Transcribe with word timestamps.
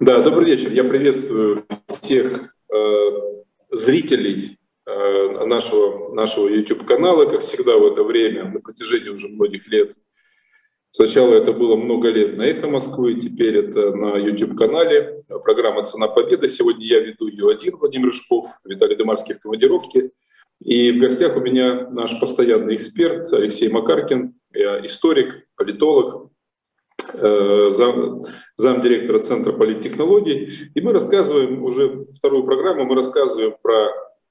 Да, 0.00 0.22
добрый 0.22 0.46
вечер. 0.46 0.72
Я 0.72 0.84
приветствую 0.84 1.62
всех 1.86 2.56
э, 2.72 3.10
зрителей 3.70 4.58
э, 4.86 5.44
нашего, 5.44 6.14
нашего 6.14 6.48
YouTube-канала, 6.48 7.26
как 7.26 7.42
всегда 7.42 7.76
в 7.76 7.84
это 7.84 8.02
время, 8.02 8.50
на 8.50 8.60
протяжении 8.60 9.10
уже 9.10 9.28
многих 9.28 9.68
лет. 9.68 9.92
Сначала 10.90 11.34
это 11.34 11.52
было 11.52 11.76
много 11.76 12.08
лет 12.08 12.38
на 12.38 12.44
«Эхо 12.44 12.66
Москвы», 12.66 13.20
теперь 13.20 13.58
это 13.58 13.94
на 13.94 14.16
YouTube-канале. 14.16 15.22
Программа 15.44 15.82
«Цена 15.82 16.08
победы». 16.08 16.48
Сегодня 16.48 16.86
я 16.86 17.00
веду 17.00 17.28
ее 17.28 17.50
один, 17.50 17.76
Владимир 17.76 18.06
Рыжков, 18.06 18.46
Виталий 18.64 18.96
Демарский 18.96 19.34
в 19.34 19.40
командировке. 19.40 20.12
И 20.62 20.92
в 20.92 20.98
гостях 20.98 21.36
у 21.36 21.40
меня 21.40 21.90
наш 21.90 22.18
постоянный 22.18 22.74
эксперт 22.74 23.30
Алексей 23.34 23.68
Макаркин, 23.68 24.34
историк, 24.54 25.46
политолог, 25.56 26.29
зам, 27.12 28.22
замдиректора 28.56 29.18
Центра 29.20 29.52
политтехнологий. 29.52 30.70
И 30.74 30.80
мы 30.80 30.92
рассказываем 30.92 31.62
уже 31.62 32.06
вторую 32.12 32.44
программу, 32.44 32.84
мы 32.84 32.94
рассказываем 32.94 33.54
про 33.62 33.88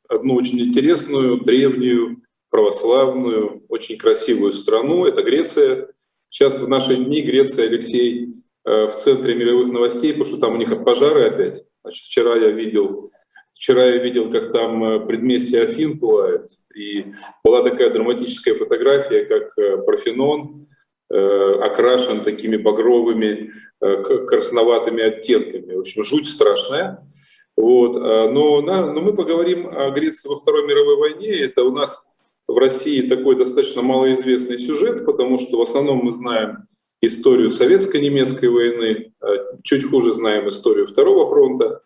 одну 0.10 0.36
очень 0.36 0.60
интересную, 0.60 1.42
древнюю, 1.42 2.24
православную, 2.50 3.64
очень 3.70 3.98
красивую 3.98 4.52
страну. 4.52 5.06
Это 5.06 5.22
Греция. 5.24 5.90
Сейчас 6.30 6.60
в 6.60 6.68
наши 6.68 6.96
дни 6.96 7.22
Греция, 7.22 7.68
Алексей, 7.68 8.34
э, 8.66 8.88
в 8.88 8.96
центре 8.96 9.36
мировых 9.36 9.72
новостей, 9.72 10.12
потому 10.12 10.26
что 10.26 10.38
там 10.38 10.56
у 10.56 10.58
них 10.58 10.84
пожары 10.84 11.28
опять. 11.28 11.64
Значит, 11.84 12.06
вчера 12.06 12.36
я 12.36 12.50
видел 12.52 13.12
Вчера 13.54 13.88
я 13.88 13.98
видел, 13.98 14.32
как 14.32 14.54
там 14.54 14.82
э, 14.86 15.06
предместье 15.06 15.62
Афин 15.64 16.00
пылает, 16.00 16.50
и 16.74 17.08
была 17.44 17.62
такая 17.62 17.90
драматическая 17.90 18.56
фотография, 18.56 19.26
как 19.26 19.54
Парфенон, 19.86 20.60
Э, 20.60 20.79
окрашен 21.10 22.24
такими 22.24 22.58
багровыми, 22.58 23.52
э, 23.82 24.04
красноватыми 24.28 25.04
оттенками. 25.04 25.74
В 25.74 25.80
общем, 25.80 26.04
жуть 26.04 26.28
страшная. 26.28 27.08
Вот. 27.58 27.98
Э, 27.98 28.30
но, 28.30 28.62
но 28.62 29.02
мы 29.02 29.14
поговорим 29.14 29.68
о 29.68 29.90
Греции 29.92 30.30
во 30.30 30.38
Второй 30.38 30.68
мировой 30.68 30.98
войне. 30.98 31.36
Это 31.40 31.64
у 31.64 31.72
нас 31.72 32.06
в 32.48 32.58
России 32.58 33.02
такой 33.02 33.36
достаточно 33.36 33.82
малоизвестный 33.82 34.60
сюжет, 34.60 35.06
потому 35.06 35.38
что 35.38 35.58
в 35.58 35.62
основном 35.62 36.00
мы 36.00 36.12
знаем 36.12 36.68
историю 37.02 37.50
советско-немецкой 37.50 38.50
войны, 38.50 39.14
чуть 39.64 39.90
хуже 39.90 40.14
знаем 40.14 40.48
историю 40.48 40.86
Второго 40.86 41.30
фронта. 41.30 41.82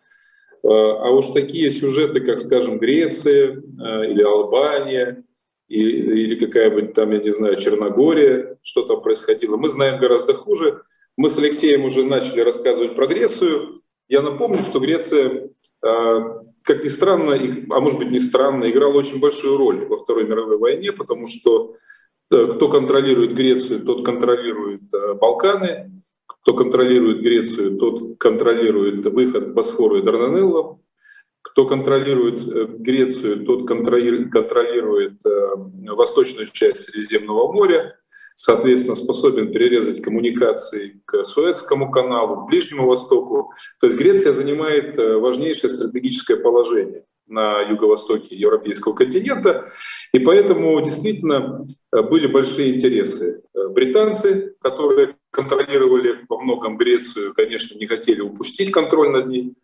А 0.64 1.10
уж 1.10 1.26
такие 1.26 1.70
сюжеты, 1.70 2.20
как, 2.20 2.40
скажем, 2.40 2.78
Греция 2.78 3.62
или 4.08 4.22
Албания, 4.22 5.22
или 5.68 6.34
какая-нибудь 6.36 6.94
там, 6.94 7.12
я 7.12 7.18
не 7.18 7.30
знаю, 7.30 7.56
Черногория, 7.56 8.53
что 8.64 8.82
там 8.82 9.02
происходило. 9.02 9.56
Мы 9.56 9.68
знаем 9.68 10.00
гораздо 10.00 10.34
хуже. 10.34 10.82
Мы 11.16 11.28
с 11.28 11.38
Алексеем 11.38 11.84
уже 11.84 12.02
начали 12.02 12.40
рассказывать 12.40 12.96
про 12.96 13.06
Грецию. 13.06 13.82
Я 14.08 14.22
напомню, 14.22 14.62
что 14.62 14.80
Греция, 14.80 15.50
а, 15.82 16.42
как 16.62 16.82
ни 16.82 16.88
странно, 16.88 17.34
а 17.34 17.80
может 17.80 17.98
быть 17.98 18.10
не 18.10 18.18
странно, 18.18 18.68
играла 18.70 18.94
очень 18.94 19.20
большую 19.20 19.58
роль 19.58 19.84
во 19.86 19.98
Второй 19.98 20.24
мировой 20.24 20.56
войне, 20.56 20.92
потому 20.92 21.26
что 21.26 21.76
э, 22.30 22.46
кто 22.46 22.68
контролирует 22.68 23.34
Грецию, 23.34 23.84
тот 23.84 24.04
контролирует 24.04 24.92
э, 24.94 25.14
Балканы, 25.14 26.02
кто 26.26 26.54
контролирует 26.54 27.20
Грецию, 27.20 27.76
тот 27.76 28.18
контролирует 28.18 29.04
выход 29.04 29.50
к 29.50 29.52
Босфору 29.52 29.98
и 29.98 30.02
Дарданеллам, 30.02 30.80
кто 31.42 31.66
контролирует 31.66 32.48
э, 32.48 32.66
Грецию, 32.78 33.44
тот 33.44 33.68
контролирует 33.68 35.24
э, 35.26 35.48
восточную 35.92 36.48
часть 36.50 36.84
Средиземного 36.84 37.52
моря, 37.52 37.98
соответственно, 38.34 38.96
способен 38.96 39.52
перерезать 39.52 40.02
коммуникации 40.02 41.00
к 41.04 41.24
Суэцкому 41.24 41.90
каналу, 41.90 42.42
к 42.42 42.48
Ближнему 42.48 42.86
Востоку. 42.86 43.52
То 43.80 43.86
есть 43.86 43.98
Греция 43.98 44.32
занимает 44.32 44.98
э, 44.98 45.16
важнейшее 45.18 45.70
стратегическое 45.70 46.36
положение 46.36 47.04
на 47.26 47.62
юго-востоке 47.62 48.36
европейского 48.36 48.92
континента, 48.92 49.70
и 50.12 50.18
поэтому 50.18 50.78
действительно 50.82 51.66
были 51.90 52.26
большие 52.26 52.74
интересы. 52.74 53.42
Британцы, 53.70 54.54
которые 54.60 55.16
контролировали 55.30 56.20
во 56.28 56.40
многом 56.40 56.76
Грецию, 56.76 57.32
конечно, 57.34 57.78
не 57.78 57.86
хотели 57.86 58.20
упустить 58.20 58.72
контроль 58.72 59.10
над 59.10 59.26
ней. 59.26 59.54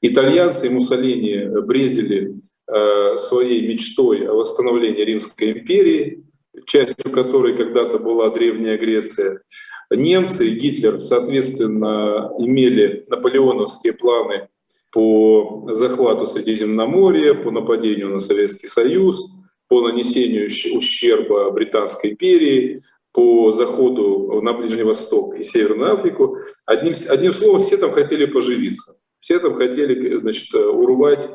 Итальянцы 0.00 0.66
и 0.66 0.70
Муссолини 0.70 1.60
бредили 1.62 2.40
э, 2.70 3.16
своей 3.16 3.66
мечтой 3.66 4.28
о 4.28 4.34
восстановлении 4.34 5.02
Римской 5.02 5.52
империи, 5.52 6.24
частью 6.66 7.10
которой 7.12 7.56
когда-то 7.56 7.98
была 7.98 8.30
Древняя 8.30 8.78
Греция. 8.78 9.42
Немцы 9.90 10.48
и 10.48 10.58
Гитлер, 10.58 11.00
соответственно, 11.00 12.30
имели 12.38 13.04
наполеоновские 13.08 13.94
планы 13.94 14.48
по 14.92 15.68
захвату 15.72 16.26
Средиземноморья, 16.26 17.34
по 17.34 17.50
нападению 17.50 18.10
на 18.10 18.20
Советский 18.20 18.66
Союз, 18.66 19.30
по 19.68 19.82
нанесению 19.82 20.46
ущерба 20.46 21.50
Британской 21.50 22.12
империи, 22.12 22.82
по 23.12 23.52
заходу 23.52 24.40
на 24.42 24.52
Ближний 24.52 24.82
Восток 24.82 25.38
и 25.38 25.42
Северную 25.42 25.94
Африку. 25.94 26.38
Одним, 26.66 26.94
одним 27.08 27.32
словом, 27.32 27.60
все 27.60 27.76
там 27.76 27.92
хотели 27.92 28.26
поживиться. 28.26 28.96
Все 29.20 29.40
там 29.40 29.54
хотели 29.54 30.18
значит, 30.20 30.54
урвать 30.54 31.28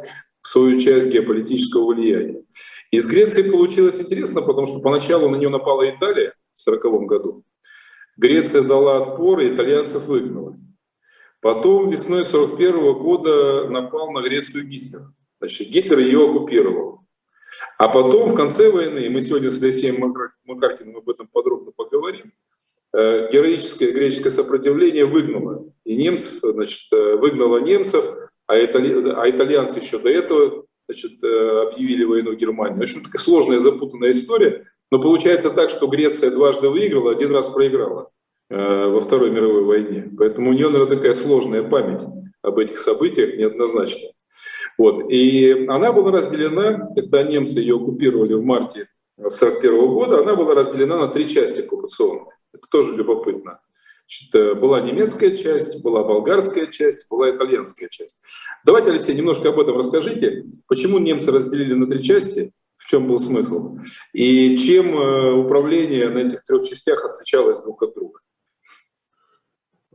свою 0.47 0.79
часть 0.79 1.07
геополитического 1.07 1.93
влияния. 1.93 2.43
Из 2.91 3.07
Греции 3.07 3.49
получилось 3.49 3.99
интересно, 3.99 4.41
потому 4.41 4.67
что 4.67 4.79
поначалу 4.79 5.29
на 5.29 5.37
нее 5.37 5.49
напала 5.49 5.89
Италия 5.89 6.35
в 6.53 6.67
1940 6.67 7.07
году. 7.07 7.43
Греция 8.17 8.61
дала 8.61 8.97
отпор, 8.97 9.39
и 9.39 9.53
итальянцев 9.53 10.05
выгнала. 10.05 10.55
Потом 11.41 11.89
весной 11.89 12.21
1941 12.21 12.93
года 12.93 13.69
напал 13.69 14.11
на 14.11 14.21
Грецию 14.21 14.65
Гитлер. 14.65 15.11
Значит, 15.39 15.69
Гитлер 15.69 15.99
ее 15.99 16.29
оккупировал. 16.29 17.01
А 17.77 17.87
потом, 17.87 18.29
в 18.29 18.35
конце 18.35 18.71
войны, 18.71 19.09
мы 19.09 19.21
сегодня 19.21 19.49
с 19.49 19.61
Алексеем 19.61 20.13
Макаркиным 20.45 20.97
об 20.97 21.09
этом 21.09 21.27
подробно 21.27 21.71
поговорим, 21.71 22.33
Э, 22.95 23.27
героическое 23.31 23.91
греческое 23.91 24.31
сопротивление 24.31 25.05
выгнало. 25.05 25.65
И 25.83 25.95
немцев, 25.95 26.39
значит, 26.43 26.81
э, 26.91 27.15
выгнало 27.15 27.57
немцев, 27.57 28.05
а, 28.53 28.65
итали, 28.65 29.11
а 29.11 29.29
итальянцы 29.29 29.79
еще 29.79 29.99
до 29.99 30.09
этого 30.09 30.65
значит, 30.87 31.23
э, 31.23 31.67
объявили 31.67 32.03
войну 32.03 32.33
Германии. 32.33 32.79
В 32.79 32.81
общем, 32.81 33.03
такая 33.03 33.21
сложная, 33.21 33.59
запутанная 33.59 34.11
история. 34.11 34.65
Но 34.91 35.01
получается 35.01 35.49
так, 35.49 35.69
что 35.69 35.87
Греция 35.87 36.29
дважды 36.29 36.69
выиграла, 36.69 37.11
один 37.11 37.31
раз 37.31 37.47
проиграла 37.47 38.09
во 38.49 38.99
Второй 38.99 39.31
мировой 39.31 39.63
войне. 39.63 40.11
Поэтому 40.15 40.51
у 40.51 40.53
нее, 40.53 40.69
наверное, 40.69 40.97
такая 40.97 41.15
сложная 41.15 41.63
память 41.63 42.01
об 42.43 42.59
этих 42.59 42.77
событиях, 42.77 43.35
неоднозначная. 43.35 44.11
Вот. 44.77 45.09
И 45.09 45.65
она 45.67 45.91
была 45.91 46.11
разделена, 46.11 46.89
когда 46.95 47.23
немцы 47.23 47.59
ее 47.59 47.77
оккупировали 47.77 48.33
в 48.33 48.43
марте 48.43 48.87
1941 49.17 49.93
года, 49.93 50.19
она 50.21 50.35
была 50.35 50.55
разделена 50.55 50.97
на 50.97 51.07
три 51.07 51.27
части 51.27 51.61
оккупационные. 51.61 52.35
Это 52.53 52.67
тоже 52.69 52.95
любопытно. 52.95 53.59
Значит, 54.13 54.35
э, 54.35 54.53
была 54.53 54.81
немецкая 54.81 55.35
часть, 55.35 55.77
была 55.81 56.03
болгарская 56.03 56.67
часть, 56.67 57.07
была 57.09 57.31
итальянская 57.31 57.89
часть. 57.89 58.21
Давайте, 58.65 58.91
Алексей, 58.91 59.15
немножко 59.15 59.49
об 59.49 59.59
этом 59.59 59.77
расскажите. 59.77 60.45
Почему 60.67 60.99
немцы 60.99 61.31
разделили 61.31 61.73
на 61.73 61.87
три 61.87 62.01
части? 62.01 62.51
В 62.77 62.85
чем 62.85 63.07
был 63.07 63.17
смысл? 63.19 63.77
И 64.11 64.55
чем 64.57 64.95
э, 64.95 65.33
управление 65.33 66.09
на 66.09 66.19
этих 66.19 66.43
трех 66.43 66.67
частях 66.67 67.03
отличалось 67.03 67.59
друг 67.59 67.81
от 67.81 67.95
друга? 67.95 68.19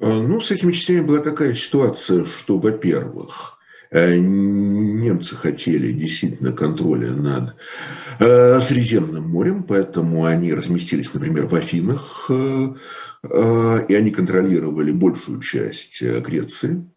Э, 0.00 0.12
ну, 0.12 0.40
с 0.40 0.50
этими 0.50 0.72
частями 0.72 1.06
была 1.06 1.18
такая 1.18 1.54
ситуация, 1.54 2.24
что, 2.24 2.58
во-первых, 2.58 3.57
немцы 3.90 5.34
хотели 5.36 5.92
действительно 5.92 6.52
контроля 6.52 7.12
над 7.12 7.54
Э, 8.18 8.58
Средиземным 8.58 9.28
морем, 9.28 9.62
поэтому 9.62 10.24
они 10.24 10.52
разместились, 10.52 11.14
например, 11.14 11.46
в 11.46 11.54
Афинах, 11.54 12.26
э, 12.28 12.74
э, 13.22 13.86
и 13.88 13.94
они 13.94 14.10
контролировали 14.10 14.90
большую 14.90 15.40
часть 15.40 16.02
Греции. 16.02 16.90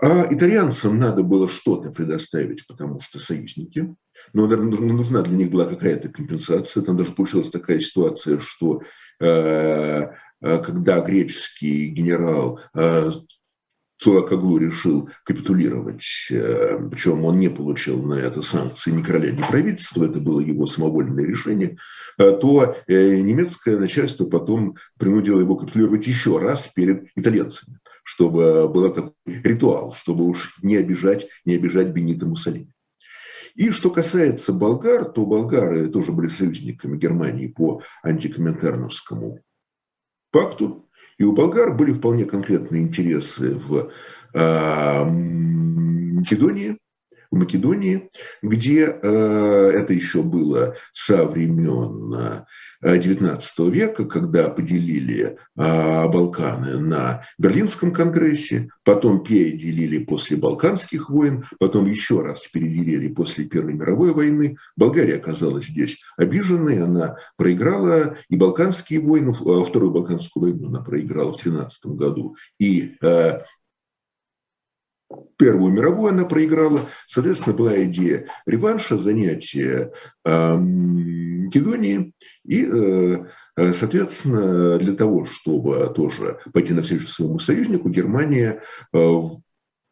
А 0.00 0.32
итальянцам 0.32 0.98
надо 0.98 1.24
было 1.24 1.48
что-то 1.48 1.90
предоставить, 1.90 2.66
потому 2.68 3.00
что 3.00 3.18
союзники. 3.18 3.96
Но 4.32 4.46
нужна 4.46 5.22
для 5.22 5.36
них 5.36 5.50
была 5.50 5.64
какая-то 5.64 6.08
компенсация. 6.08 6.82
Там 6.82 6.96
даже 6.96 7.12
получилась 7.12 7.50
такая 7.50 7.80
ситуация, 7.80 8.38
что 8.40 8.82
когда 9.18 11.00
греческий 11.00 11.86
генерал 11.86 12.60
Цулакаглу 13.98 14.58
решил 14.58 15.08
капитулировать, 15.24 16.04
э, 16.30 16.78
причем 16.90 17.24
он 17.24 17.38
не 17.38 17.48
получил 17.48 18.02
на 18.02 18.14
это 18.14 18.42
санкции 18.42 18.90
ни 18.90 19.02
короля, 19.02 19.32
ни 19.32 19.40
правительства, 19.40 20.04
это 20.04 20.20
было 20.20 20.40
его 20.40 20.66
самовольное 20.66 21.24
решение, 21.24 21.78
э, 22.18 22.32
то 22.32 22.76
э, 22.86 23.20
немецкое 23.20 23.78
начальство 23.78 24.26
потом 24.26 24.76
принудило 24.98 25.40
его 25.40 25.56
капитулировать 25.56 26.06
еще 26.06 26.38
раз 26.38 26.66
перед 26.68 27.06
итальянцами, 27.16 27.78
чтобы 28.04 28.68
был 28.68 28.92
такой 28.92 29.12
ритуал, 29.24 29.94
чтобы 29.94 30.24
уж 30.24 30.58
не 30.62 30.76
обижать, 30.76 31.26
не 31.46 31.54
обижать 31.54 31.88
Бенита 31.88 32.26
Муссолини. 32.26 32.72
И 33.54 33.70
что 33.70 33.88
касается 33.90 34.52
болгар, 34.52 35.06
то 35.06 35.24
болгары 35.24 35.88
тоже 35.88 36.12
были 36.12 36.28
союзниками 36.28 36.98
Германии 36.98 37.46
по 37.46 37.80
антикоминтерновскому 38.02 39.40
пакту, 40.30 40.85
И 41.18 41.24
у 41.24 41.32
болгар 41.32 41.74
были 41.74 41.92
вполне 41.92 42.24
конкретные 42.24 42.82
интересы 42.82 43.54
в 43.54 43.90
Македонии, 46.14 46.78
в 47.30 47.36
Македонии, 47.36 48.10
где 48.42 48.84
э, 48.84 49.70
это 49.74 49.92
еще 49.92 50.22
было 50.22 50.74
со 50.92 51.24
времен 51.24 52.44
XIX 52.82 53.40
э, 53.40 53.70
века, 53.70 54.04
когда 54.04 54.48
поделили 54.48 55.36
э, 55.56 56.08
Балканы 56.08 56.78
на 56.78 57.24
Берлинском 57.38 57.92
конгрессе, 57.92 58.68
потом 58.84 59.24
переделили 59.24 60.04
после 60.04 60.36
Балканских 60.36 61.10
войн, 61.10 61.44
потом 61.58 61.86
еще 61.86 62.20
раз 62.20 62.46
переделили 62.46 63.08
после 63.08 63.44
Первой 63.44 63.74
мировой 63.74 64.12
войны. 64.12 64.56
Болгария 64.76 65.16
оказалась 65.16 65.66
здесь 65.66 66.00
обиженной, 66.16 66.82
она 66.82 67.16
проиграла 67.36 68.16
и 68.28 68.36
Балканские 68.36 69.00
войны, 69.00 69.32
Вторую 69.32 69.92
Балканскую 69.92 70.44
войну 70.44 70.68
она 70.68 70.80
проиграла 70.80 71.32
в 71.32 71.38
13 71.38 71.86
году, 71.86 72.36
и 72.58 72.94
Первую 75.36 75.72
мировую 75.72 76.12
она 76.12 76.24
проиграла. 76.24 76.80
Соответственно, 77.06 77.56
была 77.56 77.82
идея 77.84 78.28
реванша, 78.46 78.98
занятия 78.98 79.92
э, 80.24 80.56
Македонии. 81.46 82.12
И, 82.44 82.64
э, 82.64 83.24
э, 83.56 83.72
соответственно, 83.72 84.78
для 84.78 84.94
того, 84.94 85.26
чтобы 85.26 85.92
тоже 85.94 86.38
пойти 86.52 86.72
на 86.72 86.82
встречу 86.82 87.06
своему 87.06 87.38
союзнику, 87.38 87.88
Германия 87.88 88.62
э, 88.92 89.20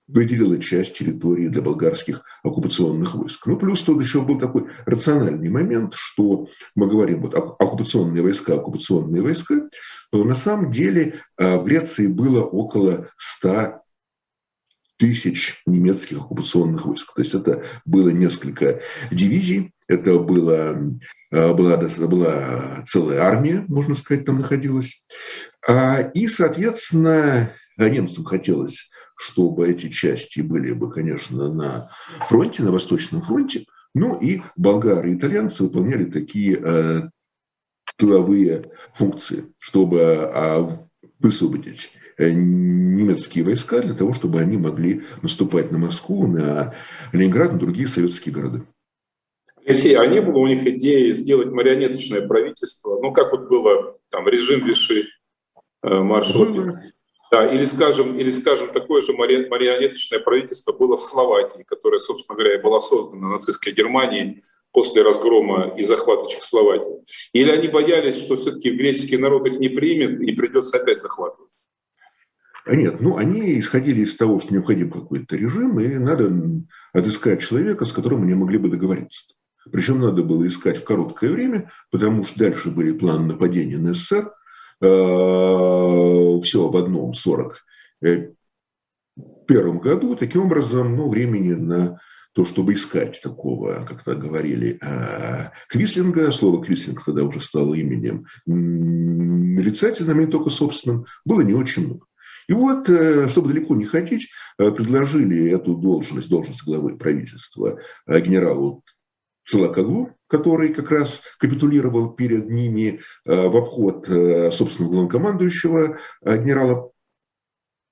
выделила 0.06 0.58
часть 0.58 0.98
территории 0.98 1.48
для 1.48 1.62
болгарских 1.62 2.22
оккупационных 2.42 3.14
войск. 3.14 3.46
Ну, 3.46 3.56
плюс 3.56 3.82
тут 3.82 4.02
еще 4.02 4.20
был 4.20 4.38
такой 4.38 4.66
рациональный 4.84 5.48
момент, 5.48 5.94
что 5.96 6.48
мы 6.74 6.88
говорим, 6.88 7.22
вот 7.22 7.34
оккупационные 7.34 8.22
войска, 8.22 8.54
оккупационные 8.54 9.22
войска, 9.22 9.68
то 10.12 10.24
на 10.24 10.34
самом 10.34 10.70
деле 10.70 11.20
в 11.38 11.64
Греции 11.64 12.06
было 12.06 12.42
около 12.42 13.08
100 13.16 13.83
тысяч 14.96 15.62
немецких 15.66 16.18
оккупационных 16.18 16.86
войск. 16.86 17.14
То 17.14 17.22
есть 17.22 17.34
это 17.34 17.64
было 17.84 18.10
несколько 18.10 18.80
дивизий, 19.10 19.72
это 19.88 20.18
было, 20.18 20.76
э, 21.30 21.52
была, 21.52 21.76
была 21.76 22.84
целая 22.86 23.20
армия, 23.20 23.64
можно 23.68 23.94
сказать, 23.94 24.24
там 24.24 24.38
находилась. 24.38 25.02
А, 25.66 26.00
и, 26.00 26.28
соответственно, 26.28 27.52
немцам 27.76 28.24
хотелось, 28.24 28.90
чтобы 29.16 29.68
эти 29.68 29.88
части 29.88 30.40
были 30.40 30.72
бы, 30.72 30.90
конечно, 30.90 31.52
на 31.52 31.90
фронте, 32.28 32.62
на 32.62 32.72
Восточном 32.72 33.22
фронте. 33.22 33.64
Ну 33.94 34.18
и 34.18 34.42
болгары 34.56 35.12
и 35.12 35.16
итальянцы 35.16 35.62
выполняли 35.62 36.04
такие 36.06 36.60
э, 36.60 37.02
тыловые 37.96 38.72
функции, 38.94 39.52
чтобы 39.58 40.00
а, 40.02 40.68
высвободить 41.20 41.92
немецкие 42.18 43.44
войска 43.44 43.80
для 43.80 43.94
того, 43.94 44.14
чтобы 44.14 44.40
они 44.40 44.56
могли 44.56 45.02
наступать 45.22 45.70
на 45.72 45.78
Москву, 45.78 46.26
на 46.26 46.74
Ленинград, 47.12 47.52
на 47.52 47.58
другие 47.58 47.88
советские 47.88 48.34
города. 48.34 48.64
Алексей, 49.66 49.94
а 49.94 50.06
не 50.06 50.20
было 50.20 50.38
у 50.38 50.46
них 50.46 50.66
идеи 50.66 51.10
сделать 51.12 51.48
марионеточное 51.48 52.26
правительство? 52.26 53.00
Ну, 53.00 53.12
как 53.12 53.32
вот 53.32 53.48
было 53.48 53.96
там 54.10 54.28
режим 54.28 54.64
Виши, 54.64 55.08
э, 55.82 55.88
маршал. 55.88 56.46
Да, 57.32 57.52
или, 57.52 57.64
скажем, 57.64 58.16
или, 58.18 58.30
скажем, 58.30 58.72
такое 58.72 59.02
же 59.02 59.12
марионеточное 59.12 60.20
правительство 60.20 60.72
было 60.72 60.96
в 60.96 61.02
Словакии, 61.02 61.64
которое, 61.66 61.98
собственно 61.98 62.36
говоря, 62.36 62.60
было 62.60 62.78
создано 62.78 63.28
нацистской 63.28 63.72
Германией 63.72 64.44
после 64.70 65.02
разгрома 65.02 65.74
и 65.76 65.82
захвата 65.82 66.30
Чехословакии. 66.30 67.04
Или 67.32 67.50
они 67.50 67.68
боялись, 67.68 68.20
что 68.20 68.36
все-таки 68.36 68.70
греческий 68.70 69.16
народ 69.16 69.46
их 69.46 69.58
не 69.58 69.68
примет 69.68 70.20
и 70.20 70.32
придется 70.32 70.76
опять 70.76 71.00
захватывать? 71.00 71.50
А 72.66 72.74
нет, 72.74 73.00
ну 73.00 73.16
они 73.16 73.58
исходили 73.58 74.00
из 74.00 74.16
того, 74.16 74.40
что 74.40 74.54
необходим 74.54 74.90
какой-то 74.90 75.36
режим, 75.36 75.78
и 75.80 75.98
надо 75.98 76.32
отыскать 76.92 77.42
человека, 77.42 77.84
с 77.84 77.92
которым 77.92 78.22
они 78.22 78.34
могли 78.34 78.56
бы 78.58 78.70
договориться. 78.70 79.34
Причем 79.70 80.00
надо 80.00 80.22
было 80.22 80.46
искать 80.46 80.78
в 80.78 80.84
короткое 80.84 81.30
время, 81.30 81.70
потому 81.90 82.24
что 82.24 82.38
дальше 82.38 82.70
были 82.70 82.92
планы 82.92 83.28
нападения 83.32 83.78
на 83.78 83.92
СССР. 83.94 84.32
А, 84.82 86.40
Все 86.42 86.68
в 86.68 86.76
одном, 86.76 87.14
40 87.14 87.56
э, 88.02 88.30
первом 89.46 89.78
году. 89.78 90.16
Таким 90.16 90.42
образом, 90.42 90.96
ну, 90.96 91.08
времени 91.08 91.52
на 91.54 92.00
то, 92.32 92.44
чтобы 92.44 92.74
искать 92.74 93.20
такого, 93.22 93.86
как 93.88 94.02
то 94.02 94.14
говорили, 94.14 94.78
а, 94.82 95.52
Квислинга, 95.68 96.32
слово 96.32 96.62
Квислинг 96.64 97.04
тогда 97.04 97.24
уже 97.24 97.40
стало 97.40 97.74
именем 97.74 98.26
нарицательным, 98.46 100.20
и 100.20 100.26
только 100.26 100.50
собственным, 100.50 101.06
было 101.24 101.42
не 101.42 101.54
очень 101.54 101.86
много. 101.86 102.06
И 102.48 102.52
вот, 102.52 102.88
э, 102.88 103.28
чтобы 103.28 103.48
далеко 103.52 103.74
не 103.74 103.86
ходить, 103.86 104.30
э, 104.58 104.70
предложили 104.70 105.50
эту 105.50 105.74
должность, 105.74 106.28
должность 106.28 106.64
главы 106.64 106.96
правительства 106.96 107.78
э, 108.06 108.20
генералу 108.20 108.82
Целакоглу, 109.46 110.16
который 110.26 110.72
как 110.72 110.90
раз 110.90 111.22
капитулировал 111.38 112.14
перед 112.14 112.48
ними 112.48 113.02
в 113.26 113.56
обход, 113.58 114.06
собственно, 114.54 114.88
главнокомандующего 114.88 115.98
генерала 116.24 116.92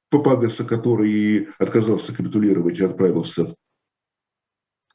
Папагаса, 0.09 0.65
который 0.65 1.49
отказался 1.59 2.15
капитулировать 2.15 2.81
и 2.81 2.85
отправился 2.85 3.45
в 3.45 3.55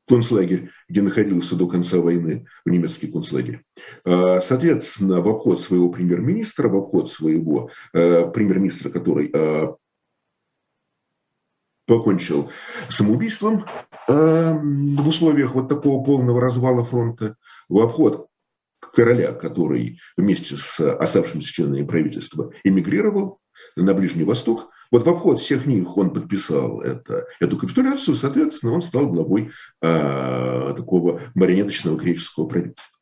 концлагерь, 0.08 0.72
где 0.88 1.02
находился 1.02 1.56
до 1.56 1.68
конца 1.68 1.98
войны, 1.98 2.48
в 2.66 2.70
немецкий 2.70 3.08
концлагерь. 3.08 3.64
А, 4.06 4.40
соответственно, 4.42 5.22
в 5.22 5.28
обход 5.28 5.62
своего 5.62 5.90
премьер-министра, 5.90 6.70
в 6.70 6.76
обход 6.76 7.10
своего 7.10 7.70
э, 7.94 8.30
премьер-министра, 8.32 8.90
который 8.90 9.30
э, 9.34 9.68
покончил 11.86 12.50
самоубийством 12.90 13.66
э, 14.08 14.54
в 14.54 15.08
условиях 15.08 15.56
вот 15.56 15.70
такого 15.70 16.04
полного 16.04 16.42
развала 16.42 16.84
фронта, 16.84 17.36
в 17.70 17.80
обход 17.80 18.28
короля, 18.94 19.34
который 19.34 20.00
вместе 20.16 20.56
с 20.56 20.80
оставшимися 20.80 21.52
членами 21.52 21.86
правительства 21.86 22.52
эмигрировал 22.64 23.40
на 23.76 23.94
Ближний 23.94 24.24
Восток, 24.24 24.70
вот 24.92 25.04
в 25.06 25.10
обход 25.10 25.40
всех 25.40 25.66
них 25.66 25.98
он 25.98 26.14
подписал 26.14 26.82
это, 26.82 27.26
эту 27.40 27.58
капитуляцию, 27.58 28.16
соответственно, 28.16 28.74
он 28.74 28.82
стал 28.82 29.10
главой 29.10 29.52
э, 29.82 30.74
такого 30.76 31.22
марионеточного 31.36 31.98
греческого 31.98 32.48
правительства. 32.48 32.98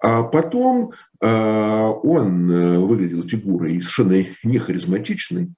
А 0.00 0.22
потом 0.22 0.92
э, 1.20 1.26
он 1.26 2.86
выглядел 2.86 3.26
фигурой 3.26 3.80
совершенно 3.80 4.24
не 4.44 4.58
харизматичной, 4.58 5.52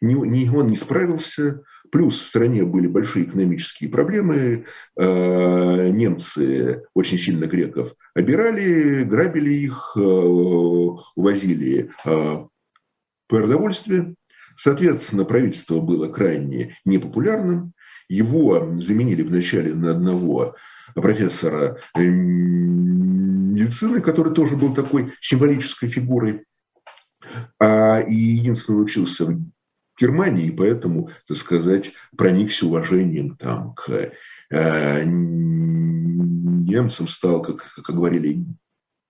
не, 0.00 0.14
не, 0.14 0.50
он 0.50 0.66
не 0.68 0.76
справился, 0.76 1.62
Плюс 1.94 2.20
в 2.20 2.26
стране 2.26 2.64
были 2.64 2.88
большие 2.88 3.24
экономические 3.24 3.88
проблемы. 3.88 4.64
Э, 4.98 5.88
немцы 5.90 6.82
очень 6.92 7.18
сильно 7.18 7.44
греков 7.44 7.94
обирали, 8.14 9.04
грабили 9.04 9.50
их, 9.50 9.94
увозили 9.94 11.90
продовольствие. 13.28 14.14
Соответственно, 14.56 15.24
правительство 15.24 15.80
было 15.80 16.08
крайне 16.08 16.76
непопулярным. 16.84 17.72
Его 18.08 18.76
заменили 18.80 19.22
вначале 19.22 19.74
на 19.74 19.92
одного 19.92 20.56
профессора 20.94 21.78
медицины, 23.54 24.00
который 24.00 24.34
тоже 24.34 24.56
был 24.56 24.74
такой 24.74 25.14
символической 25.20 25.88
фигурой. 25.88 26.44
А 27.58 28.00
и 28.00 28.14
единственное 28.14 28.80
учился 28.80 29.26
в 29.26 29.42
Германии, 29.98 30.48
и 30.48 30.52
поэтому, 30.52 31.10
так 31.26 31.36
сказать, 31.36 31.92
проникся 32.16 32.66
уважением 32.66 33.36
там, 33.36 33.74
к 33.74 34.12
э, 34.50 35.02
немцам, 36.64 37.08
стал, 37.08 37.42
как, 37.42 37.72
как 37.74 37.94
говорили, 37.94 38.44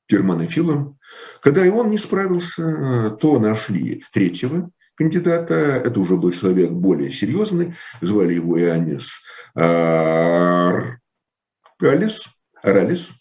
германофилом. 0.08 0.98
Когда 1.40 1.64
и 1.64 1.70
он 1.70 1.90
не 1.90 1.98
справился, 1.98 3.16
то 3.20 3.38
нашли 3.38 4.04
третьего 4.12 4.70
кандидата. 4.96 5.54
Это 5.54 6.00
уже 6.00 6.16
был 6.16 6.32
человек 6.32 6.70
более 6.70 7.10
серьезный. 7.10 7.74
Звали 8.00 8.34
его 8.34 8.60
Иоаннис 8.60 9.22
Аралис. 11.84 12.26
Аралис. 12.62 13.12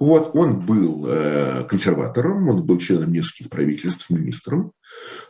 Вот, 0.00 0.30
он 0.34 0.60
был 0.60 1.06
э, 1.06 1.64
консерватором, 1.68 2.48
он 2.48 2.64
был 2.64 2.78
членом 2.78 3.12
нескольких 3.12 3.50
правительств, 3.50 4.08
министром. 4.10 4.72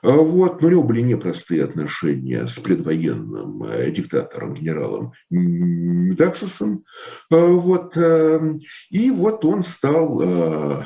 А 0.03 0.13
вот, 0.13 0.63
но 0.63 0.69
у 0.69 0.71
него 0.71 0.83
были 0.85 1.01
непростые 1.01 1.65
отношения 1.65 2.47
с 2.47 2.59
предвоенным 2.59 3.65
э, 3.65 3.91
диктатором, 3.91 4.55
генералом 4.55 5.13
Даксосом. 5.31 6.85
А 7.31 7.47
вот, 7.47 7.97
э, 7.97 8.55
и 8.91 9.11
вот 9.11 9.45
он 9.45 9.63
стал 9.63 10.85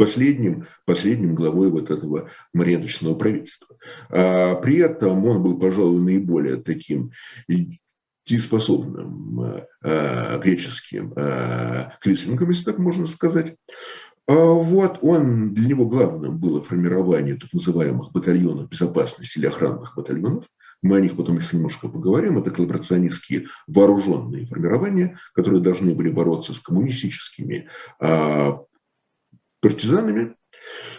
последним, 0.00 0.66
последним 0.86 1.34
главой 1.34 1.68
вот 1.68 1.90
этого 1.90 2.30
марионеточного 2.54 3.14
правительства. 3.14 3.76
А 4.08 4.54
при 4.54 4.78
этом 4.78 5.26
он 5.26 5.42
был, 5.42 5.58
пожалуй, 5.58 6.00
наиболее 6.00 6.56
таким 6.56 7.10
дееспособным 8.24 9.66
э, 9.84 10.40
греческим 10.42 11.12
э, 11.14 11.90
крислингом, 12.00 12.48
если 12.48 12.64
так 12.64 12.78
можно 12.78 13.06
сказать. 13.06 13.56
А 14.26 14.32
вот 14.32 15.00
он, 15.02 15.52
для 15.52 15.68
него 15.68 15.84
главным 15.84 16.38
было 16.38 16.62
формирование 16.62 17.34
так 17.34 17.52
называемых 17.52 18.10
батальонов 18.10 18.70
безопасности 18.70 19.36
или 19.36 19.48
охранных 19.48 19.94
батальонов. 19.96 20.46
Мы 20.82 20.96
о 20.96 21.00
них 21.00 21.14
потом 21.14 21.36
еще 21.36 21.58
немножко 21.58 21.88
поговорим. 21.88 22.38
Это 22.38 22.50
коллаборационистские 22.50 23.48
вооруженные 23.66 24.46
формирования, 24.46 25.18
которые 25.34 25.60
должны 25.60 25.94
были 25.94 26.10
бороться 26.10 26.54
с 26.54 26.60
коммунистическими 26.60 27.68
а, 27.98 28.60
партизанами. 29.60 30.34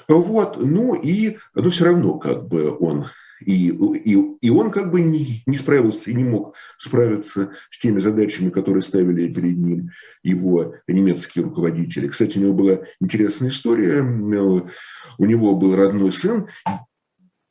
Вот, 0.07 0.57
ну 0.57 0.95
и, 0.95 1.37
но 1.55 1.69
все 1.69 1.85
равно 1.85 2.17
как 2.19 2.47
бы 2.47 2.75
он 2.77 3.07
и, 3.45 3.69
и, 3.69 4.37
и 4.41 4.49
он 4.49 4.71
как 4.71 4.91
бы 4.91 5.01
не, 5.01 5.43
не 5.45 5.57
справился 5.57 6.11
и 6.11 6.13
не 6.13 6.23
мог 6.23 6.55
справиться 6.77 7.51
с 7.69 7.79
теми 7.79 7.99
задачами, 7.99 8.49
которые 8.49 8.81
ставили 8.81 9.33
перед 9.33 9.57
ним 9.57 9.89
его 10.23 10.75
немецкие 10.87 11.45
руководители. 11.45 12.07
Кстати, 12.07 12.37
у 12.37 12.41
него 12.41 12.53
была 12.53 12.79
интересная 12.99 13.49
история. 13.49 14.01
У 14.01 15.25
него 15.25 15.55
был 15.55 15.75
родной 15.75 16.11
сын 16.11 16.47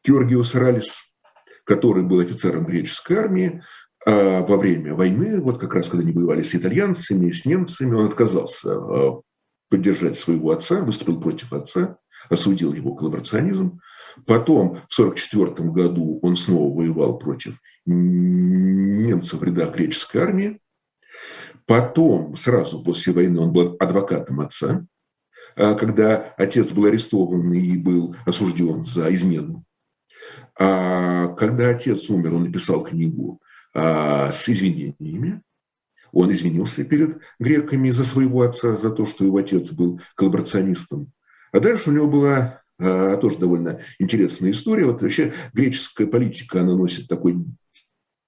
Георгиус 0.05 0.55
Ралис, 0.55 1.01
который 1.65 2.05
был 2.05 2.21
офицером 2.21 2.67
греческой 2.67 3.17
армии. 3.19 3.63
А 4.07 4.43
во 4.43 4.57
время 4.57 4.95
войны, 4.95 5.41
вот 5.41 5.61
как 5.61 5.75
раз 5.75 5.89
когда 5.89 6.05
они 6.05 6.13
воевали 6.13 6.43
с 6.43 6.55
итальянцами, 6.55 7.31
с 7.31 7.45
немцами, 7.45 7.95
он 7.95 8.07
отказался 8.07 8.73
а, 8.73 9.21
поддержать 9.71 10.19
своего 10.19 10.51
отца, 10.51 10.83
выступил 10.83 11.21
против 11.21 11.53
отца, 11.53 11.97
осудил 12.29 12.75
его 12.75 12.95
коллаборационизм. 12.95 13.81
Потом 14.27 14.75
в 14.89 14.99
1944 14.99 15.71
году 15.71 16.19
он 16.23 16.37
снова 16.37 16.77
воевал 16.77 17.19
против 17.19 17.59
немцев 17.87 19.41
в 19.41 19.45
рядах 19.45 19.75
греческой 19.75 20.23
армии. 20.23 20.61
Потом, 21.67 22.37
сразу 22.37 22.83
после 22.83 23.13
войны, 23.13 23.41
он 23.41 23.53
был 23.53 23.77
адвокатом 23.79 24.41
отца, 24.41 24.85
а 25.57 25.75
когда 25.75 26.35
отец 26.37 26.71
был 26.73 26.87
арестован 26.87 27.53
и 27.53 27.77
был 27.77 28.17
осужден 28.27 28.85
за 28.85 29.13
измену. 29.15 29.65
А 30.59 31.29
когда 31.35 31.71
отец 31.71 32.11
умер, 32.11 32.35
он 32.35 32.45
написал 32.45 32.83
книгу 32.83 33.41
а, 33.73 34.33
с 34.33 34.49
извинениями. 34.49 35.43
Он 36.13 36.31
извинился 36.33 36.85
перед 36.85 37.19
греками 37.39 37.91
за 37.91 38.05
своего 38.05 38.43
отца, 38.43 38.77
за 38.77 38.91
то, 38.91 39.07
что 39.07 39.25
его 39.25 39.39
отец 39.39 39.71
был 39.71 40.01
коллаборационистом. 40.15 41.13
А 41.53 41.61
дальше 41.61 41.91
у 41.91 41.93
него 41.93 42.07
была 42.07 42.63
а, 42.79 43.17
тоже 43.17 43.39
довольно 43.39 43.81
интересная 43.99 44.53
история. 44.53 44.87
Вот 44.87 45.03
вообще 45.03 45.33
греческая 45.53 46.07
политика, 46.07 46.61
она 46.61 46.77
носит 46.77 47.09
такой 47.09 47.45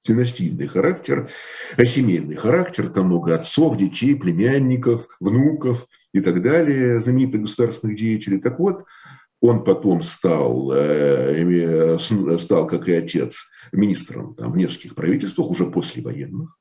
династийный 0.05 0.67
характер, 0.67 1.31
а 1.77 1.85
семейный 1.85 2.37
характер. 2.37 2.89
Там 2.89 3.07
много 3.07 3.35
отцов, 3.35 3.77
детей, 3.77 4.15
племянников, 4.17 5.07
внуков 5.21 5.87
и 6.13 6.21
так 6.21 6.43
далее, 6.43 7.01
знаменитых 7.01 7.43
государственных 7.43 7.97
деятелей. 7.97 8.39
Так 8.39 8.59
вот, 8.59 8.85
он 9.41 9.65
потом 9.65 10.03
стал, 10.03 10.73
э, 10.73 11.99
стал 12.39 12.67
как 12.67 12.89
и 12.89 12.93
отец, 12.93 13.37
министром 13.73 14.35
там, 14.35 14.53
в 14.53 14.57
нескольких 14.57 14.95
правительствах, 14.95 15.51
уже 15.51 15.71
после 15.71 16.03
военных. 16.03 16.57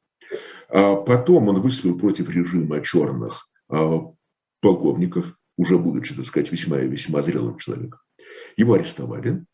А 0.72 0.96
потом 0.96 1.50
он 1.50 1.62
выступил 1.62 2.00
против 2.00 2.30
режима 2.30 2.82
черных 2.82 3.48
а, 3.70 4.00
полковников, 4.62 5.36
уже 5.58 5.78
будучи, 5.78 6.16
так 6.16 6.26
сказать, 6.26 6.52
весьма 6.52 6.80
и 6.80 6.88
весьма 6.88 7.22
зрелым 7.22 7.58
человеком. 7.58 8.00
Его 8.56 8.74
арестовали. 8.74 9.46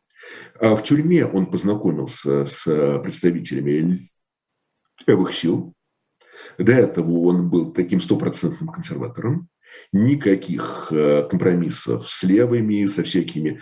А 0.59 0.75
в 0.75 0.83
тюрьме 0.83 1.25
он 1.25 1.47
познакомился 1.47 2.45
с 2.45 2.63
представителями 2.99 4.09
левых 5.07 5.33
сил. 5.33 5.73
До 6.59 6.71
этого 6.71 7.19
он 7.21 7.49
был 7.49 7.73
таким 7.73 7.99
стопроцентным 7.99 8.69
консерватором 8.69 9.49
никаких 9.91 10.87
э, 10.91 11.27
компромиссов 11.29 12.07
с 12.07 12.23
левыми, 12.23 12.85
со 12.85 13.03
всякими 13.03 13.61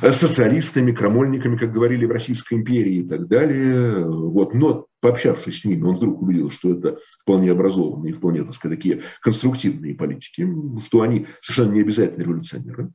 э, 0.00 0.12
социалистами, 0.12 0.92
крамольниками, 0.92 1.56
как 1.56 1.72
говорили 1.72 2.06
в 2.06 2.10
Российской 2.12 2.54
империи 2.54 2.96
и 2.96 3.08
так 3.08 3.28
далее. 3.28 4.04
Вот. 4.04 4.54
Но 4.54 4.86
пообщавшись 5.00 5.60
с 5.60 5.64
ними, 5.64 5.82
он 5.82 5.96
вдруг 5.96 6.22
увидел, 6.22 6.50
что 6.50 6.72
это 6.72 6.98
вполне 7.22 7.50
образованные, 7.50 8.14
вполне, 8.14 8.44
так 8.44 8.54
сказать, 8.54 8.78
такие 8.78 9.02
конструктивные 9.20 9.94
политики, 9.94 10.48
что 10.86 11.02
они 11.02 11.26
совершенно 11.42 11.74
не 11.74 11.80
обязательно 11.82 12.22
революционеры, 12.22 12.90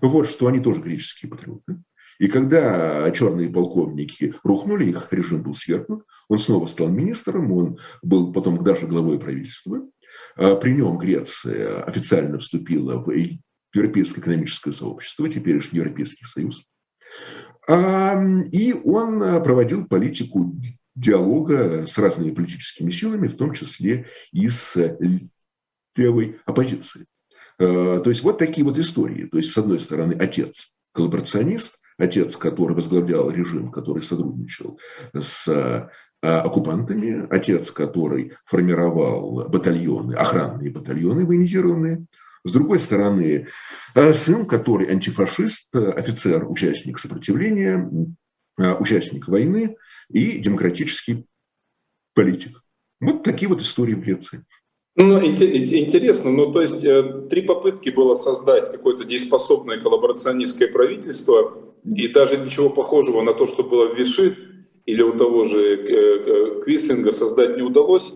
вот, 0.00 0.28
что 0.28 0.46
они 0.46 0.60
тоже 0.60 0.80
греческие 0.80 1.30
патриоты. 1.30 1.78
И 2.18 2.26
когда 2.26 3.10
черные 3.12 3.48
полковники 3.48 4.34
рухнули, 4.42 4.86
их 4.86 5.08
режим 5.12 5.42
был 5.42 5.54
свергнут, 5.54 6.04
он 6.28 6.38
снова 6.38 6.66
стал 6.66 6.88
министром, 6.88 7.52
он 7.52 7.78
был 8.02 8.32
потом 8.32 8.62
даже 8.62 8.86
главой 8.86 9.18
правительства. 9.18 9.82
А 10.36 10.56
при 10.56 10.70
нем 10.70 10.98
Греция 10.98 11.82
официально 11.82 12.38
вступила 12.38 13.02
в 13.02 13.10
Европейское 13.74 14.22
экономическое 14.22 14.72
сообщество, 14.72 15.28
теперешний 15.28 15.78
Европейский 15.78 16.24
Союз. 16.24 16.64
А, 17.68 18.22
и 18.52 18.72
он 18.72 19.20
проводил 19.42 19.86
политику 19.86 20.54
диалога 20.94 21.86
с 21.86 21.98
разными 21.98 22.30
политическими 22.30 22.90
силами, 22.90 23.28
в 23.28 23.36
том 23.36 23.52
числе 23.52 24.06
и 24.32 24.48
с 24.48 24.76
левой 25.96 26.40
оппозицией. 26.46 27.06
А, 27.58 28.00
то 28.00 28.10
есть 28.10 28.22
вот 28.22 28.38
такие 28.38 28.64
вот 28.64 28.78
истории. 28.78 29.26
То 29.26 29.38
есть, 29.38 29.52
с 29.52 29.58
одной 29.58 29.80
стороны, 29.80 30.14
отец 30.14 30.78
коллаборационист, 30.92 31.78
отец, 31.98 32.36
который 32.36 32.74
возглавлял 32.74 33.30
режим, 33.30 33.70
который 33.70 34.02
сотрудничал 34.02 34.78
с 35.12 35.48
Э, 35.48 35.88
оккупантами, 36.20 37.26
отец, 37.30 37.70
который 37.70 38.32
формировал 38.44 39.48
батальоны, 39.48 40.14
охранные 40.14 40.70
батальоны 40.70 41.24
военизированные, 41.24 42.06
с 42.44 42.52
другой 42.52 42.80
стороны, 42.80 43.48
э, 43.94 44.12
сын, 44.12 44.46
который 44.46 44.90
антифашист, 44.90 45.74
э, 45.74 45.90
офицер, 45.92 46.48
участник 46.50 46.98
сопротивления, 46.98 47.88
участник 48.56 49.28
войны 49.28 49.76
и 50.10 50.38
демократический 50.38 51.26
политик. 52.14 52.60
Вот 53.00 53.22
такие 53.22 53.48
вот 53.48 53.60
истории 53.60 53.94
в 53.94 54.00
Греции. 54.00 54.44
Ну, 54.96 55.24
интересно, 55.24 56.32
ну, 56.32 56.52
то 56.52 56.60
есть 56.60 56.80
три 57.28 57.42
попытки 57.42 57.90
было 57.90 58.16
создать 58.16 58.72
какое-то 58.72 59.04
дееспособное 59.04 59.80
коллаборационистское 59.80 60.66
правительство, 60.66 61.56
и 61.84 62.08
даже 62.08 62.36
ничего 62.36 62.68
похожего 62.68 63.22
на 63.22 63.32
то, 63.32 63.46
что 63.46 63.62
было 63.62 63.94
в 63.94 63.96
Виши, 63.96 64.57
или 64.88 65.02
у 65.02 65.12
того 65.12 65.44
же 65.44 65.60
э, 65.60 65.76
э, 65.76 66.60
Квислинга 66.62 67.12
создать 67.12 67.56
не 67.56 67.62
удалось. 67.62 68.14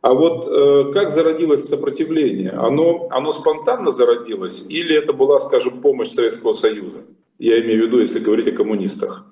А 0.00 0.14
вот 0.14 0.46
э, 0.46 0.90
как 0.90 1.10
зародилось 1.10 1.68
сопротивление? 1.68 2.50
Оно, 2.50 3.08
оно 3.10 3.30
спонтанно 3.30 3.90
зародилось 3.90 4.64
или 4.70 4.96
это 4.96 5.12
была, 5.12 5.38
скажем, 5.38 5.82
помощь 5.82 6.08
Советского 6.08 6.54
Союза? 6.54 6.98
Я 7.38 7.60
имею 7.60 7.82
в 7.82 7.86
виду, 7.86 8.00
если 8.00 8.20
говорить 8.20 8.48
о 8.48 8.52
коммунистах. 8.52 9.26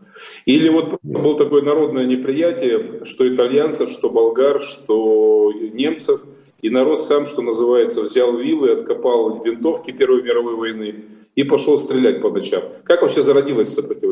Или 0.45 0.69
вот 0.69 0.99
было 1.03 1.39
такое 1.39 1.63
народное 1.63 2.05
неприятие, 2.05 3.07
что 3.07 3.27
итальянцев, 3.27 3.89
что 3.89 4.11
болгар, 4.11 4.61
что 4.61 5.51
немцев, 5.73 6.21
и 6.61 6.69
народ 6.69 7.01
сам, 7.01 7.25
что 7.25 7.41
называется, 7.41 8.03
взял 8.03 8.37
вилы, 8.37 8.71
откопал 8.71 9.43
винтовки 9.43 9.93
Первой 9.93 10.23
мировой 10.23 10.57
войны 10.57 11.05
и 11.35 11.45
пошел 11.45 11.79
стрелять 11.79 12.21
по 12.21 12.31
ночам. 12.31 12.63
Как 12.85 13.01
вообще 13.01 13.23
зародилось 13.23 13.73
сопротивление? 13.73 14.12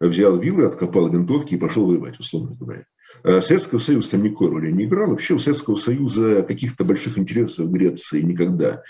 Взял 0.00 0.36
вилы, 0.38 0.66
откопал 0.66 1.08
винтовки 1.08 1.54
и 1.54 1.58
пошел 1.58 1.86
воевать, 1.86 2.18
условно 2.18 2.56
говоря. 2.58 2.84
А 3.22 3.40
Советский 3.40 3.78
Союз 3.78 4.08
там 4.08 4.22
никакой 4.22 4.50
роли 4.50 4.70
не 4.70 4.84
играл. 4.84 5.10
Вообще 5.10 5.34
у 5.34 5.38
Советского 5.38 5.76
Союза 5.76 6.42
каких-то 6.42 6.84
больших 6.84 7.18
интересов 7.18 7.66
в 7.66 7.70
Греции 7.70 8.20
никогда 8.20 8.82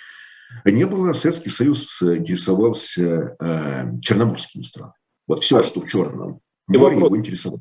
не 0.65 0.87
было. 0.87 1.13
Советский 1.13 1.51
Союз 1.51 2.03
интересовался 2.03 3.37
э, 3.39 3.99
черноморскими 4.01 4.63
странами. 4.63 4.95
Вот 5.27 5.43
все, 5.43 5.59
а 5.59 5.65
что 5.65 5.81
в 5.81 5.89
Черном 5.89 6.41
море, 6.69 6.97
его 6.97 7.17
интересовало. 7.17 7.61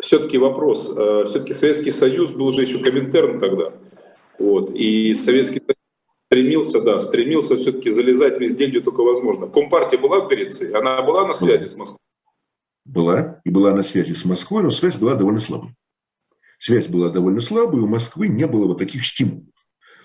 Все-таки 0.00 0.38
вопрос. 0.38 0.92
Э, 0.94 1.24
Все-таки 1.26 1.52
Советский 1.52 1.90
Союз 1.90 2.32
был 2.32 2.50
же 2.50 2.62
еще 2.62 2.78
Коминтерн 2.78 3.40
тогда. 3.40 3.72
Вот. 4.38 4.70
И 4.74 5.14
Советский 5.14 5.60
Союз 5.60 5.76
стремился, 6.26 6.80
да, 6.80 6.98
стремился 6.98 7.56
все-таки 7.56 7.90
залезать 7.90 8.40
везде, 8.40 8.66
где 8.66 8.80
только 8.80 9.02
возможно. 9.02 9.46
Компартия 9.48 9.98
была 9.98 10.20
в 10.20 10.28
Греции? 10.28 10.72
Она 10.72 11.02
была 11.02 11.26
на 11.26 11.34
связи 11.34 11.66
с 11.66 11.76
Москвой? 11.76 11.98
Была 12.84 13.40
и 13.44 13.50
была 13.50 13.74
на 13.74 13.82
связи 13.82 14.14
с 14.14 14.24
Москвой, 14.24 14.62
но 14.62 14.70
связь 14.70 14.96
была 14.96 15.14
довольно 15.14 15.40
слабой. 15.40 15.70
Связь 16.58 16.86
была 16.86 17.10
довольно 17.10 17.40
слабой, 17.40 17.80
у 17.80 17.88
Москвы 17.88 18.28
не 18.28 18.46
было 18.46 18.66
вот 18.66 18.78
таких 18.78 19.04
стимулов. 19.04 19.46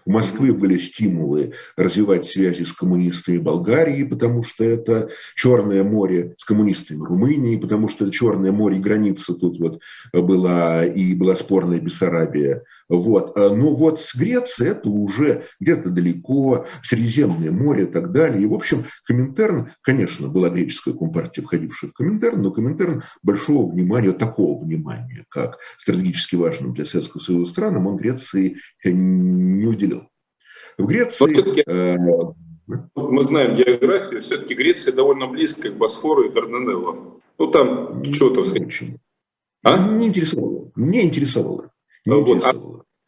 У 0.08 0.12
Москвы 0.12 0.54
были 0.54 0.78
стимулы 0.78 1.54
развивать 1.76 2.26
связи 2.26 2.64
с 2.64 2.72
коммунистами 2.72 3.40
Болгарии, 3.40 4.04
потому 4.04 4.42
что 4.44 4.64
это 4.64 5.10
Черное 5.36 5.84
море, 5.84 6.34
с 6.38 6.46
коммунистами 6.46 7.04
Румынии, 7.04 7.58
потому 7.58 7.90
что 7.90 8.06
это 8.06 8.14
Черное 8.14 8.54
море, 8.54 8.80
граница 8.80 9.34
тут 9.34 9.60
вот 9.60 9.82
была, 10.14 10.86
и 10.86 11.14
была 11.14 11.36
спорная 11.36 11.82
Бессарабия. 11.82 12.64
Вот. 12.90 13.36
Но 13.36 13.54
ну 13.54 13.76
вот 13.76 14.00
с 14.02 14.16
Грецией 14.16 14.72
это 14.72 14.90
уже 14.90 15.46
где-то 15.60 15.90
далеко, 15.90 16.68
Средиземное 16.84 17.52
море 17.52 17.84
и 17.84 17.88
так 17.88 18.12
далее. 18.12 18.44
И, 18.44 18.46
в 18.46 18.54
общем, 18.54 18.86
Коминтерн, 19.06 19.72
конечно, 19.82 20.28
была 20.28 20.50
греческая 20.50 20.94
компартия, 20.94 21.44
входившая 21.44 21.90
в 21.90 21.94
Коминтерн, 21.94 22.42
но 22.42 22.52
Коминтерн 22.52 23.04
большого 23.24 23.72
внимания, 23.72 24.12
такого 24.12 24.64
внимания, 24.64 25.26
как 25.30 25.58
стратегически 25.78 26.36
важным 26.36 26.74
для 26.74 26.86
Советского 26.86 27.22
Союза 27.22 27.52
странам, 27.52 27.88
он 27.88 27.98
Греции 27.98 28.58
не 28.84 29.66
уделил. 29.66 30.08
В 30.78 30.86
Греции... 30.86 31.64
Э, 31.68 31.98
Мы 32.96 33.24
знаем 33.24 33.56
географию, 33.56 34.22
все-таки 34.22 34.54
Греция 34.54 34.94
довольно 34.94 35.28
близко 35.28 35.70
к 35.70 35.78
Босфору 35.78 36.24
и 36.24 36.34
Дарданеллам. 36.34 37.22
Ну 37.40 37.48
там 37.48 38.04
что 38.14 38.30
там 38.30 38.46
сказать. 38.46 38.72
А? 39.64 39.78
Не 39.78 40.08
интересовало. 40.08 40.72
Не 40.76 41.04
интересовало. 41.04 41.72
Не 42.08 42.22
вот. 42.22 42.44
А, 42.46 42.54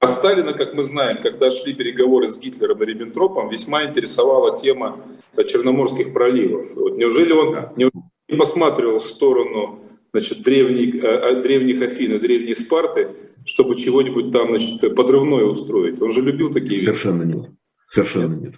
а 0.02 0.08
Сталина, 0.08 0.54
как 0.54 0.74
мы 0.74 0.84
знаем, 0.84 1.22
когда 1.22 1.50
шли 1.50 1.74
переговоры 1.74 2.28
с 2.28 2.38
Гитлером 2.38 2.84
и 2.84 2.86
Риббентропом, 2.86 3.50
весьма 3.50 3.86
интересовала 3.86 4.58
тема 4.58 5.02
Черноморских 5.48 6.12
проливов. 6.12 6.76
Вот 6.76 6.98
неужели 6.98 7.32
он 7.32 7.54
да. 7.54 7.74
не 7.78 8.38
посматривал 8.38 9.00
в 9.00 9.06
сторону 9.06 9.80
значит, 10.12 10.44
древних, 10.44 10.96
э, 11.02 11.42
древних 11.42 11.82
Афин 11.82 12.14
и 12.16 12.20
древней 12.20 12.56
Спарты, 12.56 13.10
чтобы 13.46 13.76
чего-нибудь 13.76 14.32
там 14.34 14.50
значит, 14.50 14.96
подрывное 14.96 15.46
устроить? 15.46 16.02
Он 16.02 16.12
же 16.12 16.22
любил 16.22 16.52
такие 16.52 16.80
Совершенно 16.82 17.24
вещи. 17.24 17.38
нет. 17.38 17.52
Совершенно 17.90 18.34
нет. 18.34 18.56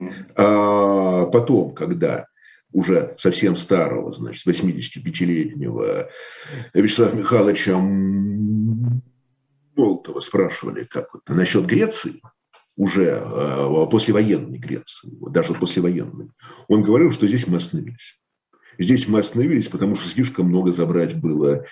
нет. 0.00 0.12
А 0.36 1.26
потом, 1.26 1.72
когда 1.72 2.26
уже 2.72 3.14
совсем 3.16 3.54
старого, 3.54 4.10
значит, 4.10 4.44
85-летнего 4.44 6.10
Вячеслава 6.74 7.14
Михайловича 7.14 7.78
Молотова 9.76 10.20
спрашивали, 10.20 10.84
как 10.84 11.14
вот 11.14 11.22
насчет 11.28 11.66
Греции, 11.66 12.20
уже 12.76 13.22
э, 13.24 13.86
послевоенной 13.90 14.58
Греции, 14.58 15.10
даже 15.30 15.54
послевоенной, 15.54 16.30
он 16.68 16.82
говорил, 16.82 17.12
что 17.12 17.26
здесь 17.26 17.46
мы 17.46 17.58
остановились. 17.58 18.18
Здесь 18.78 19.06
мы 19.06 19.20
остановились, 19.20 19.68
потому 19.68 19.96
что 19.96 20.08
слишком 20.08 20.48
много 20.48 20.72
забрать 20.72 21.14
было 21.14 21.64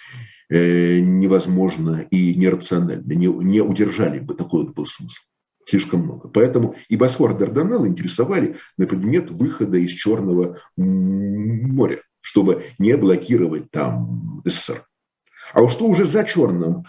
э, 0.49 1.01
невозможно 1.01 2.07
и 2.11 2.35
нерационально. 2.35 3.13
Не, 3.13 3.27
не 3.27 3.61
удержали 3.61 4.21
бы, 4.21 4.35
такой 4.35 4.65
вот 4.65 4.75
был 4.75 4.87
смысл. 4.87 5.23
Слишком 5.67 6.01
много. 6.01 6.29
Поэтому 6.29 6.77
и 6.89 6.97
Босфор 6.97 7.37
Дарданелл 7.37 7.87
интересовали 7.87 8.57
на 8.77 8.87
предмет 8.87 9.31
выхода 9.31 9.77
из 9.79 9.91
Черного 9.91 10.59
моря, 10.77 12.03
чтобы 12.21 12.67
не 12.79 12.97
блокировать 12.97 13.71
там 13.71 14.43
СССР. 14.45 14.85
А 15.53 15.61
вот 15.61 15.73
что 15.73 15.87
уже 15.87 16.05
за 16.05 16.25
Черным 16.25 16.85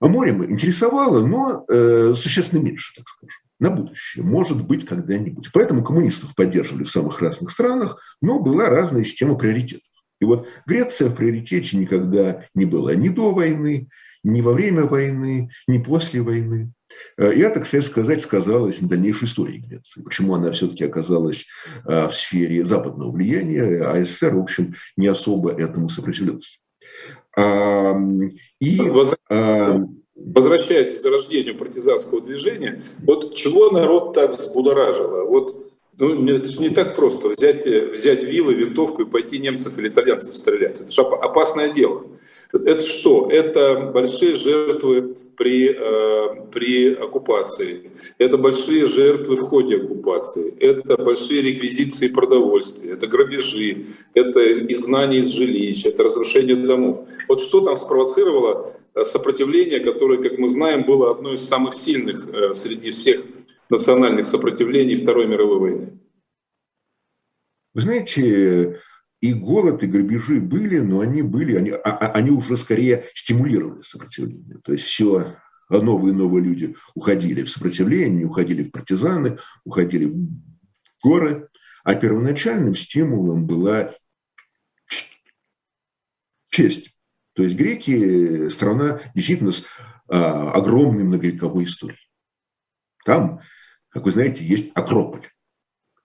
морем 0.00 0.44
интересовало, 0.44 1.24
но 1.26 1.64
э, 1.68 2.14
существенно 2.14 2.60
меньше, 2.60 2.94
так 2.96 3.08
скажем 3.08 3.40
на 3.58 3.70
будущее, 3.70 4.22
может 4.22 4.62
быть, 4.62 4.84
когда-нибудь. 4.84 5.50
Поэтому 5.52 5.82
коммунистов 5.82 6.34
поддерживали 6.34 6.84
в 6.84 6.90
самых 6.90 7.20
разных 7.20 7.50
странах, 7.50 7.98
но 8.20 8.38
была 8.38 8.68
разная 8.68 9.04
система 9.04 9.36
приоритетов. 9.36 9.86
И 10.20 10.24
вот 10.24 10.46
Греция 10.66 11.08
в 11.08 11.14
приоритете 11.14 11.76
никогда 11.76 12.46
не 12.54 12.64
была 12.64 12.94
ни 12.94 13.08
до 13.08 13.32
войны, 13.32 13.88
ни 14.22 14.40
во 14.40 14.52
время 14.52 14.84
войны, 14.84 15.50
ни 15.66 15.78
после 15.78 16.22
войны. 16.22 16.72
Э, 17.16 17.32
и 17.32 17.40
это, 17.40 17.60
кстати 17.60 17.84
сказать, 17.84 18.22
сказалось 18.22 18.80
на 18.80 18.88
дальнейшей 18.88 19.24
истории 19.24 19.58
Греции. 19.58 20.02
Почему 20.02 20.34
она 20.34 20.52
все-таки 20.52 20.84
оказалась 20.84 21.46
э, 21.86 22.08
в 22.08 22.12
сфере 22.12 22.64
западного 22.64 23.12
влияния, 23.12 23.82
а 23.84 24.04
СССР, 24.04 24.34
в 24.34 24.40
общем, 24.40 24.74
не 24.96 25.06
особо 25.06 25.52
этому 25.52 25.88
сопротивлялся. 25.88 26.58
И 27.36 28.80
возвращаясь 30.14 30.98
к 30.98 31.02
зарождению 31.02 31.58
партизанского 31.58 32.20
движения, 32.22 32.82
вот 33.04 33.34
чего 33.34 33.70
народ 33.70 34.14
так 34.14 34.38
взбудоражило? 34.38 35.24
Вот 35.24 35.66
ну, 35.98 36.28
это 36.28 36.46
же 36.46 36.60
не 36.60 36.70
так 36.70 36.94
просто 36.94 37.28
взять, 37.28 37.64
взять 37.64 38.22
вилы, 38.22 38.54
винтовку 38.54 39.02
и 39.02 39.06
пойти 39.06 39.38
немцев 39.38 39.78
или 39.78 39.88
итальянцев 39.88 40.34
стрелять. 40.34 40.80
Это 40.80 40.90
же 40.90 41.00
опасное 41.02 41.72
дело. 41.72 42.04
Это 42.52 42.80
что? 42.80 43.30
Это 43.30 43.90
большие 43.94 44.34
жертвы 44.34 45.16
при, 45.36 45.70
э, 45.70 46.46
при 46.52 46.94
оккупации. 46.94 47.90
Это 48.18 48.36
большие 48.38 48.86
жертвы 48.86 49.36
в 49.36 49.42
ходе 49.42 49.76
оккупации. 49.76 50.54
Это 50.58 50.96
большие 50.96 51.42
реквизиции 51.42 52.08
продовольствия. 52.08 52.92
Это 52.92 53.06
грабежи. 53.06 53.86
Это 54.14 54.50
изгнание 54.72 55.20
из 55.20 55.28
жилищ. 55.28 55.86
Это 55.86 56.04
разрушение 56.04 56.56
домов. 56.56 57.06
Вот 57.28 57.40
что 57.40 57.60
там 57.60 57.76
спровоцировало 57.76 58.72
Э, 58.96 59.04
сопротивление, 59.04 59.80
которое, 59.80 60.22
как 60.22 60.38
мы 60.38 60.48
знаем, 60.48 60.84
было 60.84 61.10
одно 61.10 61.34
из 61.34 61.46
самых 61.46 61.74
сильных 61.74 62.26
э, 62.28 62.54
среди 62.54 62.90
всех 62.90 63.22
национальных 63.68 64.24
сопротивлений 64.24 64.96
Второй 64.96 65.26
мировой 65.26 65.58
войны. 65.58 65.98
Вы 67.74 67.80
знаете, 67.82 68.80
и 69.28 69.34
голод, 69.34 69.82
и 69.82 69.86
грабежи 69.86 70.40
были, 70.40 70.78
но 70.78 71.00
они 71.00 71.22
были, 71.22 71.56
они, 71.56 71.70
а, 71.70 71.80
а, 71.82 72.12
они 72.12 72.30
уже 72.30 72.56
скорее 72.56 73.06
стимулировали 73.14 73.82
сопротивление. 73.82 74.58
То 74.64 74.72
есть 74.72 74.84
все 74.84 75.36
новые 75.68 76.12
и 76.12 76.16
новые 76.16 76.44
люди 76.44 76.76
уходили 76.94 77.42
в 77.42 77.50
сопротивление, 77.50 78.26
уходили 78.26 78.62
в 78.62 78.70
партизаны, 78.70 79.38
уходили 79.64 80.06
в 80.06 80.28
горы. 81.02 81.48
А 81.84 81.94
первоначальным 81.94 82.74
стимулом 82.74 83.46
была 83.46 83.92
честь. 86.50 86.96
То 87.34 87.42
есть 87.42 87.54
греки– 87.54 88.48
страна 88.50 89.00
действительно 89.14 89.52
с 89.52 89.64
а, 90.08 90.52
огромной 90.52 91.04
многовековой 91.04 91.64
историей. 91.64 91.98
Там, 93.04 93.40
как 93.88 94.04
вы 94.04 94.10
знаете, 94.10 94.44
есть 94.44 94.72
Акрополь. 94.74 95.28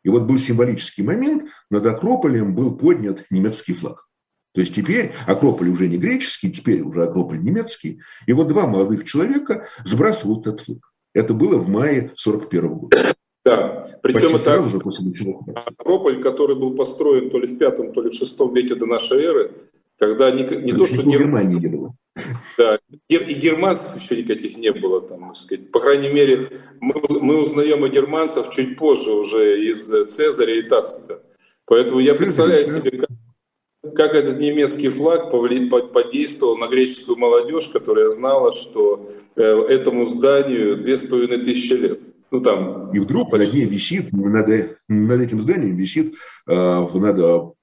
И 0.03 0.09
вот 0.09 0.23
был 0.23 0.37
символический 0.37 1.03
момент, 1.03 1.49
над 1.69 1.85
Акрополем 1.85 2.55
был 2.55 2.75
поднят 2.75 3.25
немецкий 3.29 3.73
флаг. 3.73 4.07
То 4.53 4.61
есть 4.61 4.75
теперь 4.75 5.11
Акрополь 5.27 5.69
уже 5.69 5.87
не 5.87 5.97
греческий, 5.97 6.51
теперь 6.51 6.81
уже 6.81 7.03
Акрополь 7.03 7.41
немецкий. 7.41 8.01
И 8.27 8.33
вот 8.33 8.47
два 8.49 8.67
молодых 8.67 9.05
человека 9.05 9.67
сбрасывают 9.85 10.47
этот 10.47 10.61
флаг. 10.61 10.79
Это 11.13 11.33
было 11.33 11.57
в 11.57 11.69
мае 11.69 12.11
41 12.15 12.67
года. 12.73 13.15
Да, 13.43 13.99
причем 14.03 14.33
Почти 14.33 14.49
это 14.49 15.63
Акрополь, 15.77 16.21
который 16.21 16.55
был 16.55 16.75
построен 16.75 17.29
то 17.29 17.39
ли 17.39 17.47
в 17.47 17.57
пятом, 17.57 17.93
то 17.93 18.01
ли 18.01 18.09
в 18.09 18.13
шестом 18.13 18.53
веке 18.53 18.75
до 18.75 18.85
нашей 18.85 19.23
эры, 19.23 19.51
когда 19.97 20.31
не, 20.31 20.43
не 20.43 20.73
то, 20.73 20.85
что 20.85 21.03
Германии 21.03 21.59
не 21.59 21.67
было. 21.67 21.95
Да, 22.57 22.79
и 23.07 23.34
германцев 23.34 23.95
еще 23.95 24.17
никаких 24.17 24.57
не 24.57 24.71
было 24.71 25.01
там, 25.01 25.34
сказать. 25.36 25.71
По 25.71 25.79
крайней 25.79 26.10
мере, 26.10 26.62
мы, 26.79 26.95
мы 27.21 27.41
узнаем 27.41 27.84
о 27.84 27.89
германцев 27.89 28.49
чуть 28.49 28.77
позже 28.77 29.12
уже 29.12 29.69
из 29.69 29.88
Цезаря 30.12 30.60
и 30.60 30.63
Тацита. 30.63 31.23
Поэтому 31.65 31.99
я 31.99 32.15
представляю 32.15 32.65
себе, 32.65 32.91
как, 32.91 33.10
как 33.95 34.15
этот 34.15 34.39
немецкий 34.39 34.89
флаг 34.89 35.31
подействовал 35.31 36.57
на 36.57 36.67
греческую 36.67 37.17
молодежь, 37.17 37.67
которая 37.67 38.10
знала, 38.10 38.51
что 38.51 39.12
э, 39.36 39.41
этому 39.41 40.05
зданию 40.05 40.77
две 40.77 40.97
с 40.97 41.01
половиной 41.01 41.45
тысячи 41.45 41.73
лет. 41.73 41.99
Ну, 42.31 42.39
там, 42.39 42.91
и 42.91 42.99
вдруг 42.99 43.29
почти... 43.29 43.45
над 43.45 43.55
ней 43.55 43.65
висит, 43.65 44.13
над, 44.13 44.47
над 44.88 45.21
этим 45.21 45.41
зданием 45.41 45.75
висит, 45.75 46.15
э, 46.47 46.88
над 46.93 47.55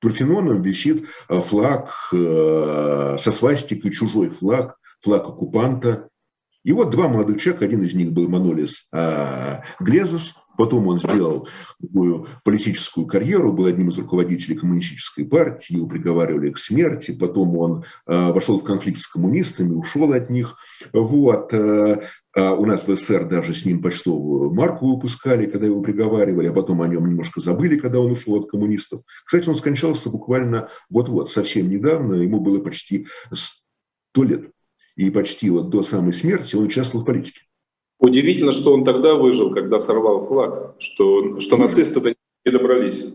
Парфеноном 0.00 0.62
висит 0.62 1.06
э, 1.28 1.40
флаг 1.40 1.94
э, 2.12 3.16
со 3.18 3.32
свастикой, 3.32 3.92
чужой 3.92 4.30
флаг, 4.30 4.76
флаг 5.00 5.28
оккупанта. 5.28 6.08
И 6.64 6.72
вот 6.72 6.90
два 6.90 7.08
молодых 7.08 7.40
человека, 7.40 7.64
один 7.64 7.82
из 7.82 7.94
них 7.94 8.12
был 8.12 8.28
Манолис 8.28 8.88
э, 8.92 9.60
Глезос, 9.80 10.34
Потом 10.56 10.86
он 10.88 10.98
сделал 10.98 11.48
такую 11.80 12.26
политическую 12.44 13.06
карьеру, 13.06 13.52
был 13.52 13.66
одним 13.66 13.88
из 13.88 13.98
руководителей 13.98 14.56
коммунистической 14.56 15.24
партии, 15.24 15.76
его 15.76 15.86
приговаривали 15.86 16.50
к 16.50 16.58
смерти. 16.58 17.12
Потом 17.12 17.56
он 17.56 17.84
э, 18.06 18.32
вошел 18.32 18.58
в 18.58 18.64
конфликт 18.64 19.00
с 19.00 19.06
коммунистами, 19.06 19.74
ушел 19.74 20.12
от 20.12 20.30
них. 20.30 20.56
Вот. 20.92 21.52
Э, 21.52 22.02
э, 22.34 22.50
у 22.50 22.64
нас 22.64 22.86
в 22.86 22.96
СССР 22.96 23.28
даже 23.28 23.54
с 23.54 23.64
ним 23.64 23.82
почтовую 23.82 24.52
марку 24.52 24.94
выпускали, 24.94 25.46
когда 25.46 25.66
его 25.66 25.80
приговаривали, 25.80 26.48
а 26.48 26.52
потом 26.52 26.82
о 26.82 26.88
нем 26.88 27.08
немножко 27.08 27.40
забыли, 27.40 27.78
когда 27.78 28.00
он 28.00 28.12
ушел 28.12 28.36
от 28.36 28.50
коммунистов. 28.50 29.02
Кстати, 29.24 29.48
он 29.48 29.56
скончался 29.56 30.10
буквально 30.10 30.68
вот-вот, 30.90 31.30
совсем 31.30 31.68
недавно, 31.68 32.14
ему 32.14 32.40
было 32.40 32.60
почти 32.60 33.06
сто 33.32 34.24
лет. 34.24 34.50
И 34.96 35.10
почти 35.10 35.50
вот 35.50 35.68
до 35.68 35.82
самой 35.82 36.14
смерти 36.14 36.56
он 36.56 36.64
участвовал 36.64 37.04
в 37.04 37.06
политике. 37.06 37.40
Удивительно, 37.98 38.52
что 38.52 38.74
он 38.74 38.84
тогда 38.84 39.14
выжил, 39.14 39.50
когда 39.50 39.78
сорвал 39.78 40.26
флаг, 40.26 40.74
что, 40.78 41.40
что 41.40 41.56
нацисты 41.56 42.00
до 42.00 42.14
не 42.44 42.52
добрались. 42.52 43.06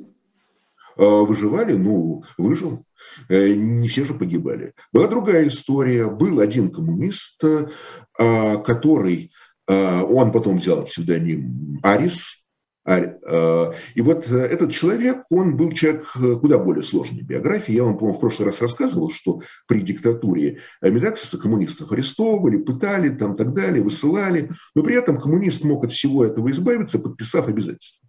А, 0.98 1.22
выживали? 1.22 1.74
Ну, 1.74 2.24
выжил. 2.38 2.84
Э, 3.30 3.54
не 3.54 3.88
все 3.88 4.06
же 4.06 4.13
погибали. 4.13 4.74
Была 4.91 5.08
другая 5.08 5.48
история. 5.48 6.08
Был 6.08 6.39
один 6.39 6.72
коммунист, 6.72 7.44
а, 7.44 8.58
который, 8.58 9.32
а, 9.67 10.04
он 10.04 10.32
потом 10.32 10.58
взял 10.58 10.84
псевдоним 10.84 11.80
Арис, 11.84 12.40
Э, 12.40 12.40
и 12.88 14.02
вот 14.02 14.28
э, 14.28 14.38
этот 14.38 14.72
человек, 14.72 15.24
он 15.30 15.56
был 15.56 15.72
человек 15.72 16.12
э, 16.15 16.36
куда 16.36 16.58
более 16.58 16.84
сложной 16.84 17.22
биографии. 17.22 17.76
Я 17.76 17.84
вам, 17.84 17.98
по-моему, 17.98 18.17
в 18.17 18.22
прошлый 18.22 18.48
раз 18.48 18.60
рассказывал, 18.60 19.12
что 19.12 19.41
при 19.67 19.82
диктатуре 19.82 20.62
Медаксиса 20.82 21.38
коммунистов 21.38 21.91
арестовывали, 21.91 22.58
пытали, 22.58 23.10
там 23.10 23.36
так 23.36 23.54
далее, 23.54 23.84
высылали. 23.84 24.50
Но 24.74 24.82
при 24.82 24.96
этом 24.96 25.20
коммунист 25.20 25.63
мог 25.63 25.86
от 25.86 25.91
всего 25.91 26.26
этого 26.26 26.50
избавиться, 26.50 26.98
подписав 27.00 27.48
обязательства 27.48 28.08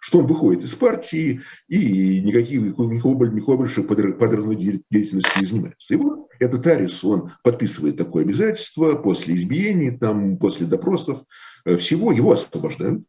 что 0.00 0.20
он 0.20 0.28
выходит 0.28 0.62
из 0.62 0.74
партии 0.74 1.40
и 1.66 2.20
никаких, 2.20 2.60
никакого, 2.60 3.24
никакого 3.24 3.56
больше 3.56 3.82
подрывной 3.82 4.54
деятельностью 4.54 5.40
не 5.40 5.44
занимается. 5.44 5.92
И 5.92 5.96
вот 5.96 6.28
этот 6.38 6.64
Арис, 6.68 7.02
он 7.02 7.32
подписывает 7.42 7.96
такое 7.96 8.22
обязательство 8.22 8.94
после 8.94 9.34
избиений, 9.34 9.90
там, 9.90 10.38
после 10.38 10.66
допросов, 10.66 11.24
всего, 11.66 12.12
его 12.12 12.30
освобождают. 12.30 13.02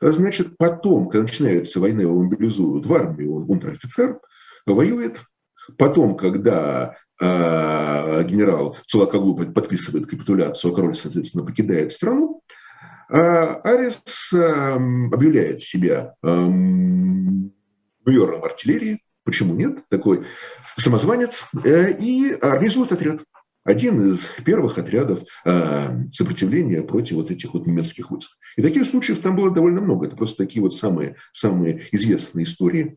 Значит, 0.00 0.56
потом, 0.56 1.08
когда 1.08 1.22
начинается 1.22 1.80
война, 1.80 2.02
его 2.02 2.22
мобилизуют 2.22 2.86
в 2.86 2.94
армию, 2.94 3.34
он 3.34 3.50
унтер-офицер, 3.50 4.20
воюет. 4.66 5.20
Потом, 5.76 6.16
когда 6.16 6.96
э, 7.20 8.24
генерал 8.24 8.76
Цулакаглу 8.86 9.34
подписывает 9.52 10.06
капитуляцию, 10.06 10.72
а 10.72 10.76
король, 10.76 10.96
соответственно, 10.96 11.44
покидает 11.44 11.92
страну, 11.92 12.42
э, 13.10 13.16
Арес 13.16 14.32
э, 14.32 14.74
объявляет 14.76 15.60
себя 15.62 16.14
э, 16.22 16.28
майором 18.06 18.44
артиллерии, 18.44 19.02
почему 19.24 19.54
нет, 19.54 19.80
такой 19.90 20.24
самозванец, 20.78 21.44
э, 21.64 21.92
и 21.98 22.32
организует 22.32 22.92
отряд 22.92 23.20
один 23.68 24.14
из 24.14 24.20
первых 24.46 24.78
отрядов 24.78 25.20
э, 25.44 25.98
сопротивления 26.10 26.80
против 26.80 27.16
вот 27.16 27.30
этих 27.30 27.52
вот 27.52 27.66
немецких 27.66 28.10
войск. 28.10 28.30
И 28.56 28.62
таких 28.62 28.86
случаев 28.86 29.18
там 29.18 29.36
было 29.36 29.50
довольно 29.50 29.82
много. 29.82 30.06
Это 30.06 30.16
просто 30.16 30.44
такие 30.44 30.62
вот 30.62 30.74
самые, 30.74 31.16
самые 31.34 31.84
известные 31.92 32.44
истории. 32.44 32.96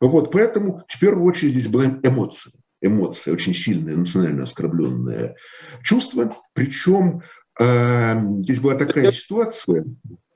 Вот, 0.00 0.30
поэтому 0.30 0.84
в 0.86 1.00
первую 1.00 1.24
очередь 1.24 1.54
здесь 1.54 1.66
была 1.66 1.86
эмоция. 2.04 2.52
Эмоция, 2.80 3.34
очень 3.34 3.54
сильное, 3.54 3.96
национально 3.96 4.44
оскорбленное 4.44 5.34
чувство. 5.82 6.36
Причем 6.52 7.22
э, 7.58 8.14
здесь 8.38 8.60
была 8.60 8.76
такая 8.76 9.10
ситуация. 9.10 9.84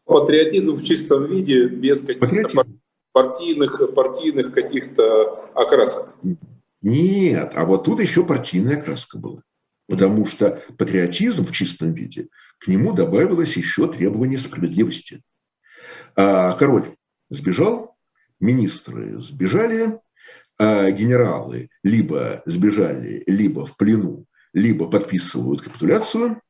Патриотизм 0.07 0.75
в 0.75 0.83
чистом 0.83 1.27
виде, 1.27 1.69
без 1.69 2.03
каких-то 2.03 2.65
партийных, 3.13 3.95
партийных 3.95 4.53
каких-то 4.53 5.51
окрасок. 5.55 6.17
Нет, 6.83 7.53
а 7.55 7.65
вот 7.65 7.85
тут 7.85 8.01
еще 8.01 8.25
партийная 8.25 8.79
окраска 8.79 9.19
была. 9.19 9.43
Потому 9.89 10.27
что 10.27 10.63
патриотизм 10.77 11.47
в 11.47 11.53
чистом 11.53 11.95
виде, 11.95 12.29
к 12.59 12.69
нему 12.69 12.93
добавилось 12.93 13.57
еще 13.57 13.91
требование 13.91 14.39
справедливости. 14.39 15.23
А 16.15 16.53
король 16.53 16.95
сбежал, 17.31 17.97
министры 18.39 19.21
сбежали, 19.21 19.99
а 20.59 20.91
генералы 20.91 21.71
либо 21.83 22.43
сбежали, 22.45 23.23
либо 23.27 23.65
в 23.65 23.77
плену, 23.77 24.27
либо 24.53 24.91
подписывают 24.91 25.63
капитуляцию. 25.63 26.43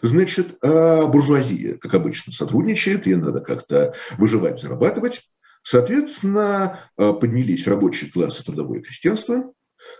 Значит, 0.00 0.56
а 0.62 1.06
буржуазия, 1.06 1.78
как 1.78 1.94
обычно, 1.94 2.32
сотрудничает, 2.32 3.06
ей 3.06 3.16
надо 3.16 3.40
как-то 3.40 3.94
выживать, 4.16 4.60
зарабатывать. 4.60 5.22
Соответственно, 5.64 6.80
поднялись 6.96 7.66
рабочие 7.66 8.10
классы 8.10 8.44
трудовое 8.44 8.80
крестьянство, 8.80 9.52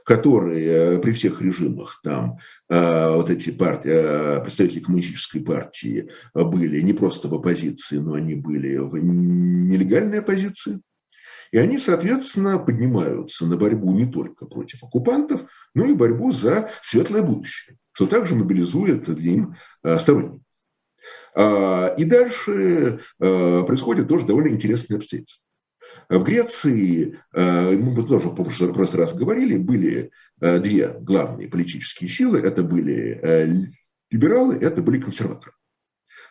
которые 0.04 0.96
э, 0.96 0.98
при 1.00 1.12
всех 1.12 1.42
режимах 1.42 2.00
там 2.02 2.38
э, 2.70 3.14
вот 3.14 3.28
эти 3.28 3.50
партии, 3.50 3.90
э, 3.90 4.40
представители 4.40 4.80
коммунистической 4.80 5.42
партии 5.42 6.10
были 6.34 6.80
не 6.80 6.94
просто 6.94 7.28
в 7.28 7.34
оппозиции, 7.34 7.98
но 7.98 8.14
они 8.14 8.34
были 8.34 8.76
в 8.78 8.96
нелегальной 8.96 10.20
оппозиции. 10.20 10.80
И 11.50 11.58
они, 11.58 11.78
соответственно, 11.78 12.58
поднимаются 12.58 13.46
на 13.46 13.56
борьбу 13.56 13.92
не 13.92 14.06
только 14.06 14.46
против 14.46 14.82
оккупантов, 14.84 15.44
но 15.74 15.84
и 15.86 15.94
борьбу 15.94 16.32
за 16.32 16.70
светлое 16.82 17.22
будущее, 17.22 17.76
что 17.92 18.06
также 18.06 18.34
мобилизует 18.34 19.04
для 19.14 19.32
им 19.32 19.56
сторонников. 19.98 20.42
А, 21.34 21.94
и 21.96 22.04
дальше 22.04 23.00
происходит 23.18 24.08
тоже 24.08 24.26
довольно 24.26 24.48
интересные 24.48 24.98
обстоятельства. 24.98 25.47
В 26.08 26.22
Греции, 26.22 27.20
э, 27.34 27.76
мы 27.76 28.06
тоже 28.06 28.28
в 28.30 28.34
прошлый 28.34 29.02
раз 29.02 29.12
говорили, 29.14 29.58
были 29.58 30.10
э, 30.40 30.58
две 30.58 30.88
главные 30.88 31.48
политические 31.48 32.08
силы. 32.08 32.40
Это 32.40 32.62
были 32.62 33.20
э, 33.22 33.46
либералы, 34.10 34.56
это 34.56 34.80
были 34.80 35.00
консерваторы. 35.00 35.52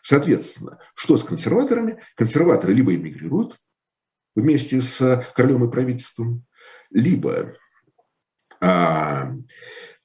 Соответственно, 0.01 0.79
что 0.95 1.17
с 1.17 1.23
консерваторами? 1.23 2.01
Консерваторы 2.15 2.73
либо 2.73 2.95
эмигрируют 2.95 3.57
вместе 4.35 4.81
с 4.81 5.25
королем 5.35 5.65
и 5.65 5.71
правительством, 5.71 6.45
либо 6.89 7.53
а, 8.59 9.33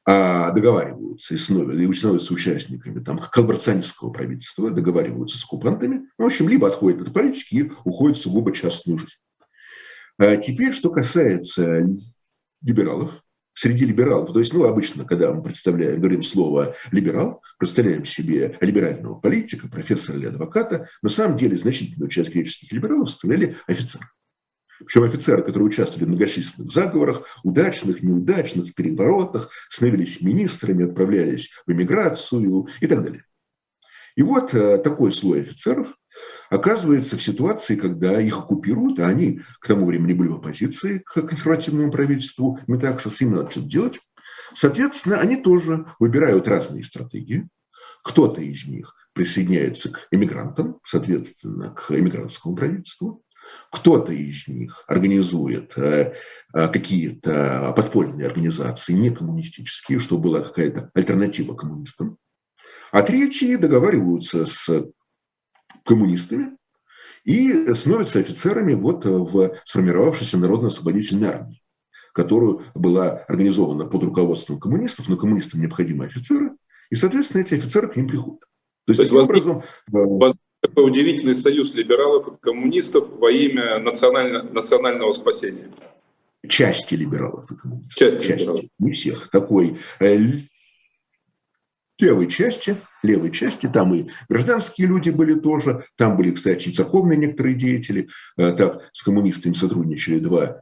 а 0.04 0.50
договариваются 0.50 1.34
и 1.34 1.38
становятся 1.38 2.34
участниками 2.34 3.02
там, 3.02 3.18
коллаборационистского 3.18 4.10
правительства, 4.10 4.70
договариваются 4.70 5.38
с 5.38 5.44
оккупантами. 5.44 6.08
В 6.18 6.24
общем, 6.24 6.48
либо 6.48 6.68
отходят 6.68 7.00
от 7.00 7.14
политики 7.14 7.54
и 7.54 7.72
уходят 7.84 8.18
в 8.18 8.22
сугубо 8.22 8.52
частную 8.52 8.98
жизнь. 8.98 9.18
А 10.24 10.36
теперь, 10.36 10.72
что 10.72 10.90
касается 10.90 11.84
либералов, 12.62 13.24
среди 13.54 13.84
либералов, 13.84 14.32
то 14.32 14.38
есть, 14.38 14.54
ну, 14.54 14.66
обычно, 14.66 15.04
когда 15.04 15.32
мы 15.32 15.42
представляем, 15.42 15.98
говорим 15.98 16.22
слово 16.22 16.76
«либерал», 16.92 17.42
представляем 17.58 18.04
себе 18.04 18.56
либерального 18.60 19.16
политика, 19.16 19.66
профессора 19.66 20.18
или 20.18 20.26
адвоката, 20.26 20.88
на 21.02 21.08
самом 21.08 21.36
деле 21.36 21.56
значительную 21.56 22.08
часть 22.08 22.30
греческих 22.30 22.70
либералов 22.70 23.10
составляли 23.10 23.56
офицеры. 23.66 24.06
Причем 24.78 25.02
офицеры, 25.02 25.42
которые 25.42 25.66
участвовали 25.66 26.04
в 26.04 26.10
многочисленных 26.10 26.72
заговорах, 26.72 27.24
удачных, 27.42 28.00
неудачных, 28.04 28.76
переворотах, 28.76 29.50
становились 29.70 30.20
министрами, 30.20 30.84
отправлялись 30.84 31.50
в 31.66 31.72
эмиграцию 31.72 32.68
и 32.80 32.86
так 32.86 33.02
далее. 33.02 33.24
И 34.16 34.22
вот 34.22 34.54
э, 34.54 34.78
такой 34.78 35.12
слой 35.12 35.42
офицеров 35.42 35.94
оказывается 36.50 37.16
в 37.16 37.22
ситуации, 37.22 37.76
когда 37.76 38.20
их 38.20 38.38
оккупируют, 38.38 38.98
а 38.98 39.06
они 39.06 39.40
к 39.60 39.66
тому 39.66 39.86
времени 39.86 40.12
были 40.12 40.28
в 40.28 40.36
оппозиции 40.36 40.98
к 40.98 41.22
консервативному 41.22 41.90
правительству 41.90 42.58
Метаксос, 42.66 43.20
им 43.22 43.32
надо 43.32 43.50
что-то 43.50 43.68
делать. 43.68 44.00
Соответственно, 44.54 45.18
они 45.18 45.36
тоже 45.36 45.86
выбирают 45.98 46.46
разные 46.46 46.84
стратегии. 46.84 47.48
Кто-то 48.04 48.40
из 48.40 48.66
них 48.66 48.94
присоединяется 49.14 49.90
к 49.90 50.08
эмигрантам, 50.10 50.78
соответственно, 50.84 51.70
к 51.70 51.90
эмигрантскому 51.90 52.56
правительству. 52.56 53.22
Кто-то 53.70 54.12
из 54.12 54.46
них 54.48 54.84
организует 54.86 55.72
э, 55.76 56.14
э, 56.54 56.68
какие-то 56.68 57.72
подпольные 57.74 58.26
организации, 58.26 58.92
не 58.92 59.10
коммунистические, 59.10 59.98
чтобы 60.00 60.24
была 60.24 60.42
какая-то 60.42 60.90
альтернатива 60.94 61.54
коммунистам. 61.54 62.18
А 62.92 63.02
третьи 63.02 63.56
договариваются 63.56 64.44
с 64.44 64.86
коммунистами 65.84 66.56
и 67.24 67.74
становятся 67.74 68.18
офицерами 68.18 68.74
вот 68.74 69.06
в 69.06 69.56
сформировавшейся 69.64 70.36
народно-освободительной 70.38 71.28
армии, 71.28 71.62
которую 72.12 72.66
была 72.74 73.24
организована 73.28 73.86
под 73.86 74.02
руководством 74.02 74.60
коммунистов, 74.60 75.08
но 75.08 75.16
коммунистам 75.16 75.60
необходимы 75.60 76.04
офицеры, 76.04 76.52
и, 76.90 76.94
соответственно, 76.94 77.40
эти 77.40 77.54
офицеры 77.54 77.88
к 77.88 77.96
ним 77.96 78.08
приходят. 78.08 78.40
То 78.86 78.92
есть, 78.92 78.98
То 78.98 79.16
есть 79.16 79.28
образом... 79.28 79.62
Э, 79.94 80.32
такой 80.60 80.86
удивительный 80.86 81.34
союз 81.34 81.72
либералов 81.74 82.28
и 82.28 82.36
коммунистов 82.40 83.08
во 83.18 83.30
имя 83.30 83.78
национально, 83.78 84.42
национального 84.42 85.12
спасения. 85.12 85.70
Части 86.46 86.94
либералов 86.94 87.50
и 87.50 87.56
коммунистов. 87.56 87.94
Части, 87.94 88.26
Части 88.26 88.42
либералов. 88.42 88.64
Не 88.78 88.90
всех. 88.92 89.30
Такой 89.30 89.78
э, 89.98 90.18
левой 92.02 92.28
части, 92.28 92.76
левой 93.02 93.30
части, 93.30 93.66
там 93.66 93.94
и 93.94 94.08
гражданские 94.28 94.88
люди 94.88 95.10
были 95.10 95.34
тоже, 95.38 95.84
там 95.96 96.16
были, 96.16 96.32
кстати, 96.32 96.68
и 96.68 96.72
церковные 96.72 97.16
некоторые 97.16 97.54
деятели, 97.54 98.08
э, 98.36 98.52
так 98.52 98.90
с 98.92 99.02
коммунистами 99.02 99.54
сотрудничали 99.54 100.18
два 100.18 100.60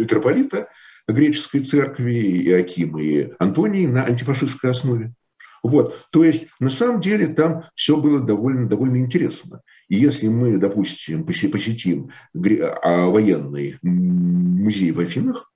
митрополита 0.00 0.68
греческой 1.08 1.64
церкви, 1.64 2.42
Иаким 2.48 2.98
и 2.98 3.32
Антоний 3.38 3.86
на 3.86 4.04
антифашистской 4.04 4.70
основе. 4.70 5.14
Вот, 5.62 6.06
то 6.10 6.24
есть 6.24 6.48
на 6.58 6.70
самом 6.70 7.00
деле 7.00 7.28
там 7.28 7.64
все 7.74 7.96
было 8.00 8.18
довольно, 8.20 8.66
довольно 8.66 8.96
интересно. 8.96 9.60
И 9.88 9.96
если 9.96 10.28
мы, 10.28 10.56
допустим, 10.56 11.24
посетим 11.24 12.10
а, 12.34 13.06
военный 13.06 13.78
музей 13.82 14.92
в 14.92 15.00
Афинах, 15.00 15.52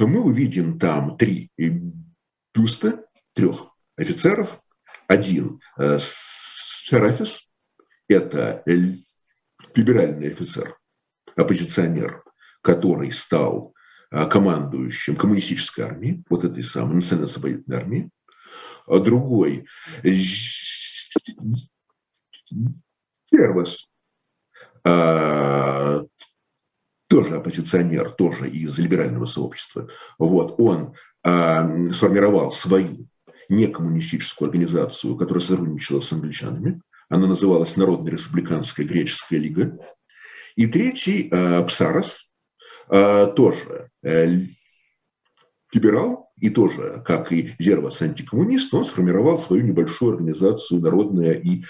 мы 0.00 0.20
увидим 0.20 0.78
там 0.80 1.16
три 1.16 1.50
бюста 2.54 3.04
трех 3.34 3.68
офицеров. 3.96 4.60
Один 5.06 5.60
э, 5.78 5.98
Серафис, 6.00 7.50
это 8.08 8.62
либеральный 9.74 10.32
офицер, 10.32 10.78
оппозиционер, 11.36 12.22
который 12.62 13.12
стал 13.12 13.74
э, 14.10 14.26
командующим 14.26 15.16
коммунистической 15.16 15.84
армии, 15.84 16.24
вот 16.30 16.44
этой 16.44 16.64
самой 16.64 16.96
национально-освободительной 16.96 17.76
армии. 17.76 18.10
А 18.86 18.98
другой 18.98 19.66
Первос, 23.30 23.90
э, 24.84 26.04
тоже 27.08 27.36
оппозиционер, 27.36 28.10
тоже 28.12 28.48
из 28.48 28.78
либерального 28.78 29.26
сообщества. 29.26 29.88
Вот, 30.18 30.54
он 30.58 30.94
э, 31.24 31.90
сформировал 31.92 32.52
свою 32.52 33.08
некоммунистическую 33.48 34.48
организацию, 34.48 35.16
которая 35.16 35.40
сотрудничала 35.40 36.00
с 36.00 36.12
англичанами. 36.12 36.80
Она 37.08 37.26
называлась 37.26 37.76
Народная 37.76 38.12
республиканская 38.12 38.86
греческая 38.86 39.38
лига. 39.38 39.78
И 40.56 40.66
третий, 40.66 41.28
э, 41.30 41.64
Псарос, 41.64 42.32
э, 42.88 43.32
тоже 43.34 43.90
э, 44.02 44.40
либерал, 45.72 46.30
и 46.36 46.50
тоже, 46.50 47.02
как 47.06 47.32
и 47.32 47.54
Зервас, 47.58 48.02
антикоммунист, 48.02 48.72
он 48.74 48.84
сформировал 48.84 49.38
свою 49.38 49.64
небольшую 49.64 50.14
организацию 50.14 50.80
«Народная 50.80 51.32
и 51.32 51.64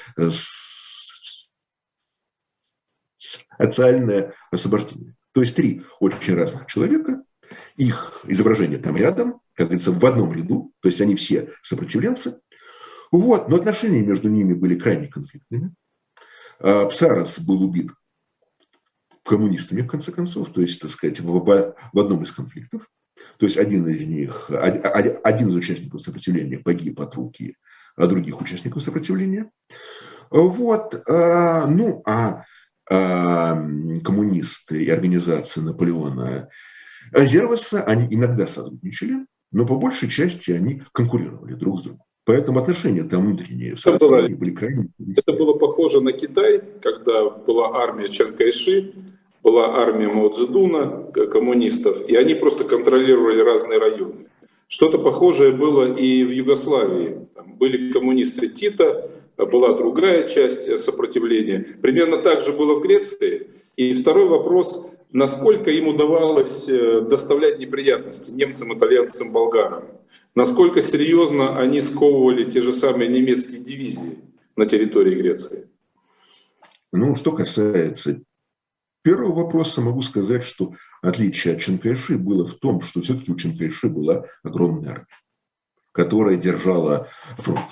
оциальное 3.58 4.34
освобождение. 4.50 5.14
То 5.32 5.40
есть 5.40 5.56
три 5.56 5.82
очень 6.00 6.34
разных 6.34 6.66
человека, 6.66 7.22
их 7.76 8.20
изображение 8.24 8.78
там 8.78 8.96
рядом, 8.96 9.40
как 9.54 9.68
говорится, 9.68 9.92
в 9.92 10.04
одном 10.04 10.32
ряду, 10.32 10.72
то 10.80 10.88
есть 10.88 11.00
они 11.00 11.16
все 11.16 11.52
сопротивленцы. 11.62 12.40
Вот, 13.10 13.48
но 13.48 13.56
отношения 13.56 14.02
между 14.02 14.28
ними 14.28 14.54
были 14.54 14.78
крайне 14.78 15.08
конфликтными. 15.08 15.72
А, 16.60 16.86
Псарос 16.86 17.38
был 17.38 17.62
убит 17.62 17.90
коммунистами, 19.24 19.82
в 19.82 19.86
конце 19.86 20.12
концов, 20.12 20.52
то 20.52 20.60
есть, 20.60 20.80
так 20.80 20.90
сказать, 20.90 21.20
в, 21.20 21.44
в 21.44 21.98
одном 21.98 22.22
из 22.22 22.32
конфликтов. 22.32 22.88
То 23.38 23.46
есть 23.46 23.56
один 23.56 23.86
из 23.88 24.06
них, 24.06 24.50
один 24.50 25.48
из 25.48 25.54
участников 25.54 26.02
сопротивления 26.02 26.58
погиб 26.58 27.00
от 27.00 27.14
руки 27.14 27.56
других 27.96 28.40
участников 28.40 28.82
сопротивления. 28.82 29.50
Вот, 30.30 31.02
а, 31.08 31.66
ну, 31.66 32.02
а, 32.06 32.44
а 32.90 33.54
коммунисты 34.04 34.82
и 34.82 34.90
организации 34.90 35.60
Наполеона 35.60 36.48
Зерваса, 37.16 37.82
они 37.84 38.06
иногда 38.10 38.46
сотрудничали, 38.46 39.26
но 39.52 39.66
по 39.66 39.76
большей 39.76 40.10
части 40.10 40.50
они 40.50 40.82
конкурировали 40.92 41.54
друг 41.54 41.78
с 41.78 41.82
другом. 41.82 42.02
Поэтому 42.26 42.58
отношения 42.58 43.04
там 43.04 43.26
внутренние 43.26 43.74
это 43.74 43.98
было, 43.98 44.28
были 44.28 44.50
крайне... 44.50 44.88
Это 45.16 45.32
было 45.34 45.52
похоже 45.54 46.00
на 46.00 46.12
Китай, 46.12 46.62
когда 46.80 47.28
была 47.28 47.82
армия 47.82 48.08
Чанкайши, 48.08 48.94
была 49.42 49.76
армия 49.76 50.08
Мао 50.08 50.30
Цзэдуна, 50.30 51.12
коммунистов, 51.30 52.08
и 52.08 52.16
они 52.16 52.34
просто 52.34 52.64
контролировали 52.64 53.40
разные 53.40 53.78
районы. 53.78 54.26
Что-то 54.68 54.98
похожее 54.98 55.52
было 55.52 55.94
и 55.94 56.24
в 56.24 56.30
Югославии. 56.30 57.28
Там 57.34 57.54
были 57.58 57.92
коммунисты 57.92 58.48
Тита, 58.48 59.10
была 59.36 59.76
другая 59.76 60.26
часть 60.26 60.78
сопротивления. 60.78 61.66
Примерно 61.82 62.18
так 62.18 62.40
же 62.40 62.52
было 62.52 62.76
в 62.76 62.82
Греции. 62.82 63.48
И 63.76 63.92
второй 63.92 64.26
вопрос, 64.26 64.93
насколько 65.14 65.70
им 65.70 65.88
удавалось 65.88 66.68
э, 66.68 67.00
доставлять 67.08 67.58
неприятности 67.58 68.32
немцам, 68.32 68.76
итальянцам, 68.76 69.32
болгарам? 69.32 69.84
Насколько 70.34 70.82
серьезно 70.82 71.58
они 71.58 71.80
сковывали 71.80 72.50
те 72.50 72.60
же 72.60 72.72
самые 72.72 73.08
немецкие 73.08 73.60
дивизии 73.60 74.18
на 74.56 74.66
территории 74.66 75.14
Греции? 75.14 75.68
Ну, 76.92 77.14
что 77.14 77.32
касается 77.32 78.22
первого 79.02 79.44
вопроса, 79.44 79.80
могу 79.80 80.02
сказать, 80.02 80.42
что 80.42 80.74
отличие 81.00 81.54
от 81.54 81.60
Чанкайши 81.60 82.18
было 82.18 82.46
в 82.46 82.54
том, 82.54 82.80
что 82.80 83.00
все-таки 83.00 83.30
у 83.30 83.36
Чанкайши 83.36 83.88
была 83.88 84.24
огромная 84.42 84.90
армия, 84.90 85.06
которая 85.92 86.36
держала 86.36 87.08
фронт. 87.38 87.70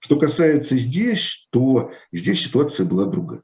Что 0.00 0.16
касается 0.16 0.76
здесь, 0.76 1.46
то 1.50 1.92
здесь 2.10 2.42
ситуация 2.42 2.84
была 2.84 3.04
другая. 3.04 3.42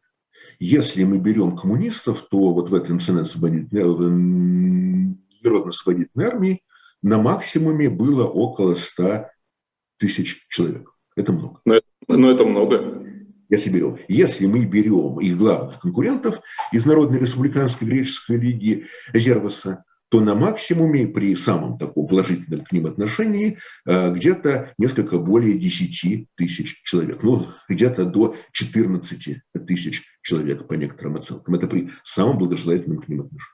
Если 0.59 1.05
мы 1.05 1.19
берем 1.19 1.57
коммунистов, 1.57 2.27
то 2.31 2.53
вот 2.53 2.71
в 2.71 2.75
этой 2.75 2.93
народно-освободительной 5.43 6.27
армии 6.27 6.63
на 7.03 7.19
максимуме 7.19 7.89
было 7.89 8.25
около 8.25 8.75
100 8.75 9.27
тысяч 9.99 10.47
человек. 10.49 10.91
Это 11.17 11.33
много. 11.33 11.61
Но, 11.65 11.81
но 12.09 12.31
это 12.31 12.45
много. 12.45 13.03
Если 13.49 13.71
берем. 13.71 13.99
Если 14.09 14.47
мы 14.47 14.65
берем 14.65 15.21
их 15.21 15.39
главных 15.39 15.81
конкурентов 15.81 16.41
из 16.73 16.85
Народной 16.85 17.21
Республиканской 17.21 17.87
Греческой 17.87 18.39
Лиги 18.39 18.87
Зерваса, 19.15 19.85
то 20.09 20.21
на 20.21 20.35
максимуме 20.35 21.09
при 21.09 21.35
самом 21.35 21.79
таком 21.79 22.07
положительном 22.07 22.65
к 22.65 22.73
ним 22.73 22.87
отношении 22.87 23.59
э, 23.87 24.13
где-то 24.13 24.73
несколько 24.79 25.19
более 25.19 25.59
10 25.59 26.29
тысяч 26.37 26.81
человек. 26.85 27.23
Ну, 27.23 27.49
где-то 27.69 28.05
до 28.05 28.37
14 28.53 29.43
тысяч 29.67 30.05
человек 30.27 30.67
по 30.67 30.75
некоторым 30.75 31.17
оценкам. 31.17 31.55
Это 31.55 31.67
при 31.67 31.91
самом 32.05 32.39
благожелательном 32.39 33.01
к 33.01 33.09
ним 33.09 33.23
отношении. 33.23 33.53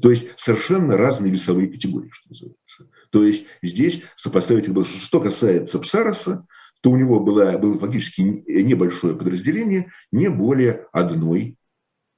То 0.00 0.10
есть 0.10 0.28
совершенно 0.36 0.96
разные 0.96 1.32
весовые 1.32 1.68
категории, 1.68 2.10
что 2.12 2.28
называется. 2.28 2.90
То 3.10 3.24
есть 3.24 3.46
здесь 3.62 4.02
сопоставить 4.16 4.66
Что 5.02 5.20
касается 5.20 5.78
Псароса, 5.78 6.46
то 6.82 6.90
у 6.90 6.96
него 6.96 7.20
было, 7.20 7.58
было 7.58 7.78
фактически 7.78 8.20
небольшое 8.20 9.16
подразделение, 9.16 9.90
не 10.12 10.28
более 10.30 10.86
одной 10.92 11.56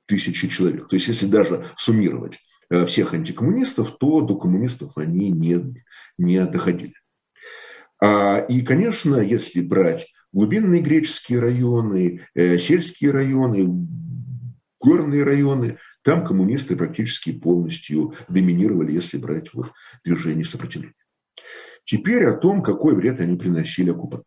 тысячи 0.07 0.49
человек. 0.49 0.89
То 0.89 0.97
есть 0.97 1.09
если 1.09 1.27
даже 1.27 1.67
суммировать 1.77 2.39
Э, 2.71 2.87
всех 2.87 3.15
антикоммунистов, 3.15 3.99
то 3.99 4.21
до 4.21 4.37
коммунистов 4.37 4.97
они 4.97 5.31
не, 5.31 5.75
не 6.19 6.47
доходили. 6.47 6.95
А, 8.01 8.39
и, 8.39 8.63
конечно, 8.63 9.17
если 9.17 9.61
брать 9.61 10.07
глубинные 10.33 10.81
греческие 10.81 11.41
районы, 11.41 12.27
э, 12.35 12.59
сельские 12.59 13.11
районы, 13.11 13.89
горные 14.81 15.25
районы, 15.25 15.79
там 16.03 16.25
коммунисты 16.25 16.77
практически 16.77 17.33
полностью 17.33 18.15
доминировали, 18.29 18.93
если 18.93 19.19
брать 19.19 19.53
вот 19.53 19.71
движение 20.05 20.45
сопротивления. 20.45 20.95
Теперь 21.85 22.25
о 22.27 22.37
том, 22.37 22.63
какой 22.63 22.95
вред 22.95 23.21
они 23.21 23.37
приносили 23.37 23.91
оккупантам. 23.91 24.27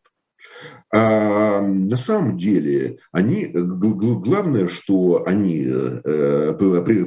А 0.94 1.62
на 1.62 1.98
самом 1.98 2.38
деле, 2.38 3.00
они, 3.12 3.48
главное, 3.48 4.68
что 4.68 5.24
они, 5.26 5.66
э, 5.66 6.54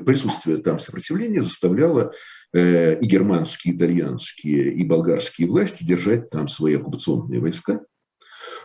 присутствие 0.04 0.58
там 0.58 0.80
сопротивления 0.80 1.42
заставляло 1.42 2.12
э, 2.52 2.98
и 2.98 3.06
германские, 3.06 3.74
и 3.74 3.76
итальянские, 3.76 4.72
и 4.72 4.84
болгарские 4.84 5.48
власти 5.48 5.84
держать 5.84 6.30
там 6.30 6.48
свои 6.48 6.74
оккупационные 6.74 7.40
войска. 7.40 7.80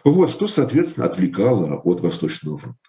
Вот, 0.03 0.29
что, 0.29 0.47
соответственно, 0.47 1.05
отвлекало 1.05 1.75
от 1.75 2.01
Восточного 2.01 2.57
фронта. 2.57 2.79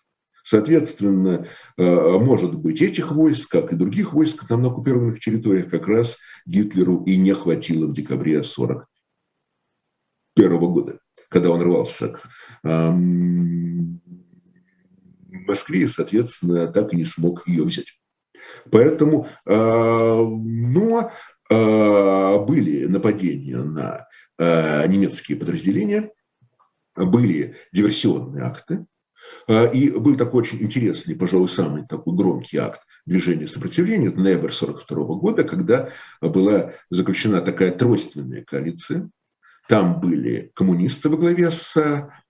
Соответственно, 0.45 1.47
э, 1.77 2.19
может 2.19 2.55
быть, 2.55 2.83
этих 2.83 3.13
войск, 3.13 3.51
как 3.51 3.73
и 3.73 3.77
других 3.77 4.13
войск 4.13 4.47
там 4.49 4.63
на 4.63 4.69
оккупированных 4.69 5.21
территориях, 5.21 5.71
как 5.71 5.87
раз 5.87 6.19
Гитлеру 6.47 7.05
и 7.05 7.17
не 7.17 7.33
хватило 7.33 7.87
в 7.87 7.93
декабре 7.93 8.39
1941 8.39 10.59
года 10.59 10.99
когда 11.33 11.51
он 11.51 11.63
рвался 11.63 12.09
к 12.09 12.29
Москве, 15.49 15.89
соответственно, 15.89 16.69
так 16.69 16.93
и 16.93 16.97
не 16.97 17.05
смог 17.05 17.47
ее 17.49 17.65
взять. 17.65 17.99
Поэтому, 18.71 19.27
а, 19.47 20.23
но 20.23 21.11
а, 21.51 22.39
были 22.39 22.87
нападения 22.87 23.59
на 23.59 24.07
немецкие 24.39 25.39
подразделения, 25.39 26.11
были 26.97 27.57
диверсионные 27.73 28.45
акты, 28.45 28.87
и 29.49 29.91
был 29.91 30.17
такой 30.17 30.43
очень 30.43 30.63
интересный, 30.63 31.17
пожалуй, 31.17 31.49
самый 31.49 31.87
такой 31.87 32.15
громкий 32.15 32.59
акт 32.59 32.81
движения 33.07 33.47
сопротивления, 33.47 34.09
это 34.09 34.21
ноябрь 34.21 34.51
1942 34.51 35.17
года, 35.17 35.45
когда 35.45 35.91
была 36.21 36.73
заключена 36.91 37.41
такая 37.41 37.71
тройственная 37.73 38.45
коалиция 38.45 39.11
там 39.69 40.01
были 40.01 40.51
коммунисты 40.55 41.09
во 41.09 41.17
главе 41.17 41.51
с 41.51 41.77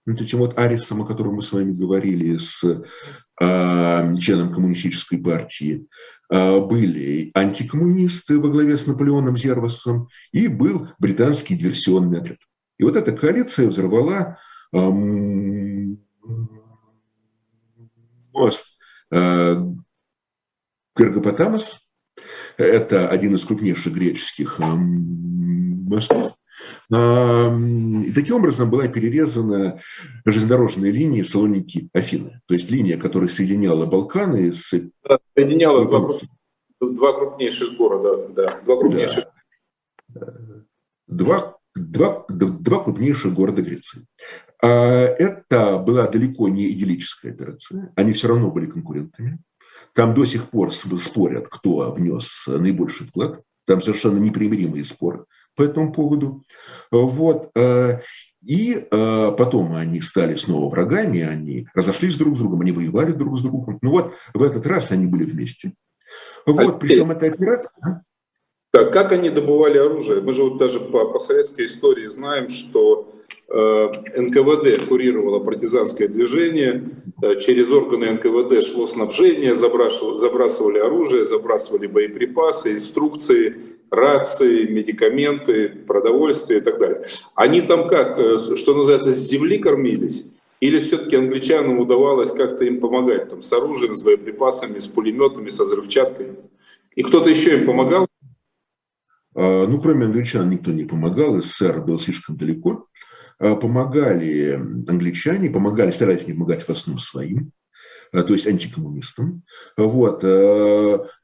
вот 0.07 0.21
этим 0.21 0.39
вот 0.39 0.59
Арисом, 0.59 1.03
о 1.03 1.07
котором 1.07 1.35
мы 1.35 1.43
с 1.43 1.53
вами 1.53 1.73
говорили, 1.73 2.37
с 2.37 2.63
э, 2.65 4.15
членом 4.17 4.53
коммунистической 4.53 5.19
партии. 5.19 5.87
Э, 6.31 6.61
были 6.61 7.31
антикоммунисты 7.35 8.39
во 8.39 8.49
главе 8.49 8.77
с 8.77 8.87
Наполеоном 8.87 9.37
Зервасом 9.37 10.09
и 10.33 10.49
был 10.49 10.89
британский 10.99 11.57
диверсионный 11.57 12.21
отряд. 12.21 12.39
И 12.79 12.85
вот 12.85 12.97
эта 12.97 13.13
коалиция 13.13 13.69
взорвала 13.69 14.21
э, 14.21 14.52
мост 18.33 18.79
э, 19.11 19.57
Каргопотамос. 20.95 21.81
Это 22.57 23.09
один 23.09 23.35
из 23.35 23.45
крупнейших 23.45 23.93
греческих 23.93 24.61
э, 24.61 24.65
мостов. 24.65 26.35
И 26.91 28.13
таким 28.15 28.37
образом 28.37 28.71
была 28.71 28.87
перерезана 28.87 29.81
железнодорожная 30.25 30.91
линия 30.91 31.25
Салоники-Афины. 31.25 32.41
То 32.47 32.55
есть 32.55 32.71
линия, 32.71 32.99
которая 32.99 33.29
соединяла 33.29 33.87
Балканы 33.87 34.53
с... 34.53 34.73
Соединяла 35.35 35.87
два, 35.87 36.09
два 36.81 37.13
крупнейших 37.15 37.77
города, 37.77 38.29
да, 38.29 38.61
два 38.61 38.77
крупнейших. 38.79 39.25
Да. 40.09 40.35
Два, 41.09 41.59
два, 41.75 42.27
два 42.29 42.85
крупнейших 42.85 43.35
города 43.35 43.63
Греции. 43.63 44.07
А 44.63 45.05
это 45.05 45.79
была 45.79 46.07
далеко 46.07 46.49
не 46.49 46.71
идиллическая 46.71 47.33
операция. 47.33 47.93
Они 47.97 48.13
все 48.13 48.29
равно 48.29 48.51
были 48.51 48.67
конкурентами. 48.67 49.39
Там 49.93 50.15
до 50.15 50.25
сих 50.25 50.49
пор 50.51 50.73
спорят, 50.73 51.49
кто 51.49 51.91
внес 51.91 52.45
наибольший 52.47 53.07
вклад. 53.07 53.43
Там 53.67 53.81
совершенно 53.81 54.19
непримиримые 54.19 54.85
споры 54.85 55.25
по 55.57 55.63
этому 55.63 55.93
поводу. 55.93 56.43
Вот. 56.91 57.51
Э, 57.57 58.01
и 58.45 58.75
э, 58.75 59.33
потом 59.37 59.75
они 59.75 60.01
стали 60.01 60.37
снова 60.37 60.69
врагами, 60.69 61.21
они 61.21 61.69
разошлись 61.75 62.17
друг 62.17 62.37
с 62.37 62.39
другом, 62.39 62.63
они 62.63 62.73
воевали 62.73 63.13
друг 63.13 63.39
с 63.39 63.43
другом. 63.43 63.79
Ну 63.83 63.91
вот 63.91 64.15
в 64.33 64.43
этот 64.43 64.67
раз 64.67 64.91
они 64.93 65.07
были 65.07 65.25
вместе. 65.25 65.75
Вот, 66.47 66.81
причем 66.81 67.11
эта 67.11 67.27
операция... 67.27 68.05
Так, 68.71 68.91
как 68.93 69.13
они 69.13 69.29
добывали 69.29 69.77
оружие? 69.77 70.23
Мы 70.23 70.33
же 70.33 70.45
вот 70.45 70.57
даже 70.57 70.81
по, 70.81 71.13
по 71.13 71.19
советской 71.19 71.67
истории 71.67 72.07
знаем, 72.07 72.49
что 72.49 73.12
НКВД 73.53 74.87
курировало 74.89 75.39
партизанское 75.39 76.09
движение, 76.09 76.89
э, 77.23 77.39
через 77.39 77.71
органы 77.71 78.11
НКВД 78.13 78.67
шло 78.67 78.87
снабжение, 78.87 79.55
забрасывали, 79.55 80.17
забрасывали 80.17 80.79
оружие, 80.79 81.25
забрасывали 81.25 81.87
боеприпасы, 81.87 82.73
инструкции, 82.75 83.55
рации, 83.91 84.67
медикаменты, 84.67 85.69
продовольствие 85.69 86.61
и 86.61 86.63
так 86.63 86.79
далее. 86.79 87.03
Они 87.35 87.61
там 87.61 87.89
как, 87.89 88.19
э, 88.19 88.39
что 88.57 88.75
называется, 88.75 89.13
с 89.13 89.19
земли 89.19 89.59
кормились? 89.59 90.25
Или 90.61 90.81
все-таки 90.81 91.17
англичанам 91.17 91.79
удавалось 91.79 92.31
как-то 92.31 92.65
им 92.65 92.81
помогать, 92.81 93.29
там, 93.29 93.43
с 93.43 93.53
оружием, 93.53 93.95
с 93.95 94.01
боеприпасами, 94.01 94.79
с 94.79 94.87
пулеметами, 94.87 95.51
со 95.51 95.65
взрывчаткой? 95.65 96.29
И 96.95 97.03
кто-то 97.03 97.29
еще 97.29 97.59
им 97.59 97.67
помогал? 97.67 98.07
А, 99.35 99.67
ну, 99.67 99.81
кроме 99.81 100.07
англичан 100.07 100.49
никто 100.49 100.71
не 100.71 100.85
помогал, 100.85 101.43
СССР 101.43 101.83
был 101.83 101.99
слишком 101.99 102.37
далеко. 102.37 102.87
А, 103.39 103.57
помогали 103.57 104.53
англичане, 104.89 105.51
помогали, 105.51 105.91
старались 105.91 106.27
не 106.27 106.33
помогать 106.33 106.63
в 106.63 106.71
основном 106.71 106.99
своим, 106.99 107.53
а, 108.13 108.23
то 108.23 108.33
есть 108.33 108.47
антикоммунистам. 108.47 109.43
Вот, 109.77 110.23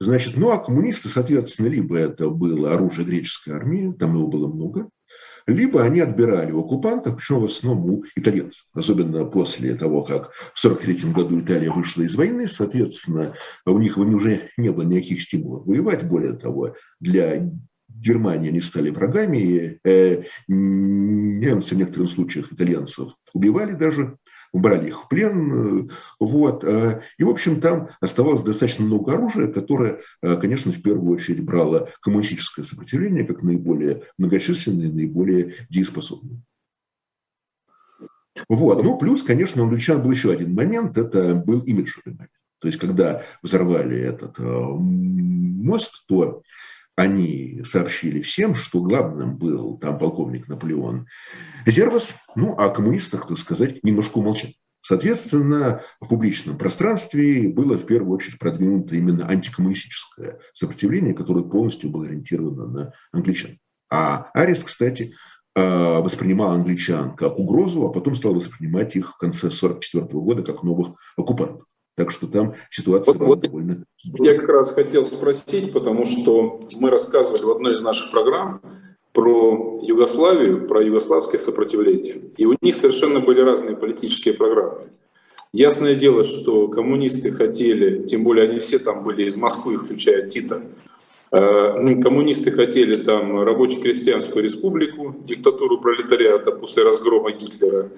значит, 0.01 0.37
ну 0.37 0.51
а 0.51 0.59
коммунисты, 0.59 1.09
соответственно, 1.09 1.69
либо 1.69 1.97
это 1.97 2.31
было 2.31 2.75
оружие 2.75 3.07
греческой 3.07 3.55
армии, 3.55 3.93
там 3.93 4.15
его 4.15 4.27
было 4.27 4.49
много, 4.49 4.89
либо 5.49 5.83
они 5.83 6.01
отбирали 6.01 6.53
у 6.53 6.61
оккупантов, 6.61 7.17
причем 7.17 7.41
в 7.41 7.47
основном 7.47 7.91
у 7.91 8.05
итальянцев, 8.15 8.67
особенно 8.75 9.25
после 9.25 9.75
того, 9.75 10.03
как 10.03 10.33
в 10.53 10.65
1943 10.65 11.13
году 11.13 11.41
Италия 11.41 11.71
вышла 11.71 12.03
из 12.03 12.15
войны, 12.17 12.47
соответственно, 12.47 13.35
у 13.65 13.79
них 13.79 13.97
уже 13.97 14.51
не 14.59 14.71
было 14.71 14.83
никаких 14.83 15.23
стимулов 15.23 15.67
воевать, 15.67 16.07
более 16.07 16.35
того, 16.35 16.75
для 17.01 17.51
Германии 17.89 18.51
они 18.51 18.61
стали 18.61 18.91
врагами, 18.91 19.39
и, 19.39 19.79
э, 19.85 20.23
немцы 20.47 21.75
в 21.75 21.79
некоторых 21.79 22.11
случаях 22.11 22.53
итальянцев 22.53 23.13
убивали 23.33 23.73
даже, 23.73 24.19
брали 24.53 24.89
их 24.89 25.05
в 25.05 25.09
плен. 25.09 25.87
Э, 25.87 25.89
вот. 26.21 26.65
Э, 26.65 27.03
и, 27.19 27.25
в 27.25 27.29
общем, 27.29 27.61
там 27.61 27.91
оставалось 28.01 28.43
достаточно 28.43 28.85
много 28.85 29.15
оружия, 29.15 29.49
которое, 29.49 30.01
конечно, 30.23 30.73
в 30.73 30.81
первую 30.83 31.17
очередь 31.17 31.45
брало 31.45 31.91
коммунистическое 32.01 32.65
сопротивление 32.65 33.25
как 33.25 33.43
наиболее 33.43 34.05
многочисленное, 34.17 34.93
наиболее 34.93 35.55
дееспособное. 35.69 36.41
Вот. 38.49 38.83
Ну, 38.85 38.97
плюс, 38.99 39.23
конечно, 39.23 39.63
у 39.63 39.65
англичан 39.65 40.01
был 40.01 40.13
еще 40.13 40.31
один 40.31 40.55
момент, 40.55 40.97
это 40.97 41.35
был 41.35 41.61
имиджевый 41.61 42.15
момент. 42.15 42.31
То 42.61 42.69
есть, 42.69 42.79
когда 42.79 43.23
взорвали 43.43 43.99
этот 43.99 44.39
мост, 44.39 46.05
то 46.07 46.43
они 46.99 47.63
сообщили 47.65 48.21
всем, 48.21 48.57
что 48.57 48.81
главным 48.81 49.37
был 49.37 49.79
там 49.79 49.99
полковник 49.99 50.49
Наполеон 50.49 51.07
Зервас, 51.65 52.17
ну, 52.35 52.57
а 52.59 52.65
о 52.65 52.71
коммунистах, 52.71 53.29
так 53.29 53.39
сказать, 53.39 53.85
немножко 53.85 54.19
умолчали. 54.19 54.57
Соответственно, 54.81 55.83
в 56.01 56.09
публичном 56.09 56.59
пространстве 56.59 57.49
было 57.51 57.79
в 57.79 57.87
первую 57.87 58.17
очередь 58.17 58.41
продвинуто 58.41 58.97
именно 58.97 59.29
антикоммунистическое 59.29 60.41
сопротивление, 60.55 61.15
которое 61.15 61.45
полностью 61.45 61.89
было 61.89 62.07
ориентировано 62.07 62.67
на 62.67 62.93
англичан. 63.13 63.59
А 63.89 64.31
Арис, 64.35 64.65
кстати, 64.65 65.15
э, 65.55 66.01
воспринимал 66.01 66.51
англичан 66.51 67.15
как 67.15 67.39
угрозу, 67.39 67.87
а 67.87 67.93
потом 67.93 68.17
стал 68.17 68.35
воспринимать 68.35 68.97
их 68.97 69.15
в 69.15 69.19
конце 69.19 69.51
1944 69.51 70.21
года 70.21 70.43
как 70.43 70.65
новых 70.65 70.97
оккупантов. 71.17 71.69
Так 71.99 72.13
что 72.13 72.29
там 72.29 72.55
ситуация 72.71 73.13
вот, 73.13 73.27
вот 73.27 73.41
довольно... 73.41 73.85
Я 74.21 74.39
как 74.39 74.49
раз 74.49 74.71
хотел 74.73 75.05
спросить, 75.05 75.73
потому 75.73 76.07
что 76.07 76.61
мы 76.79 76.91
рассказывали 76.91 77.43
в 77.43 77.51
одной 77.51 77.75
из 77.75 77.81
наших 77.81 78.13
программ 78.13 78.61
про 79.13 79.81
Югославию, 79.83 80.69
про 80.69 80.81
югославское 80.81 81.41
сопротивление. 81.41 82.21
И 82.37 82.47
у 82.47 82.55
них 82.61 82.77
совершенно 82.77 83.19
были 83.19 83.41
разные 83.41 83.77
политические 83.77 84.35
программы. 84.35 84.85
Ясное 85.53 85.97
дело, 85.97 86.23
что 86.23 86.69
коммунисты 86.69 87.33
хотели, 87.33 88.07
тем 88.07 88.23
более 88.23 88.49
они 88.49 88.61
все 88.61 88.79
там 88.79 89.03
были 89.03 89.25
из 89.25 89.37
Москвы, 89.37 89.79
включая 89.79 90.29
Тита, 90.29 90.63
коммунисты 91.31 92.51
хотели 92.51 93.03
там 93.03 93.43
рабоче-крестьянскую 93.43 94.43
республику, 94.43 95.15
диктатуру 95.25 95.79
пролетариата 95.79 96.53
после 96.53 96.85
разгрома 96.85 97.33
Гитлера, 97.33 97.91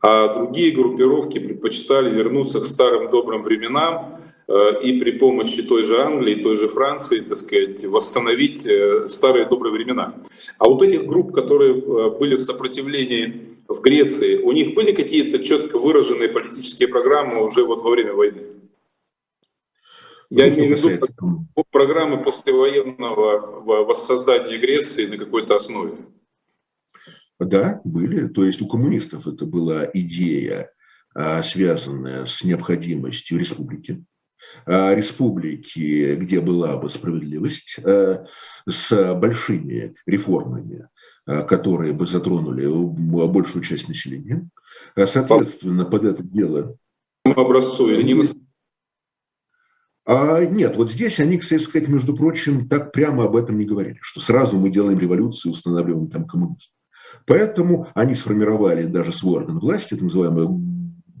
а 0.00 0.34
другие 0.34 0.72
группировки 0.72 1.38
предпочитали 1.38 2.14
вернуться 2.14 2.60
к 2.60 2.64
старым 2.64 3.10
добрым 3.10 3.42
временам 3.42 4.20
э, 4.46 4.80
и 4.82 4.98
при 4.98 5.12
помощи 5.12 5.62
той 5.62 5.82
же 5.82 6.00
Англии, 6.00 6.36
той 6.36 6.54
же 6.54 6.68
Франции, 6.68 7.20
так 7.20 7.36
сказать, 7.36 7.84
восстановить 7.84 8.64
э, 8.64 9.08
старые 9.08 9.46
добрые 9.46 9.72
времена. 9.72 10.14
А 10.58 10.68
вот 10.68 10.82
этих 10.82 11.06
групп, 11.06 11.32
которые 11.32 11.74
были 12.10 12.36
в 12.36 12.40
сопротивлении 12.40 13.58
в 13.68 13.80
Греции, 13.80 14.38
у 14.38 14.52
них 14.52 14.74
были 14.74 14.92
какие-то 14.92 15.40
четко 15.44 15.78
выраженные 15.78 16.28
политические 16.28 16.88
программы 16.88 17.42
уже 17.42 17.64
вот 17.64 17.82
во 17.82 17.90
время 17.90 18.14
войны? 18.14 18.42
Я 20.30 20.50
имею 20.50 20.76
в 20.76 20.84
виду 20.84 21.46
программы 21.70 22.22
послевоенного 22.22 23.84
воссоздания 23.84 24.58
Греции 24.58 25.06
на 25.06 25.16
какой-то 25.16 25.56
основе. 25.56 25.98
Да, 27.38 27.80
были. 27.84 28.28
То 28.28 28.44
есть 28.44 28.60
у 28.60 28.66
коммунистов 28.66 29.26
это 29.26 29.46
была 29.46 29.88
идея, 29.94 30.72
а, 31.14 31.42
связанная 31.42 32.26
с 32.26 32.42
необходимостью 32.44 33.38
республики. 33.38 34.04
А, 34.66 34.94
республики, 34.94 36.14
где 36.16 36.40
была 36.40 36.76
бы 36.76 36.90
справедливость, 36.90 37.78
а, 37.84 38.26
с 38.68 39.14
большими 39.14 39.94
реформами, 40.04 40.88
которые 41.26 41.92
бы 41.92 42.06
затронули 42.06 42.66
большую 42.66 43.62
часть 43.62 43.88
населения. 43.88 44.48
Соответственно, 44.96 45.84
под 45.84 46.04
это 46.04 46.22
дело... 46.22 46.76
Образцу 47.24 47.88
или 47.90 48.02
не 48.02 48.14
а, 50.10 50.42
нет, 50.42 50.76
вот 50.78 50.90
здесь 50.90 51.20
они, 51.20 51.36
кстати 51.36 51.60
сказать, 51.62 51.86
между 51.86 52.16
прочим, 52.16 52.66
так 52.66 52.92
прямо 52.92 53.24
об 53.24 53.36
этом 53.36 53.58
не 53.58 53.66
говорили, 53.66 53.98
что 54.00 54.20
сразу 54.20 54.58
мы 54.58 54.70
делаем 54.70 54.98
революцию, 54.98 55.52
устанавливаем 55.52 56.08
там 56.08 56.26
коммунизм. 56.26 56.70
Поэтому 57.26 57.88
они 57.94 58.14
сформировали 58.14 58.84
даже 58.84 59.12
свой 59.12 59.42
орган 59.42 59.58
власти, 59.58 59.92
это 59.92 60.04
называемое 60.04 60.48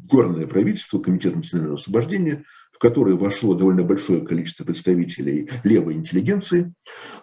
горное 0.08 0.46
правительство, 0.46 1.00
Комитет 1.00 1.36
национального 1.36 1.78
освобождения, 1.78 2.44
в 2.72 2.78
которое 2.78 3.14
вошло 3.16 3.52
довольно 3.52 3.82
большое 3.82 4.24
количество 4.24 4.64
представителей 4.64 5.50
левой 5.64 5.92
интеллигенции, 5.92 6.72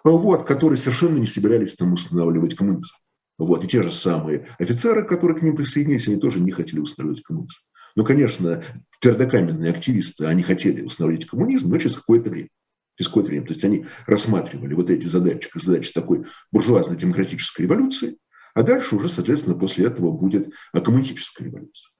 вот, 0.04 0.46
которые 0.46 0.76
совершенно 0.76 1.18
не 1.18 1.26
собирались 1.26 1.74
там 1.74 1.94
устанавливать 1.94 2.54
коммунизм. 2.54 2.94
Вот, 3.38 3.64
и 3.64 3.66
те 3.66 3.82
же 3.82 3.90
самые 3.90 4.46
офицеры, 4.60 5.02
которые 5.02 5.36
к 5.40 5.42
ним 5.42 5.56
присоединились, 5.56 6.06
они 6.06 6.18
тоже 6.18 6.38
не 6.38 6.52
хотели 6.52 6.78
устанавливать 6.78 7.24
коммунизм. 7.24 7.58
Ну, 7.96 8.04
конечно, 8.04 8.62
твердокаменные 9.00 9.70
активисты, 9.70 10.26
они 10.26 10.42
хотели 10.42 10.82
установить 10.82 11.26
коммунизм, 11.26 11.70
но 11.70 11.78
через 11.78 11.96
какое-то 11.96 12.30
время. 12.30 12.50
Через 12.96 13.08
какое-то 13.08 13.30
время. 13.30 13.46
То 13.46 13.52
есть 13.54 13.64
они 13.64 13.86
рассматривали 14.06 14.74
вот 14.74 14.90
эти 14.90 15.06
задачи, 15.06 15.50
задачи 15.54 15.92
такой 15.92 16.26
буржуазно-демократической 16.52 17.62
революции, 17.62 18.18
а 18.54 18.62
дальше 18.62 18.96
уже, 18.96 19.08
соответственно, 19.08 19.56
после 19.58 19.86
этого 19.86 20.12
будет 20.12 20.52
коммунистическая 20.72 21.44
революция. 21.44 21.90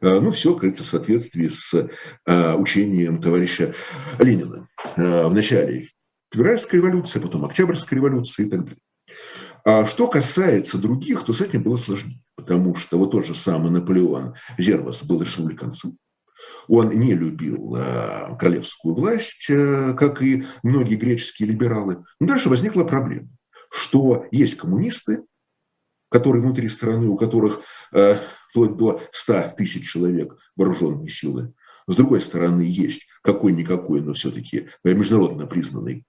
А, 0.00 0.20
ну, 0.20 0.30
все, 0.32 0.54
кажется, 0.54 0.82
в 0.82 0.86
соответствии 0.86 1.48
с 1.48 1.88
а, 2.26 2.56
учением 2.56 3.20
товарища 3.20 3.74
Ленина. 4.18 4.66
А, 4.96 5.28
в 5.28 5.34
начале 5.34 5.88
Февральская 6.32 6.80
революция, 6.80 7.20
потом 7.20 7.44
Октябрьская 7.44 7.98
революция 7.98 8.46
и 8.46 8.48
так 8.48 8.64
далее. 8.64 8.80
А 9.64 9.86
что 9.86 10.08
касается 10.08 10.76
других, 10.76 11.24
то 11.24 11.32
с 11.32 11.40
этим 11.40 11.62
было 11.62 11.78
сложнее, 11.78 12.20
потому 12.36 12.76
что 12.76 12.98
вот 12.98 13.12
тот 13.12 13.26
же 13.26 13.34
самый 13.34 13.70
Наполеон 13.70 14.34
Зервас 14.58 15.02
был 15.02 15.22
республиканцем, 15.22 15.96
он 16.68 16.90
не 16.90 17.14
любил 17.14 17.74
э, 17.76 18.36
королевскую 18.38 18.94
власть, 18.94 19.46
э, 19.48 19.94
как 19.98 20.22
и 20.22 20.46
многие 20.62 20.96
греческие 20.96 21.48
либералы. 21.48 22.04
Но 22.20 22.26
дальше 22.26 22.50
возникла 22.50 22.84
проблема, 22.84 23.28
что 23.70 24.26
есть 24.30 24.56
коммунисты, 24.56 25.22
которые 26.10 26.42
внутри 26.42 26.68
страны, 26.68 27.08
у 27.08 27.16
которых 27.16 27.60
э, 27.92 28.18
вплоть 28.50 28.76
до 28.76 29.02
100 29.12 29.54
тысяч 29.56 29.90
человек 29.90 30.36
вооруженные 30.56 31.08
силы. 31.08 31.54
С 31.86 31.96
другой 31.96 32.20
стороны, 32.20 32.62
есть 32.62 33.08
какой-никакой, 33.22 34.00
но 34.00 34.14
все-таки 34.14 34.68
международно 34.84 35.46
признанный 35.46 36.04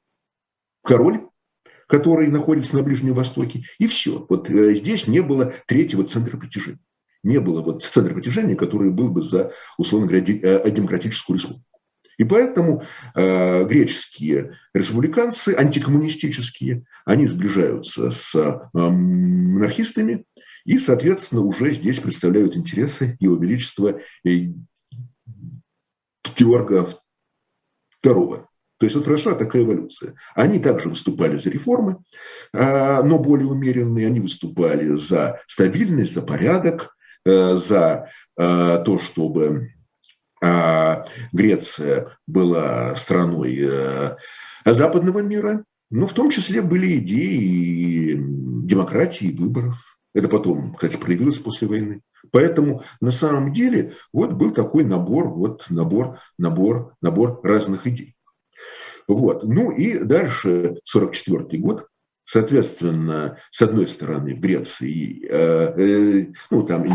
король, 0.84 1.28
который 1.88 2.28
находится 2.28 2.76
на 2.76 2.84
Ближнем 2.84 3.14
Востоке, 3.14 3.64
и 3.80 3.88
все. 3.88 4.26
Вот 4.30 4.50
э, 4.50 4.74
здесь 4.76 5.08
не 5.08 5.22
было 5.22 5.54
третьего 5.68 6.04
центра 6.04 6.38
притяжения. 6.38 6.80
Не 7.24 7.40
было 7.40 7.62
вот 7.62 7.84
центра 7.84 8.14
притяжения, 8.14 8.56
который 8.56 8.92
был 8.92 9.10
бы 9.10 9.22
за, 9.22 9.52
условно 9.78 10.08
говоря, 10.08 10.24
э, 10.28 10.72
демократическую 10.72 11.38
республику. 11.38 11.66
И 12.18 12.24
поэтому 12.24 12.84
э, 13.14 13.66
греческие 13.66 14.58
республиканцы, 14.74 15.54
антикоммунистические, 15.58 16.86
они 17.04 17.26
сближаются 17.26 18.12
с 18.12 18.70
монархистами 18.74 20.26
и, 20.64 20.80
соответственно, 20.80 21.42
уже 21.42 21.74
здесь 21.74 22.00
представляют 22.00 22.56
интересы 22.56 23.18
Его 23.20 23.36
Величества 23.36 24.00
Георга 26.36 26.90
II. 28.04 28.46
То 28.78 28.86
есть 28.86 28.96
вот 28.96 29.06
прошла 29.06 29.34
такая 29.34 29.64
эволюция. 29.64 30.16
Они 30.34 30.60
также 30.60 30.90
выступали 30.90 31.38
за 31.38 31.50
реформы, 31.50 31.98
а, 32.54 33.04
но 33.04 33.20
более 33.20 33.48
умеренные. 33.48 34.08
Они 34.08 34.20
выступали 34.20 34.88
за 34.98 35.42
стабильность, 35.48 36.14
за 36.14 36.22
порядок, 36.22 36.96
э, 37.26 37.58
за 37.58 38.10
э, 38.38 38.84
то, 38.86 39.00
чтобы 39.00 39.72
А 40.42 41.04
Греция 41.32 42.18
была 42.28 42.96
страной 42.98 43.58
э, 43.62 44.16
западного 44.66 45.20
мира, 45.20 45.64
но 45.90 46.08
в 46.08 46.14
том 46.14 46.30
числе 46.30 46.62
были 46.62 46.98
идеи 46.98 48.16
демократии, 48.18 49.36
выборов. 49.36 49.98
Это 50.14 50.28
потом, 50.28 50.74
кстати, 50.74 50.98
проявилось 50.98 51.38
после 51.38 51.68
войны. 51.68 52.02
Поэтому 52.32 52.84
на 53.02 53.12
самом 53.12 53.54
деле 53.54 53.96
вот 54.12 54.34
был 54.34 54.52
такой 54.52 54.84
набор, 54.84 55.30
вот 55.30 55.66
набор, 55.70 56.20
набор, 56.38 56.94
набор 57.02 57.40
разных 57.44 57.86
идей. 57.88 58.15
Вот. 59.08 59.44
Ну 59.44 59.72
и 59.72 60.00
дальше 60.00 60.78
44 60.84 61.62
год, 61.62 61.88
соответственно, 62.26 63.38
с 63.52 63.62
одной 63.62 63.88
стороны 63.88 64.36
в 64.36 64.40
Греции, 64.40 65.26
э, 65.30 65.74
э, 65.78 66.26
ну 66.50 66.64
там 66.66 66.86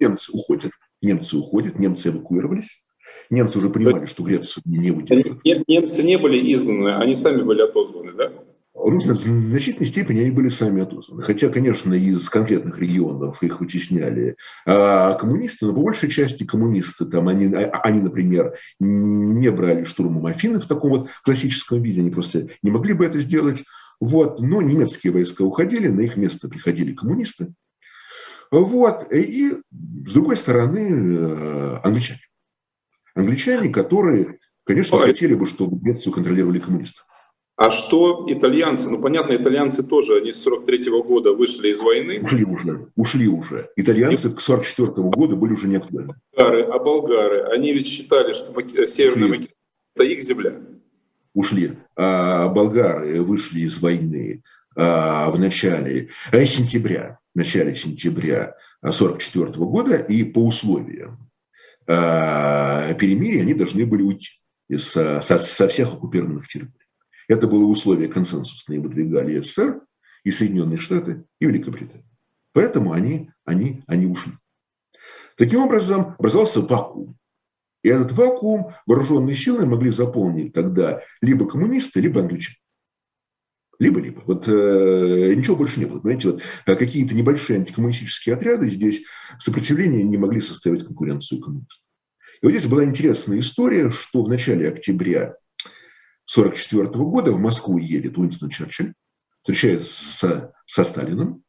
немцы 0.00 0.32
уходят, 0.32 0.72
немцы 1.02 1.36
уходят, 1.36 1.78
немцы 1.78 2.08
эвакуировались, 2.08 2.82
немцы 3.30 3.58
уже 3.58 3.70
понимали, 3.70 4.06
что 4.06 4.22
Грецию 4.22 4.62
не 4.66 4.90
удержат. 4.90 5.44
Немцы 5.44 6.02
не 6.02 6.16
были 6.16 6.52
изгнаны, 6.52 6.96
они 6.96 7.14
сами 7.14 7.42
были 7.42 7.62
отозваны, 7.62 8.12
да? 8.12 8.32
Русские 8.80 9.14
в 9.14 9.18
значительной 9.18 9.86
степени 9.86 10.20
они 10.20 10.30
были 10.30 10.50
сами 10.50 10.82
отозваны. 10.82 11.22
Хотя, 11.22 11.48
конечно, 11.48 11.94
из 11.94 12.28
конкретных 12.28 12.78
регионов 12.78 13.42
их 13.42 13.60
вытесняли 13.60 14.36
а 14.66 15.14
коммунисты, 15.14 15.66
но 15.66 15.74
по 15.74 15.82
большей 15.82 16.10
части 16.10 16.44
коммунисты, 16.44 17.04
там, 17.04 17.28
они, 17.28 17.52
они, 17.54 18.00
например, 18.00 18.54
не 18.78 19.50
брали 19.50 19.84
штурмом 19.84 20.26
Афины 20.26 20.60
в 20.60 20.66
таком 20.66 20.90
вот 20.90 21.10
классическом 21.24 21.82
виде, 21.82 22.00
они 22.00 22.10
просто 22.10 22.48
не 22.62 22.70
могли 22.70 22.92
бы 22.94 23.04
это 23.04 23.18
сделать. 23.18 23.64
Вот. 24.00 24.40
Но 24.40 24.62
немецкие 24.62 25.12
войска 25.12 25.42
уходили, 25.42 25.88
на 25.88 26.02
их 26.02 26.16
место 26.16 26.48
приходили 26.48 26.94
коммунисты. 26.94 27.52
Вот. 28.50 29.12
И, 29.12 29.56
с 30.06 30.12
другой 30.12 30.36
стороны, 30.36 30.78
э, 30.78 31.80
англичане. 31.82 32.20
Англичане, 33.14 33.70
которые, 33.70 34.38
конечно, 34.64 34.98
хотели 34.98 35.34
бы, 35.34 35.48
чтобы 35.48 35.78
Грецию 35.78 36.12
контролировали 36.12 36.60
коммунисты. 36.60 37.02
А 37.58 37.72
что 37.72 38.24
итальянцы? 38.28 38.88
Ну, 38.88 39.02
понятно, 39.02 39.34
итальянцы 39.34 39.82
тоже, 39.82 40.18
они 40.18 40.32
с 40.32 40.40
43 40.42 40.90
-го 40.90 41.02
года 41.02 41.32
вышли 41.32 41.70
из 41.70 41.80
войны. 41.80 42.20
Ушли 42.22 42.44
уже, 42.44 42.86
ушли 42.94 43.26
уже. 43.26 43.68
Итальянцы 43.74 44.30
к 44.30 44.40
44 44.40 44.92
-го 44.92 45.10
года 45.10 45.34
были 45.34 45.54
уже 45.54 45.66
не 45.66 45.74
актуальны. 45.74 46.14
Болгары, 46.36 46.62
а 46.62 46.78
болгары, 46.78 47.42
они 47.52 47.72
ведь 47.72 47.88
считали, 47.88 48.32
что 48.32 48.54
Северная 48.86 49.28
Македония– 49.28 49.54
это 49.96 50.04
их 50.04 50.22
земля. 50.22 50.52
Ушли. 51.34 51.72
А 51.96 52.46
болгары 52.46 53.20
вышли 53.22 53.62
из 53.62 53.82
войны 53.82 54.44
а, 54.76 55.28
в 55.32 55.40
начале 55.40 56.10
а, 56.30 56.44
сентября, 56.44 57.18
в 57.34 57.38
начале 57.38 57.74
сентября 57.74 58.54
44 58.88 59.46
-го 59.46 59.66
года, 59.66 59.96
и 59.96 60.22
по 60.22 60.38
условиям 60.46 61.28
а, 61.88 62.94
перемирия 62.94 63.42
они 63.42 63.54
должны 63.54 63.84
были 63.84 64.02
уйти 64.02 64.30
из, 64.68 64.84
со, 64.84 65.20
со 65.22 65.66
всех 65.66 65.94
оккупированных 65.94 66.46
территорий. 66.46 66.77
Это 67.28 67.46
было 67.46 67.64
условие 67.64 68.08
консенсусное, 68.08 68.80
выдвигали 68.80 69.40
СССР 69.40 69.82
и 70.24 70.32
Соединенные 70.32 70.78
Штаты 70.78 71.24
и 71.40 71.46
Великобритания. 71.46 72.04
Поэтому 72.52 72.92
они, 72.92 73.30
они, 73.44 73.82
они 73.86 74.06
ушли. 74.06 74.32
Таким 75.36 75.60
образом, 75.60 76.16
образовался 76.18 76.60
вакуум. 76.62 77.16
И 77.84 77.88
этот 77.88 78.12
вакуум 78.12 78.74
вооруженные 78.86 79.36
силы 79.36 79.66
могли 79.66 79.90
заполнить 79.90 80.52
тогда 80.52 81.02
либо 81.20 81.48
коммунисты, 81.48 82.00
либо 82.00 82.20
англичане. 82.20 82.56
Либо-либо. 83.78 84.22
Вот 84.26 84.48
э, 84.48 85.34
ничего 85.36 85.54
больше 85.54 85.78
не 85.78 85.86
было. 85.86 86.00
Понимаете, 86.00 86.32
вот 86.32 86.42
э, 86.66 86.74
какие-то 86.74 87.14
небольшие 87.14 87.60
антикоммунистические 87.60 88.34
отряды 88.34 88.68
здесь 88.68 89.04
сопротивления 89.38 90.02
не 90.02 90.16
могли 90.16 90.40
составить 90.40 90.84
конкуренцию 90.84 91.40
коммунистам. 91.40 91.84
И 92.42 92.46
вот 92.46 92.50
здесь 92.50 92.66
была 92.66 92.82
интересная 92.82 93.38
история, 93.38 93.90
что 93.90 94.24
в 94.24 94.28
начале 94.28 94.68
октября 94.68 95.36
1944 96.30 97.04
года 97.04 97.32
в 97.32 97.38
Москву 97.38 97.78
едет 97.78 98.18
Уинстон 98.18 98.50
Черчилль, 98.50 98.92
встречается 99.40 100.12
со, 100.12 100.52
со 100.66 100.84
Сталином 100.84 101.42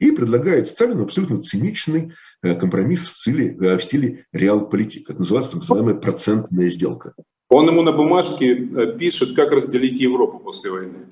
и 0.00 0.10
предлагает 0.10 0.68
Сталину 0.68 1.04
абсолютно 1.04 1.40
циничный 1.40 2.12
э, 2.42 2.54
компромисс 2.56 3.08
в 3.08 3.18
стиле, 3.18 3.56
э, 3.56 3.78
в 3.78 3.82
стиле 3.82 4.26
реал-политик, 4.32 5.06
как 5.06 5.18
называется 5.20 5.52
так 5.52 5.60
называемая 5.60 5.94
процентная 5.94 6.68
сделка. 6.68 7.14
Он 7.48 7.68
ему 7.68 7.82
на 7.82 7.92
бумажке 7.92 8.54
э, 8.54 8.98
пишет, 8.98 9.36
как 9.36 9.52
разделить 9.52 10.00
Европу 10.00 10.40
после 10.40 10.70
войны. 10.70 11.06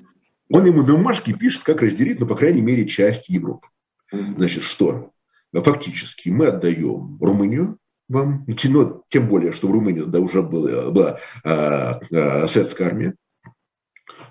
Он 0.49 0.65
ему 0.65 0.81
на 0.81 0.93
бумажке 0.93 1.33
пишет, 1.33 1.63
как 1.63 1.81
разделить, 1.81 2.19
ну, 2.19 2.27
по 2.27 2.35
крайней 2.35 2.61
мере, 2.61 2.85
часть 2.87 3.29
Европы. 3.29 3.67
Значит, 4.11 4.63
что? 4.63 5.11
Фактически 5.53 6.29
мы 6.29 6.47
отдаем 6.47 7.17
Румынию, 7.21 7.77
вам, 8.13 8.45
но 8.47 9.03
тем 9.09 9.27
более, 9.27 9.51
что 9.51 9.67
в 9.67 9.71
Румынии 9.71 10.03
да, 10.05 10.19
уже 10.19 10.41
была, 10.41 10.91
была 10.91 11.19
а, 11.43 11.99
а, 12.11 12.47
советская 12.47 12.87
армия. 12.87 13.15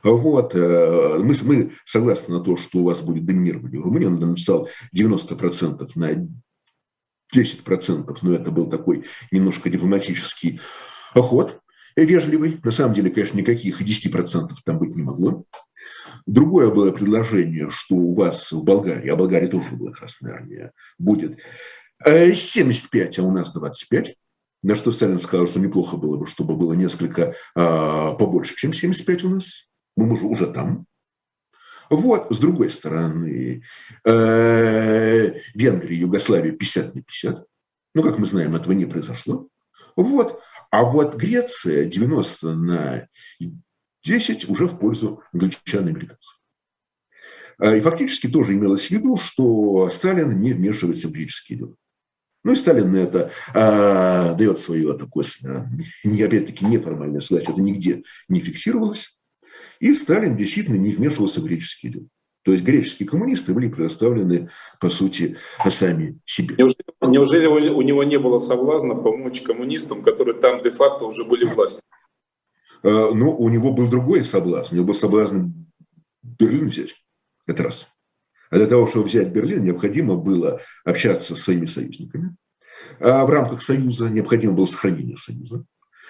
Вот, 0.03 0.55
э, 0.55 1.19
мы, 1.21 1.35
мы 1.45 1.73
согласны 1.85 2.35
на 2.35 2.41
то, 2.43 2.57
что 2.57 2.81
у 2.81 2.85
вас 2.85 3.01
будет 3.03 3.25
доминирование 3.25 3.81
в 3.81 3.85
Румынии. 3.85 4.07
Он 4.07 4.19
написал 4.19 4.69
90% 4.97 5.89
на 5.95 6.29
10%, 7.35 8.19
но 8.23 8.35
это 8.35 8.51
был 8.51 8.69
такой 8.69 9.05
немножко 9.31 9.71
дипломатический 9.71 10.61
ход, 11.15 11.61
вежливый. 11.97 12.59
На 12.65 12.73
самом 12.73 12.95
деле, 12.95 13.11
конечно, 13.11 13.39
никаких 13.39 13.81
10% 13.81 14.51
там 14.65 14.79
быть 14.79 14.97
не 14.97 15.03
могло. 15.03 15.45
Другое 16.27 16.73
было 16.73 16.93
предложение, 16.93 17.71
что 17.71 17.97
у 17.97 18.15
вас 18.15 18.53
в 18.53 18.63
Болгарии, 18.63 19.09
а 19.09 19.15
в 19.15 19.19
Болгарии 19.19 19.49
тоже 19.49 19.75
была 19.75 19.93
Красная 19.93 20.35
Армия, 20.35 20.73
будет 20.99 21.39
75, 22.05 23.19
э, 23.19 23.23
а 23.23 23.25
у 23.25 23.31
нас 23.31 23.53
25. 23.53 24.17
На 24.63 24.77
что 24.77 24.93
Сталин 24.93 25.19
сказал, 25.19 25.49
что 25.49 25.59
неплохо 25.59 25.97
было 25.97 26.17
бы, 26.17 26.27
чтобы 26.27 26.57
было 26.57 26.73
несколько 26.75 27.35
а, 27.57 28.13
побольше, 28.13 28.55
чем 28.55 28.73
75 28.73 29.25
у 29.25 29.31
нас. 29.31 29.69
Мы 29.97 30.13
уже, 30.13 30.25
уже 30.25 30.47
там. 30.47 30.87
Вот, 31.91 32.29
с 32.31 32.39
другой 32.39 32.71
стороны, 32.71 33.65
э, 34.05 35.35
Венгрия, 35.55 35.99
Югославия 35.99 36.53
50 36.53 36.95
на 36.95 37.03
50. 37.03 37.45
Ну, 37.95 38.03
как 38.03 38.19
мы 38.19 38.27
знаем, 38.27 38.55
этого 38.55 38.73
не 38.73 38.87
произошло. 38.87 39.49
Вот. 39.97 40.41
А 40.71 40.85
вот 40.85 41.17
Греция 41.17 41.85
90 41.85 42.55
на 42.55 43.09
10 44.05 44.49
уже 44.49 44.67
в 44.69 44.79
пользу 44.79 45.23
англичан 45.33 45.87
и 45.87 45.91
американцев. 45.91 46.41
И 47.63 47.81
фактически 47.81 48.27
тоже 48.27 48.55
имелось 48.55 48.87
в 48.87 48.91
виду, 48.91 49.19
что 49.19 49.91
Сталин 49.91 50.41
не 50.41 50.53
вмешивается 50.53 51.09
в 51.09 51.13
греческие 51.13 51.59
дела. 51.59 51.77
Ну 52.45 52.53
и 52.53 52.57
Сталин 52.57 52.91
на 52.93 52.97
это 52.97 53.31
а, 53.55 54.35
дает 54.35 54.59
свое 54.59 54.95
такое, 54.95 55.25
не, 56.03 56.23
опять-таки, 56.23 56.65
неформальное 56.65 57.21
согласие, 57.21 57.53
это 57.53 57.63
нигде 57.63 58.03
не 58.29 58.41
фиксировалось. 58.41 59.17
И 59.79 59.95
Сталин 59.95 60.37
действительно 60.37 60.77
не 60.77 60.93
вмешивался 60.93 61.41
в 61.41 61.45
греческие 61.45 61.93
дела. 61.93 62.07
То 62.45 62.53
есть 62.53 62.65
греческие 62.65 63.09
коммунисты 63.09 63.55
были 63.55 63.69
предоставлены, 63.69 64.51
по 64.81 64.91
сути, 64.91 65.37
сами 65.69 66.19
себе. 66.25 66.57
Неужели, 66.59 66.85
неужели 67.03 67.47
у 67.47 67.83
него 67.83 68.03
не 68.03 68.19
было 68.19 68.39
соблазна 68.39 68.97
помочь 68.97 69.43
коммунистам, 69.43 70.03
которые 70.03 70.39
там 70.41 70.61
де-факто 70.61 71.05
уже 71.05 71.25
были 71.25 71.45
власти? 71.45 71.81
А, 72.83 73.13
ну, 73.15 73.37
у 73.37 73.49
него 73.49 73.73
был 73.73 73.89
другой 73.89 74.25
соблазн. 74.25 74.75
У 74.75 74.77
него 74.79 74.89
был 74.89 74.95
соблазн 74.95 75.51
Берлин 76.23 76.67
взять. 76.67 76.97
Это 77.47 77.63
раз. 77.63 77.87
А 78.53 78.57
для 78.57 78.67
того, 78.67 78.87
чтобы 78.87 79.07
взять 79.07 79.29
Берлин, 79.29 79.65
необходимо 79.65 80.17
было 80.17 80.61
общаться 80.85 81.35
с 81.35 81.41
своими 81.41 81.65
союзниками. 81.65 82.37
А 83.01 83.25
в 83.25 83.31
рамках 83.31 83.63
Союза 83.63 84.11
необходимо 84.11 84.53
было 84.53 84.67
сохранение 84.67 85.17
Союза. 85.17 85.65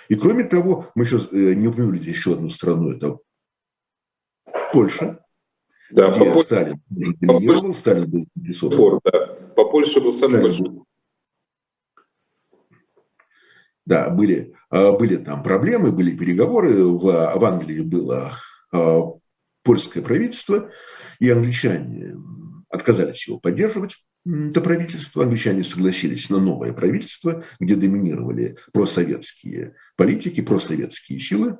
И 0.09 0.17
кроме 0.17 0.43
того, 0.43 0.91
мы 0.97 1.05
сейчас 1.05 1.29
э, 1.33 1.55
не 1.55 1.69
упомянули 1.69 1.99
здесь 1.99 2.17
еще 2.17 2.33
одну 2.33 2.49
страну, 2.49 2.91
это 2.91 3.19
Польша, 4.73 5.25
да, 5.93 6.11
где 6.11 6.33
по 6.33 6.43
Сталин 6.43 6.81
по 7.21 7.39
Польше, 7.39 7.75
Сталин 7.75 8.11
был 8.11 8.27
Фор, 8.71 9.01
да. 9.05 9.27
По 9.55 9.71
Польше 9.71 10.01
был 10.01 10.13
самый 10.13 10.41
Сталин 10.41 10.43
большой. 10.43 10.69
Был. 10.69 10.87
Да, 13.87 14.11
были, 14.11 14.53
а, 14.69 14.91
были 14.91 15.17
там 15.17 15.45
проблемы, 15.45 15.93
были 15.93 16.17
переговоры. 16.17 16.85
В, 16.87 17.05
в 17.37 17.45
Англии 17.45 17.83
было 17.83 18.37
а, 18.73 19.13
польское 19.63 20.03
правительство, 20.03 20.71
и 21.21 21.29
англичане 21.31 22.17
отказались 22.69 23.27
его 23.27 23.39
поддерживать, 23.39 23.97
это 24.25 24.61
правительство. 24.61 25.25
Англичане 25.25 25.65
согласились 25.65 26.31
на 26.31 26.39
новое 26.39 26.73
правительство, 26.73 27.45
где 27.59 27.75
доминировали 27.75 28.57
просоветские 28.73 29.75
политики, 29.97 30.41
просоветские 30.41 31.19
силы. 31.19 31.59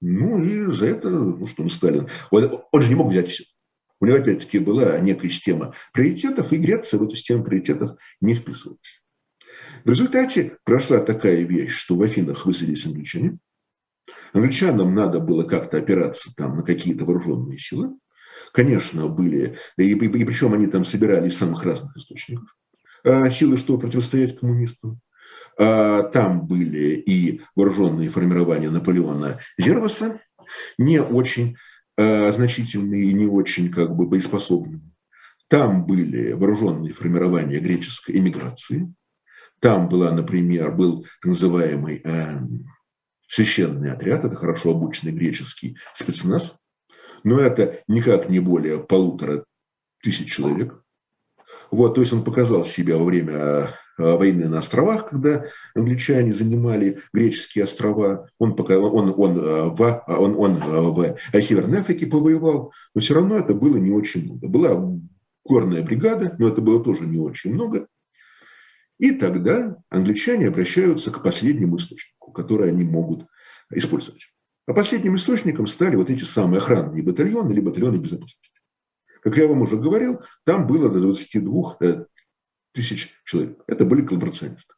Ну 0.00 0.42
и 0.42 0.70
за 0.70 0.86
это, 0.86 1.08
ну 1.10 1.46
что, 1.46 1.62
ну 1.62 1.68
Сталин, 1.68 2.08
он, 2.30 2.62
он 2.70 2.82
же 2.82 2.88
не 2.88 2.94
мог 2.94 3.10
взять 3.10 3.28
все. 3.28 3.44
У 4.00 4.06
него 4.06 4.18
опять-таки 4.18 4.58
была 4.58 4.98
некая 5.00 5.28
система 5.28 5.74
приоритетов, 5.92 6.52
и 6.52 6.58
Греция 6.58 7.00
в 7.00 7.02
эту 7.02 7.16
систему 7.16 7.42
приоритетов 7.42 7.96
не 8.20 8.34
вписывалась. 8.34 9.02
В 9.84 9.90
результате 9.90 10.58
прошла 10.64 11.00
такая 11.00 11.42
вещь, 11.42 11.72
что 11.72 11.96
в 11.96 12.02
Афинах 12.02 12.46
высадились 12.46 12.86
англичане. 12.86 13.38
Англичанам 14.32 14.94
надо 14.94 15.20
было 15.20 15.44
как-то 15.44 15.78
опираться 15.78 16.34
там 16.36 16.56
на 16.56 16.62
какие-то 16.62 17.04
вооруженные 17.04 17.58
силы. 17.58 17.96
Конечно, 18.52 19.08
были, 19.08 19.56
и, 19.76 19.82
и, 19.82 19.94
и 19.94 20.24
причем 20.24 20.54
они 20.54 20.66
там 20.66 20.84
собирали 20.84 21.28
из 21.28 21.36
самых 21.36 21.64
разных 21.64 21.96
источников 21.96 22.56
а, 23.04 23.28
силы, 23.30 23.58
чтобы 23.58 23.80
противостоять 23.80 24.38
коммунистам. 24.38 25.00
Там 25.56 26.46
были 26.46 26.94
и 26.94 27.40
вооруженные 27.56 28.10
формирования 28.10 28.70
Наполеона 28.70 29.40
Зерваса, 29.58 30.20
не 30.78 31.02
очень 31.02 31.56
значительные 31.96 33.10
и 33.10 33.12
не 33.12 33.26
очень 33.26 33.72
как 33.72 33.96
бы 33.96 34.06
боеспособные. 34.06 34.80
Там 35.48 35.86
были 35.86 36.32
вооруженные 36.32 36.92
формирования 36.92 37.58
греческой 37.58 38.18
эмиграции. 38.18 38.92
Там 39.60 39.88
была, 39.88 40.12
например, 40.12 40.72
был 40.72 41.02
так 41.02 41.30
называемый 41.30 42.02
э, 42.04 42.38
священный 43.28 43.92
отряд, 43.92 44.24
это 44.24 44.34
хорошо 44.34 44.70
обученный 44.70 45.12
греческий 45.12 45.76
спецназ, 45.94 46.58
но 47.24 47.40
это 47.40 47.82
никак 47.86 48.28
не 48.28 48.40
более 48.40 48.78
полутора 48.78 49.44
тысяч 50.02 50.34
человек. 50.34 50.82
Вот, 51.70 51.94
то 51.94 52.00
есть 52.00 52.12
он 52.12 52.24
показал 52.24 52.64
себя 52.64 52.96
во 52.96 53.04
время 53.04 53.34
э, 53.34 53.68
войны 53.98 54.48
на 54.48 54.60
островах, 54.60 55.10
когда 55.10 55.44
англичане 55.74 56.32
занимали 56.32 57.02
греческие 57.12 57.64
острова. 57.64 58.28
Он, 58.38 58.56
пока, 58.56 58.78
он, 58.78 59.14
он, 59.16 59.38
э, 59.38 59.64
в, 59.68 60.04
он, 60.06 60.34
он 60.38 60.54
в 60.54 61.16
Северной 61.42 61.80
Африке 61.80 62.06
повоевал, 62.06 62.72
но 62.94 63.00
все 63.02 63.14
равно 63.14 63.36
это 63.36 63.52
было 63.52 63.76
не 63.76 63.90
очень 63.90 64.24
много. 64.24 64.48
Была 64.48 64.98
горная 65.44 65.82
бригада, 65.82 66.34
но 66.38 66.48
это 66.48 66.62
было 66.62 66.82
тоже 66.82 67.04
не 67.04 67.18
очень 67.18 67.52
много. 67.52 67.86
И 68.98 69.12
тогда 69.12 69.76
англичане 69.90 70.48
обращаются 70.48 71.10
к 71.10 71.22
последнему 71.22 71.76
источнику, 71.76 72.32
который 72.32 72.70
они 72.70 72.84
могут 72.84 73.26
использовать. 73.70 74.26
А 74.66 74.74
последним 74.74 75.16
источником 75.16 75.66
стали 75.66 75.96
вот 75.96 76.10
эти 76.10 76.24
самые 76.24 76.58
охранные 76.58 77.02
батальоны 77.02 77.52
или 77.52 77.60
батальоны 77.60 77.96
безопасности. 77.96 78.60
Как 79.22 79.36
я 79.36 79.46
вам 79.46 79.62
уже 79.62 79.76
говорил, 79.76 80.20
там 80.44 80.66
было 80.66 80.88
до 80.88 81.00
22 81.00 81.76
э, 81.80 82.04
тысяч 82.72 83.14
человек. 83.24 83.62
Это 83.66 83.84
были 83.84 84.04
коллаборационисты. 84.04 84.74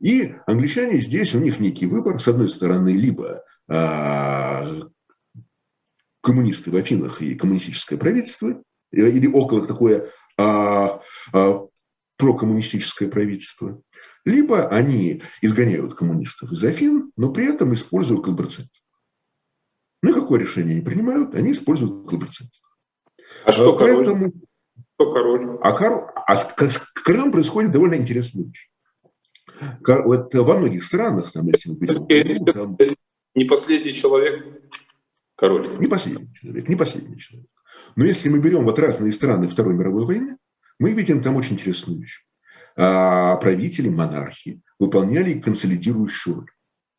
И 0.00 0.34
англичане 0.46 1.00
здесь, 1.00 1.34
у 1.34 1.40
них 1.40 1.60
некий 1.60 1.86
выбор. 1.86 2.20
С 2.20 2.28
одной 2.28 2.48
стороны, 2.48 2.90
либо 2.90 3.42
а, 3.68 4.82
коммунисты 6.20 6.70
в 6.70 6.76
Афинах 6.76 7.22
и 7.22 7.34
коммунистическое 7.34 7.98
правительство, 7.98 8.62
или 8.90 9.26
около 9.26 9.66
такое 9.66 10.10
а, 10.36 11.00
а, 11.32 11.66
прокоммунистическое 12.16 13.08
правительство, 13.08 13.80
либо 14.24 14.68
они 14.68 15.22
изгоняют 15.42 15.94
коммунистов 15.94 16.52
из 16.52 16.64
Афин, 16.64 17.12
но 17.16 17.32
при 17.32 17.46
этом 17.46 17.74
используют 17.74 18.24
коллаборационистов. 18.24 18.82
Ну 20.02 20.10
и 20.10 20.14
какое 20.14 20.40
решение 20.40 20.76
они 20.76 20.82
принимают? 20.82 21.34
Они 21.34 21.52
используют 21.52 22.08
коллаборационистов. 22.08 22.70
А 23.44 23.52
что 23.52 23.76
Поэтому... 23.76 24.04
король? 24.16 24.32
Что 24.94 25.12
король? 25.12 25.58
А, 25.62 25.72
кор... 25.72 26.12
а 26.14 26.36
с, 26.36 26.54
королем 27.04 27.32
происходит 27.32 27.72
довольно 27.72 27.96
интересная 27.96 28.44
вещь. 28.44 28.70
Вот 30.04 30.34
во 30.34 30.58
многих 30.58 30.84
странах, 30.84 31.32
там, 31.32 31.46
если 31.46 31.70
мы 31.70 31.76
берем... 31.76 32.44
Там... 32.44 32.76
Не 33.34 33.44
последний 33.44 33.92
человек 33.92 34.44
король. 35.36 35.78
Не 35.78 35.86
последний 35.86 36.32
человек, 36.34 36.68
не 36.68 36.76
последний 36.76 37.18
человек. 37.18 37.48
Но 37.96 38.04
если 38.04 38.28
мы 38.28 38.38
берем 38.38 38.64
вот 38.64 38.78
разные 38.78 39.12
страны 39.12 39.48
Второй 39.48 39.74
мировой 39.74 40.04
войны, 40.04 40.36
мы 40.78 40.92
видим 40.92 41.22
там 41.22 41.36
очень 41.36 41.54
интересную 41.54 42.00
вещь. 42.00 42.24
А 42.76 43.36
правители, 43.36 43.88
монархи 43.88 44.60
выполняли 44.78 45.38
консолидирующую 45.38 46.36
роль, 46.36 46.50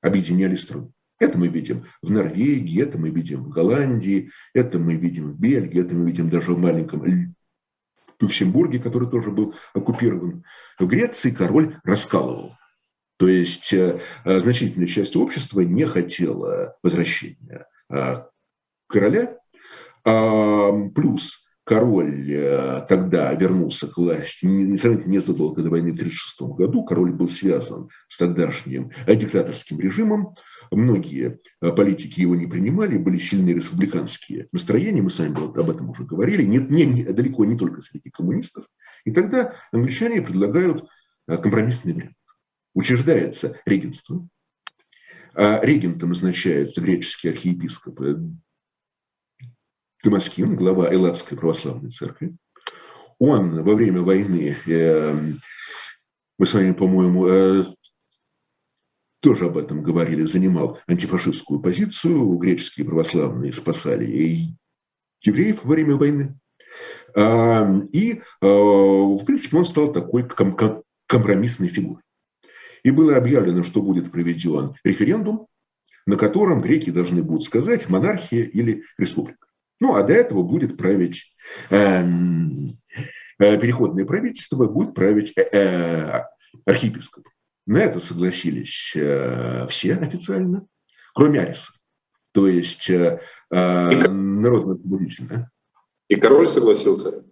объединяли 0.02 0.56
страну. 0.56 0.92
Это 1.20 1.38
мы 1.38 1.48
видим 1.48 1.86
в 2.02 2.12
Норвегии, 2.12 2.82
это 2.82 2.98
мы 2.98 3.10
видим 3.10 3.44
в 3.44 3.50
Голландии, 3.50 4.32
это 4.54 4.80
мы 4.80 4.96
видим 4.96 5.32
в 5.32 5.40
Бельгии, 5.40 5.82
это 5.82 5.94
мы 5.94 6.06
видим 6.08 6.30
даже 6.30 6.52
в 6.52 6.58
маленьком 6.58 7.36
Люксембурге, 8.20 8.80
который 8.80 9.10
тоже 9.10 9.32
был 9.32 9.56
оккупирован. 9.74 10.44
В 10.78 10.88
Греции 10.88 11.32
король 11.32 11.78
раскалывал. 11.84 12.56
То 13.18 13.30
есть 13.30 13.72
э, 13.72 14.02
значительная 14.26 14.88
часть 14.88 15.16
общества 15.16 15.62
не 15.62 15.86
хотела 15.86 16.76
возвращения 16.84 17.66
а, 17.90 18.28
короля, 18.88 19.38
Плюс 20.06 21.45
король 21.66 22.32
э, 22.32 22.86
тогда 22.88 23.34
вернулся 23.34 23.88
к 23.88 23.98
власти 23.98 24.46
несравненно 24.46 25.10
незадолго 25.10 25.64
до 25.64 25.72
войны 25.72 25.92
в 25.92 25.96
1936 25.96 26.42
году. 26.56 26.86
Король 26.86 27.12
был 27.12 27.28
связан 27.28 27.90
с 28.08 28.18
тогдашним 28.18 28.92
э, 29.08 29.16
диктаторским 29.16 29.80
режимом. 29.80 30.36
Многие 30.72 31.40
э, 31.62 31.72
политики 31.72 32.22
его 32.22 32.36
не 32.36 32.46
принимали, 32.46 32.98
были 32.98 33.18
сильные 33.18 33.56
республиканские 33.56 34.48
настроения. 34.52 35.02
Мы 35.02 35.10
с 35.10 35.18
вами 35.18 35.36
об 35.60 35.70
этом 35.70 35.90
уже 35.90 36.04
говорили. 36.04 36.44
Не, 36.44 36.60
не, 36.60 36.86
не, 36.86 37.04
далеко 37.04 37.46
не 37.46 37.58
только 37.58 37.82
среди 37.82 38.12
коммунистов. 38.12 38.66
И 39.04 39.12
тогда 39.12 39.56
англичане 39.72 40.22
предлагают 40.22 40.88
компромиссный 41.28 41.94
вариант. 41.94 42.16
Учреждается 42.76 43.60
регенство. 43.66 44.28
Регентом 45.34 46.10
назначается 46.10 46.82
греческий 46.82 47.30
архиепископ 47.30 48.00
Дамаскин, 50.06 50.56
глава 50.56 50.94
Элладской 50.94 51.36
православной 51.36 51.90
церкви. 51.90 52.36
Он 53.18 53.64
во 53.64 53.74
время 53.74 54.04
войны, 54.04 54.56
э, 54.68 55.16
мы 56.38 56.46
с 56.46 56.54
вами, 56.54 56.74
по-моему, 56.74 57.28
э, 57.28 57.66
тоже 59.20 59.48
об 59.48 59.58
этом 59.58 59.82
говорили, 59.82 60.24
занимал 60.26 60.78
антифашистскую 60.88 61.60
позицию. 61.60 62.38
Греческие 62.38 62.86
православные 62.86 63.52
спасали 63.52 64.46
евреев 65.24 65.64
во 65.64 65.72
время 65.72 65.96
войны. 65.96 66.38
А, 67.16 67.68
и, 67.92 68.22
а, 68.42 68.46
в 68.46 69.26
принципе, 69.26 69.58
он 69.58 69.66
стал 69.66 69.92
такой 69.92 70.28
компромиссной 71.08 71.70
фигурой. 71.70 72.04
И 72.84 72.92
было 72.92 73.16
объявлено, 73.18 73.64
что 73.64 73.82
будет 73.82 74.12
проведен 74.12 74.76
референдум, 74.84 75.48
на 76.06 76.16
котором 76.16 76.62
греки 76.62 76.92
должны 76.92 77.24
будут 77.24 77.44
сказать, 77.44 77.90
монархия 77.90 78.44
или 78.44 78.84
республика. 79.00 79.48
Ну, 79.80 79.96
а 79.96 80.04
до 80.04 80.14
этого 80.14 80.44
будет 80.44 80.78
править 80.78 81.36
эм, 81.70 82.78
э, 83.40 83.60
переходное 83.60 84.06
правительство, 84.06 84.66
будет 84.66 84.94
править 84.94 85.34
э, 85.36 85.44
э, 85.52 86.24
архиепископ. 86.66 87.28
На 87.66 87.80
это 87.80 88.00
согласились 88.00 88.94
э, 88.96 89.66
все 89.70 89.96
официально, 89.96 90.66
кроме 91.14 91.42
Ариса. 91.42 91.74
То 92.32 92.48
есть 92.48 92.90
э, 92.90 93.22
э, 93.52 94.08
народно 94.08 94.76
побудительно. 94.76 95.52
И 96.08 96.16
король 96.16 96.48
согласился? 96.48 97.26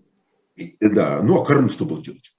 И, 0.55 0.75
да, 0.79 1.21
ну 1.21 1.41
а 1.41 1.45
король 1.45 1.69
что 1.69 1.85
был 1.85 2.01
делать? 2.01 2.33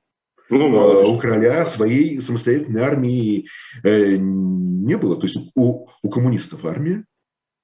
Ну, 0.50 0.74
э, 0.74 1.06
у 1.06 1.18
короля 1.18 1.64
своей 1.64 2.20
самостоятельной 2.20 2.82
армии 2.82 3.48
э, 3.82 4.16
не 4.16 4.96
было. 4.96 5.16
То 5.16 5.26
есть 5.26 5.52
у, 5.54 5.88
у 6.02 6.08
коммунистов 6.10 6.64
армия, 6.64 7.04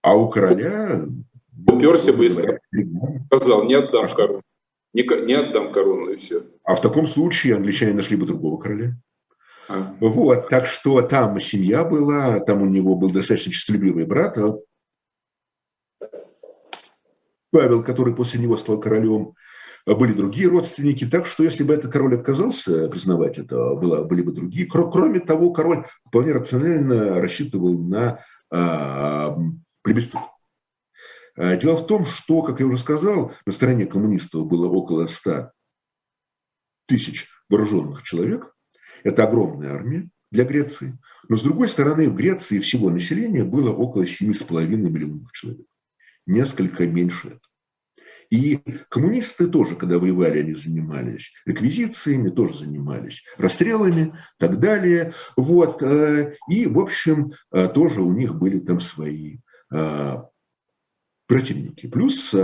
а 0.02 0.16
у 0.16 0.30
короля 0.30 1.06
Уперся 1.66 2.12
быстро. 2.12 2.60
Сказал, 3.26 3.64
не 3.64 3.74
отдам 3.74 4.08
корону. 4.08 4.42
Не, 4.92 5.02
не 5.24 5.34
отдам 5.34 5.72
корону, 5.72 6.10
и 6.10 6.16
все. 6.16 6.44
А 6.64 6.74
в 6.74 6.80
таком 6.80 7.06
случае 7.06 7.56
англичане 7.56 7.94
нашли 7.94 8.16
бы 8.16 8.26
другого 8.26 8.60
короля. 8.60 8.96
А. 9.68 9.94
Вот, 10.00 10.48
так 10.48 10.66
что 10.66 11.00
там 11.02 11.40
семья 11.40 11.84
была, 11.84 12.40
там 12.40 12.62
у 12.62 12.66
него 12.66 12.96
был 12.96 13.10
достаточно 13.10 13.52
честолюбивый 13.52 14.04
брат, 14.04 14.36
а 14.36 14.56
Павел, 17.52 17.82
который 17.82 18.14
после 18.14 18.40
него 18.40 18.56
стал 18.56 18.80
королем, 18.80 19.34
а 19.86 19.94
были 19.94 20.12
другие 20.12 20.48
родственники. 20.48 21.06
Так 21.06 21.26
что, 21.26 21.42
если 21.42 21.64
бы 21.64 21.74
этот 21.74 21.92
король 21.92 22.16
отказался 22.16 22.88
признавать 22.88 23.38
это, 23.38 23.74
было, 23.74 24.04
были 24.04 24.22
бы 24.22 24.32
другие. 24.32 24.66
Кроме 24.66 25.20
того, 25.20 25.52
король 25.52 25.86
вполне 26.06 26.32
рационально 26.32 27.20
рассчитывал 27.20 27.78
на 27.78 28.24
а, 28.50 29.36
плебисцит. 29.82 30.20
А, 31.40 31.56
дело 31.56 31.76
в 31.76 31.86
том, 31.86 32.04
что, 32.04 32.42
как 32.42 32.60
я 32.60 32.66
уже 32.66 32.76
сказал, 32.76 33.32
на 33.46 33.52
стороне 33.52 33.86
коммунистов 33.86 34.46
было 34.46 34.68
около 34.68 35.06
100 35.06 35.50
тысяч 36.86 37.28
вооруженных 37.48 38.02
человек. 38.02 38.54
Это 39.04 39.24
огромная 39.24 39.72
армия 39.72 40.10
для 40.30 40.44
Греции. 40.44 40.98
Но, 41.30 41.36
с 41.36 41.42
другой 41.42 41.70
стороны, 41.70 42.10
в 42.10 42.14
Греции 42.14 42.58
всего 42.58 42.90
населения 42.90 43.42
было 43.42 43.72
около 43.72 44.02
7,5 44.02 44.66
миллионов 44.66 45.32
человек. 45.32 45.66
Несколько 46.26 46.86
меньше 46.86 47.28
этого. 47.28 47.40
И 48.28 48.60
коммунисты 48.90 49.48
тоже, 49.48 49.76
когда 49.76 49.98
воевали, 49.98 50.40
они 50.40 50.52
занимались 50.52 51.32
реквизициями, 51.46 52.28
тоже 52.28 52.58
занимались 52.58 53.24
расстрелами 53.38 54.08
и 54.08 54.12
так 54.38 54.60
далее. 54.60 55.14
Вот. 55.38 55.82
Э, 55.82 56.34
и, 56.50 56.66
в 56.66 56.78
общем, 56.78 57.32
э, 57.50 57.66
тоже 57.68 58.02
у 58.02 58.12
них 58.12 58.34
были 58.34 58.58
там 58.58 58.78
свои 58.78 59.38
э, 59.72 60.16
противники. 61.30 61.86
Плюс 61.86 62.34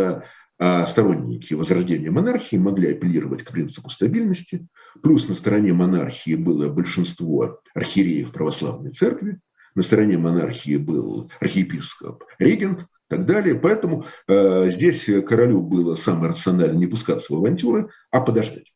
а 0.59 0.87
сторонники 0.87 1.53
возрождения 1.53 2.11
монархии 2.11 2.57
могли 2.57 2.93
апеллировать 2.93 3.43
к 3.43 3.53
принципу 3.53 3.91
стабильности. 3.91 4.67
Плюс 5.03 5.29
на 5.29 5.35
стороне 5.35 5.75
монархии 5.75 6.35
было 6.35 6.71
большинство 6.71 7.61
архиереев 7.75 8.33
православной 8.33 8.93
церкви. 8.93 9.39
На 9.75 9.83
стороне 9.83 10.17
монархии 10.17 10.79
был 10.79 11.31
архиепископ 11.41 12.25
регент 12.39 12.81
и 12.81 12.85
так 13.09 13.27
далее. 13.27 13.55
Поэтому 13.57 14.07
э, 14.29 14.71
здесь 14.71 15.05
королю 15.29 15.61
было 15.61 15.95
самое 15.97 16.31
рационально 16.31 16.79
не 16.79 16.87
пускаться 16.87 17.35
в 17.35 17.37
авантюры, 17.37 17.91
а 18.11 18.23
подождать. 18.23 18.73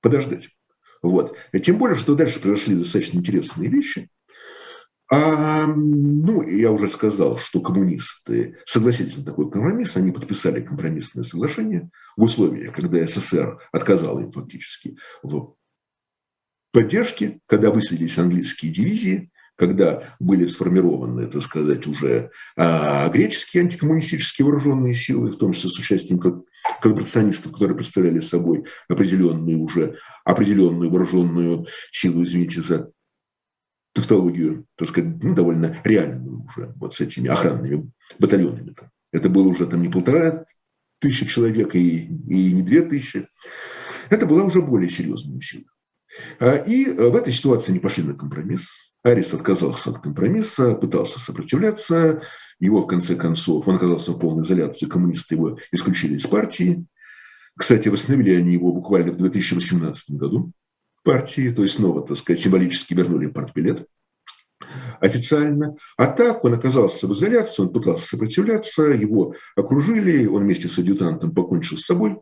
Подождать. 0.00 0.48
Вот. 1.02 1.36
Тем 1.62 1.76
более, 1.76 1.96
что 1.96 2.14
дальше 2.14 2.40
произошли 2.40 2.74
достаточно 2.74 3.18
интересные 3.18 3.68
вещи. 3.68 4.08
А, 5.10 5.66
ну, 5.66 6.42
я 6.42 6.70
уже 6.70 6.88
сказал, 6.88 7.38
что 7.38 7.60
коммунисты 7.60 8.58
согласились 8.66 9.16
на 9.16 9.24
такой 9.24 9.50
компромисс, 9.50 9.96
они 9.96 10.12
подписали 10.12 10.60
компромиссное 10.60 11.24
соглашение 11.24 11.90
в 12.16 12.24
условиях, 12.24 12.74
когда 12.74 13.06
СССР 13.06 13.58
отказал 13.72 14.20
им 14.20 14.32
фактически 14.32 14.98
в 15.22 15.54
поддержке, 16.72 17.40
когда 17.46 17.70
высадились 17.70 18.18
английские 18.18 18.70
дивизии, 18.70 19.30
когда 19.56 20.14
были 20.20 20.46
сформированы, 20.46 21.26
так 21.26 21.42
сказать, 21.42 21.86
уже 21.86 22.30
а, 22.56 23.08
греческие 23.08 23.62
антикоммунистические 23.62 24.44
вооруженные 24.44 24.94
силы, 24.94 25.32
в 25.32 25.36
том 25.36 25.52
числе 25.52 25.70
с 25.70 25.78
участием 25.78 26.20
коллаборационистов, 26.80 27.52
которые 27.52 27.76
представляли 27.76 28.20
собой 28.20 28.66
определенную 28.88 29.58
уже 29.58 29.98
определенную 30.24 30.90
вооруженную 30.90 31.66
силу, 31.90 32.22
извините 32.22 32.62
за 32.62 32.92
тавтологию, 33.98 34.64
так 34.76 34.88
сказать, 34.88 35.22
ну, 35.22 35.34
довольно 35.34 35.80
реальную 35.84 36.44
уже, 36.44 36.72
вот 36.76 36.94
с 36.94 37.00
этими 37.00 37.28
охранными 37.28 37.90
батальонами. 38.18 38.74
Это 39.12 39.28
было 39.28 39.48
уже 39.48 39.66
там 39.66 39.82
не 39.82 39.88
полтора 39.88 40.44
тысячи 41.00 41.26
человек 41.26 41.74
и, 41.74 42.04
и 42.04 42.52
не 42.52 42.62
две 42.62 42.82
тысячи. 42.82 43.28
Это 44.08 44.26
была 44.26 44.44
уже 44.44 44.62
более 44.62 44.90
серьезная 44.90 45.40
сила. 45.40 45.64
А, 46.40 46.56
и 46.56 46.86
в 46.86 47.14
этой 47.14 47.32
ситуации 47.32 47.72
они 47.72 47.80
пошли 47.80 48.04
на 48.04 48.14
компромисс. 48.14 48.92
Арис 49.02 49.32
отказался 49.32 49.90
от 49.90 50.00
компромисса, 50.00 50.74
пытался 50.74 51.20
сопротивляться. 51.20 52.22
Его, 52.58 52.82
в 52.82 52.86
конце 52.86 53.14
концов, 53.14 53.68
он 53.68 53.76
оказался 53.76 54.12
в 54.12 54.18
полной 54.18 54.44
изоляции. 54.44 54.86
Коммунисты 54.86 55.36
его 55.36 55.58
исключили 55.70 56.16
из 56.16 56.26
партии. 56.26 56.84
Кстати, 57.56 57.88
восстановили 57.88 58.36
они 58.36 58.52
его 58.52 58.72
буквально 58.72 59.12
в 59.12 59.16
2018 59.16 60.16
году 60.16 60.52
партии, 61.08 61.50
то 61.50 61.62
есть 61.62 61.76
снова, 61.76 62.06
так 62.06 62.18
сказать, 62.18 62.38
символически 62.38 62.92
вернули 62.92 63.28
партбилет 63.28 63.86
официально. 65.00 65.74
А 65.96 66.06
так 66.06 66.44
он 66.44 66.52
оказался 66.52 67.06
в 67.06 67.14
изоляции, 67.14 67.62
он 67.62 67.72
пытался 67.72 68.06
сопротивляться, 68.06 68.82
его 68.82 69.34
окружили, 69.56 70.26
он 70.26 70.42
вместе 70.42 70.68
с 70.68 70.78
адъютантом 70.78 71.34
покончил 71.34 71.78
с 71.78 71.86
собой. 71.86 72.18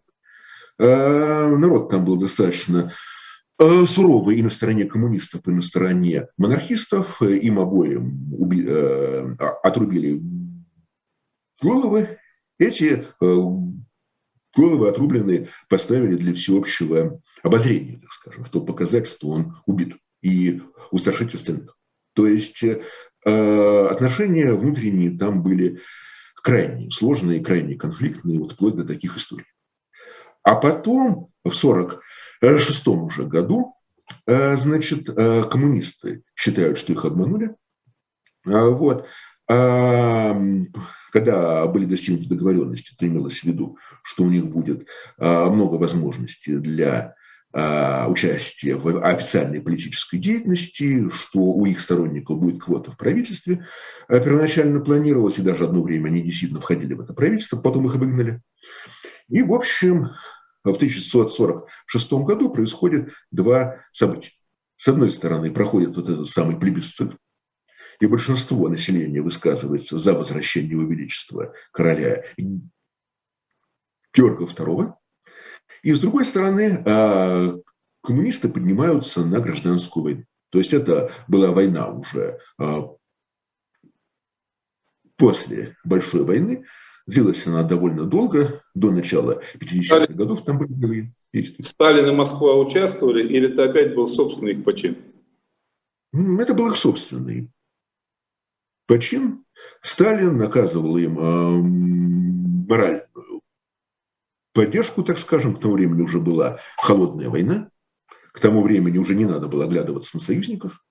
А, 0.79 1.49
народ 1.49 1.91
там 1.91 2.05
был 2.05 2.15
достаточно 2.15 2.93
э, 3.59 3.85
суровый 3.87 4.37
и 4.37 4.43
на 4.43 4.51
стороне 4.51 4.85
коммунистов, 4.85 5.41
и 5.49 5.51
на 5.51 5.63
стороне 5.63 6.29
монархистов. 6.39 7.21
Им 7.23 7.59
обоим 7.59 8.49
э, 8.69 9.35
а, 9.41 9.49
отрубили 9.65 10.23
головы. 11.61 12.19
Эти 12.61 13.05
э, 13.21 13.37
головы 14.57 14.89
отрубленные 14.89 15.51
поставили 15.69 16.17
для 16.17 16.35
всеобщего 16.35 17.21
обозрения, 17.43 17.99
так 17.99 18.13
скажем, 18.13 18.45
чтобы 18.45 18.67
показать, 18.67 19.07
что 19.07 19.29
он 19.29 19.57
убит 19.67 19.97
и 20.23 20.61
устрашить 20.91 21.35
остальных. 21.35 21.77
То 22.15 22.27
есть 22.27 22.65
э, 22.65 23.87
отношения 23.91 24.53
внутренние 24.53 25.17
там 25.17 25.43
были 25.43 25.81
крайне 26.35 26.91
сложные, 26.91 27.45
крайне 27.45 27.77
конфликтные, 27.77 28.39
вот 28.39 28.53
вплоть 28.53 28.77
до 28.77 28.85
таких 28.85 29.17
историй. 29.17 29.47
А 30.43 30.55
потом, 30.55 31.33
в 31.45 31.49
1946 31.49 32.89
уже 32.89 33.27
году, 33.27 33.75
э, 34.27 34.57
значит, 34.57 35.09
э, 35.09 35.45
коммунисты 35.51 36.23
считают, 36.35 36.79
что 36.79 36.93
их 36.93 37.05
обманули. 37.05 37.55
А 38.47 38.67
вот. 38.67 39.07
Когда 39.47 41.67
были 41.67 41.87
достигнуты 41.87 42.29
договоренности, 42.29 42.95
то 42.99 43.07
имелось 43.07 43.41
в 43.41 43.45
виду, 43.45 43.79
что 44.03 44.25
у 44.25 44.29
них 44.29 44.49
будет 44.49 44.87
а, 45.19 45.49
много 45.49 45.77
возможностей 45.77 46.59
для 46.59 47.15
а, 47.55 48.07
участия 48.09 48.77
в 48.77 49.03
официальной 49.03 49.63
политической 49.63 50.19
деятельности, 50.19 51.09
что 51.11 51.39
у 51.39 51.65
их 51.65 51.81
сторонников 51.81 52.39
будет 52.39 52.63
квота 52.63 52.91
в 52.91 52.99
правительстве. 52.99 53.67
А, 54.09 54.21
первоначально 54.21 54.81
планировалось, 54.81 55.39
и 55.39 55.43
даже 55.43 55.65
одно 55.65 55.83
время 55.83 56.09
они 56.09 56.21
действительно 56.21 56.61
входили 56.61 56.93
в 56.93 57.01
это 57.01 57.15
правительство, 57.15 57.57
потом 57.57 57.87
их 57.87 57.95
выгнали. 57.95 58.43
И, 59.29 59.43
в 59.43 59.55
общем, 59.55 60.11
в 60.65 60.77
1946 60.77 62.13
году 62.13 62.51
происходит 62.51 63.09
два 63.31 63.77
события. 63.93 64.33
С 64.77 64.89
одной 64.89 65.13
стороны, 65.13 65.51
проходит 65.51 65.97
вот 65.97 66.11
этот 66.11 66.29
самый 66.29 66.61
плебисцит, 66.61 67.13
и 68.01 68.07
большинство 68.07 68.69
населения 68.69 69.21
высказывается 69.21 69.99
за 69.99 70.15
возвращение 70.15 70.73
его 70.73 70.83
величества 70.83 71.53
короля 71.73 72.25
Георга 74.15 74.45
II, 74.45 74.95
и 75.83 75.93
с 75.93 76.01
другой 76.01 76.25
стороны, 76.25 76.83
а, 76.87 77.57
коммунисты 78.03 78.49
поднимаются 78.49 79.25
на 79.25 79.41
гражданскую 79.41 80.05
войну. 80.05 80.25
То 80.51 80.59
есть 80.59 80.73
это 80.73 81.13
была 81.29 81.53
война 81.53 81.91
уже 81.91 82.39
а, 82.59 82.89
после 85.17 85.77
Большой 85.85 86.25
войны. 86.25 86.65
Длилась 87.07 87.47
она 87.47 87.63
довольно 87.63 88.05
долго, 88.05 88.63
до 88.75 88.91
начала 88.91 89.41
50-х 89.61 90.13
годов 90.13 90.45
там 90.45 90.59
были 90.59 91.13
действия. 91.33 91.65
Сталин 91.65 92.09
и 92.09 92.13
Москва 92.13 92.57
участвовали, 92.57 93.25
или 93.25 93.53
это 93.53 93.65
опять 93.65 93.95
был 93.95 94.09
собственный 94.09 94.55
их 94.55 94.65
почин? 94.65 94.97
Это 96.13 96.53
был 96.53 96.69
их 96.69 96.77
собственный 96.77 97.49
почин. 98.87 99.45
Сталин 99.83 100.37
наказывал 100.37 100.97
им 100.97 101.19
э, 101.19 102.67
моральную 102.69 103.43
поддержку, 104.53 105.03
так 105.03 105.19
скажем. 105.19 105.57
К 105.57 105.61
тому 105.61 105.75
времени 105.75 106.03
уже 106.03 106.21
была 106.21 106.61
холодная 106.77 107.29
война. 107.29 107.71
К 108.33 108.41
тому 108.41 108.63
времени 108.63 108.99
уже 108.99 109.15
не 109.15 109.25
надо 109.25 109.49
было 109.49 109.65
оглядываться 109.65 110.17
на 110.17 110.23
союзников. 110.23 110.83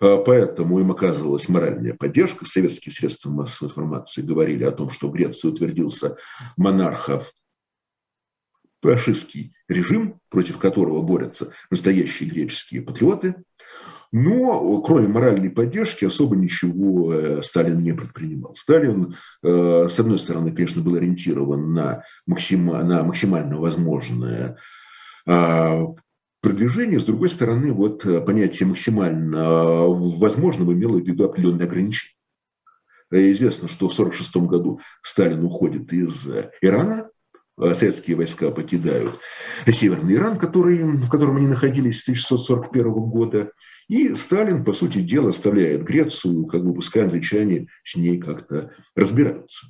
А, 0.00 0.18
поэтому 0.18 0.78
им 0.80 0.90
оказывалась 0.90 1.48
моральная 1.48 1.94
поддержка. 1.94 2.44
Советские 2.46 2.92
средства 2.92 3.30
массовой 3.30 3.70
информации 3.70 4.22
говорили 4.22 4.64
о 4.64 4.72
том, 4.72 4.90
что 4.90 5.08
в 5.08 5.12
Греции 5.12 5.48
утвердился 5.48 6.16
монархов 6.56 7.32
фашистский 8.82 9.54
режим, 9.68 10.20
против 10.28 10.58
которого 10.58 11.02
борются 11.02 11.52
настоящие 11.70 12.28
греческие 12.28 12.82
патриоты. 12.82 13.36
Но 14.12 14.80
кроме 14.82 15.08
моральной 15.08 15.50
поддержки 15.50 16.04
особо 16.04 16.36
ничего 16.36 17.12
э, 17.12 17.42
Сталин 17.42 17.82
не 17.82 17.92
предпринимал. 17.92 18.54
Сталин, 18.56 19.16
э, 19.42 19.88
с 19.90 19.98
одной 19.98 20.18
стороны, 20.18 20.52
конечно, 20.52 20.82
был 20.82 20.94
ориентирован 20.96 21.72
на, 21.72 22.02
максима, 22.26 22.82
на 22.82 23.02
максимально 23.02 23.58
возможное 23.58 24.58
а, 25.28 25.86
продвижение, 26.40 27.00
с 27.00 27.04
другой 27.04 27.30
стороны, 27.30 27.72
вот 27.72 28.04
понятие 28.24 28.68
максимально 28.68 29.86
возможного 29.86 30.72
имело 30.72 30.98
в 30.98 31.04
виду 31.06 31.24
определенные 31.24 31.66
ограничения. 31.66 32.14
Известно, 33.10 33.68
что 33.68 33.88
в 33.88 33.92
1946 33.92 34.36
году 34.48 34.80
Сталин 35.02 35.44
уходит 35.44 35.92
из 35.92 36.28
Ирана, 36.60 37.08
советские 37.58 38.16
войска 38.16 38.50
покидают 38.50 39.18
Северный 39.66 40.14
Иран, 40.14 40.38
который, 40.38 40.82
в 40.82 41.08
котором 41.08 41.36
они 41.36 41.46
находились 41.46 42.00
с 42.00 42.08
1641 42.08 42.92
года, 42.92 43.52
и 43.88 44.14
Сталин, 44.14 44.64
по 44.64 44.72
сути 44.72 45.00
дела, 45.00 45.30
оставляет 45.30 45.84
Грецию, 45.84 46.46
как 46.46 46.64
бы 46.64 46.74
пускай 46.74 47.04
англичане 47.04 47.68
с 47.84 47.94
ней 47.96 48.18
как-то 48.18 48.72
разбираются. 48.94 49.68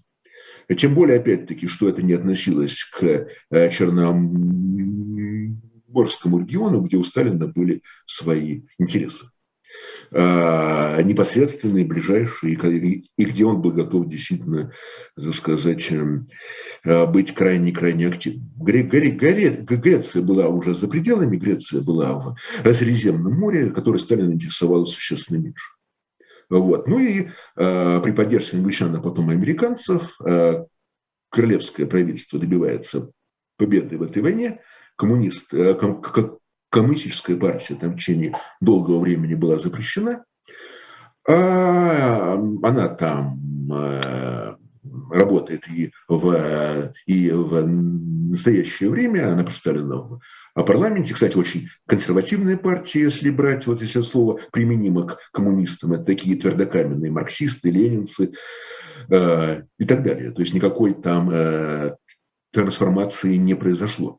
Тем 0.75 0.95
более, 0.95 1.21
опять-таки, 1.21 1.69
что 1.69 1.89
это 1.89 2.03
не 2.03 2.15
относилось 2.15 2.83
к 2.83 3.05
э, 3.05 3.29
Черноморскому 3.71 6.41
региону, 6.41 6.81
где 6.81 6.97
у 6.97 7.05
Сталина 7.05 7.47
были 7.47 7.83
свои 8.07 8.63
интересы. 8.79 9.27
А, 10.13 11.03
непосредственные, 11.03 11.85
ближайшие, 11.85 12.55
и 13.17 13.25
где 13.25 13.45
он 13.45 13.61
был 13.61 13.73
готов 13.73 14.07
действительно, 14.07 14.73
так 15.17 15.35
сказать, 15.35 15.91
эм, 15.91 16.27
а, 16.85 17.07
быть 17.07 17.35
крайне-крайне 17.35 18.09
активным. 18.09 18.51
Греция 18.59 20.23
была 20.23 20.49
уже 20.49 20.75
за 20.75 20.89
пределами, 20.89 21.37
Греция 21.37 21.83
была 21.83 22.37
в 22.65 22.75
Средиземном 22.75 23.35
море, 23.35 23.71
которое 23.71 23.99
Сталин 23.99 24.33
интересовало 24.33 24.85
существенно 24.85 25.39
меньше. 25.39 25.67
Вот. 26.49 26.87
Ну 26.87 27.01
и 27.01 27.29
э, 27.57 28.01
при 28.03 28.13
поддержке 28.13 28.57
англичан, 28.57 28.95
а 28.95 29.01
потом 29.01 29.31
американцев, 29.31 30.17
э, 30.25 30.65
королевское 31.29 31.87
правительство 31.87 32.39
добивается 32.39 33.11
победы 33.57 33.99
в 33.99 34.05
этой 34.05 34.23
войне. 34.23 34.61
Коммунист, 34.97 35.53
э, 35.53 35.75
ком, 35.75 36.01
коммунистическая 36.71 37.37
партия 37.37 37.75
там 37.75 37.93
в 37.93 37.97
течение 37.97 38.35
долгого 38.61 39.01
времени 39.01 39.35
была 39.35 39.59
запрещена. 39.59 40.25
А 41.29 42.35
она 42.63 42.89
там 42.89 43.73
э, 43.73 44.55
работает 45.11 45.67
и 45.69 45.91
в, 46.09 46.93
и 47.07 47.31
в 47.31 47.67
настоящее 47.67 48.91
время, 48.91 49.33
она 49.33 49.43
представлена 49.45 49.97
в 49.97 50.21
парламенте. 50.55 51.15
Кстати, 51.15 51.37
очень 51.37 51.69
консервативная 51.87 52.57
партия, 52.57 53.03
если 53.03 53.31
брать, 53.31 53.67
вот 53.67 53.83
если 53.83 54.03
слово 54.03 54.41
применимо 54.53 55.07
к 55.07 55.19
коммунистам, 55.33 55.93
это 55.93 56.05
такие 56.05 56.37
твердокаменные 56.37 57.11
марксисты, 57.11 57.71
ленинцы 57.71 58.33
э, 59.11 59.63
и 59.79 59.85
так 59.85 60.03
далее. 60.03 60.31
То 60.31 60.43
есть 60.43 60.55
никакой 60.55 60.95
там 60.95 61.31
э, 61.33 61.97
трансформации 62.53 63.37
не 63.37 63.55
произошло. 63.55 64.19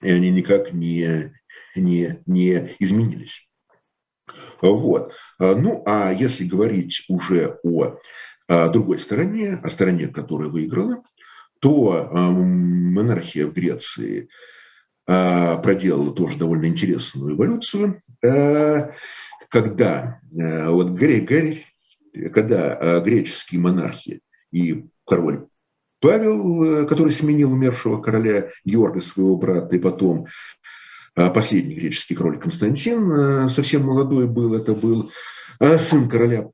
И 0.00 0.10
они 0.10 0.30
никак 0.30 0.72
не, 0.72 1.32
не, 1.76 2.20
не 2.26 2.76
изменились. 2.78 3.48
Вот. 4.60 5.12
Ну, 5.38 5.82
а 5.86 6.12
если 6.12 6.44
говорить 6.44 7.04
уже 7.08 7.58
о, 7.62 7.98
о 8.48 8.68
другой 8.68 8.98
стороне, 8.98 9.60
о 9.62 9.68
стороне, 9.68 10.08
которая 10.08 10.48
выиграла, 10.48 11.02
то 11.60 12.08
монархия 12.12 13.46
в 13.46 13.52
Греции 13.52 14.28
проделала 15.06 16.14
тоже 16.14 16.38
довольно 16.38 16.66
интересную 16.66 17.34
эволюцию, 17.34 18.02
когда 19.50 20.20
вот 20.30 20.90
Грей, 20.90 21.66
когда 22.32 23.00
греческие 23.00 23.60
монархи 23.60 24.20
и 24.50 24.86
король 25.06 25.46
Павел, 26.00 26.86
который 26.86 27.12
сменил 27.12 27.52
умершего 27.52 28.00
короля 28.00 28.50
Георга, 28.64 29.00
своего 29.00 29.36
брата, 29.36 29.76
и 29.76 29.78
потом 29.78 30.26
а 30.26 30.28
последний 31.14 31.74
греческий 31.74 32.14
король 32.14 32.38
Константин, 32.38 33.10
э, 33.10 33.48
совсем 33.48 33.82
молодой 33.82 34.26
был, 34.26 34.54
это 34.54 34.74
был 34.74 35.10
а 35.60 35.78
сын 35.78 36.08
короля 36.08 36.50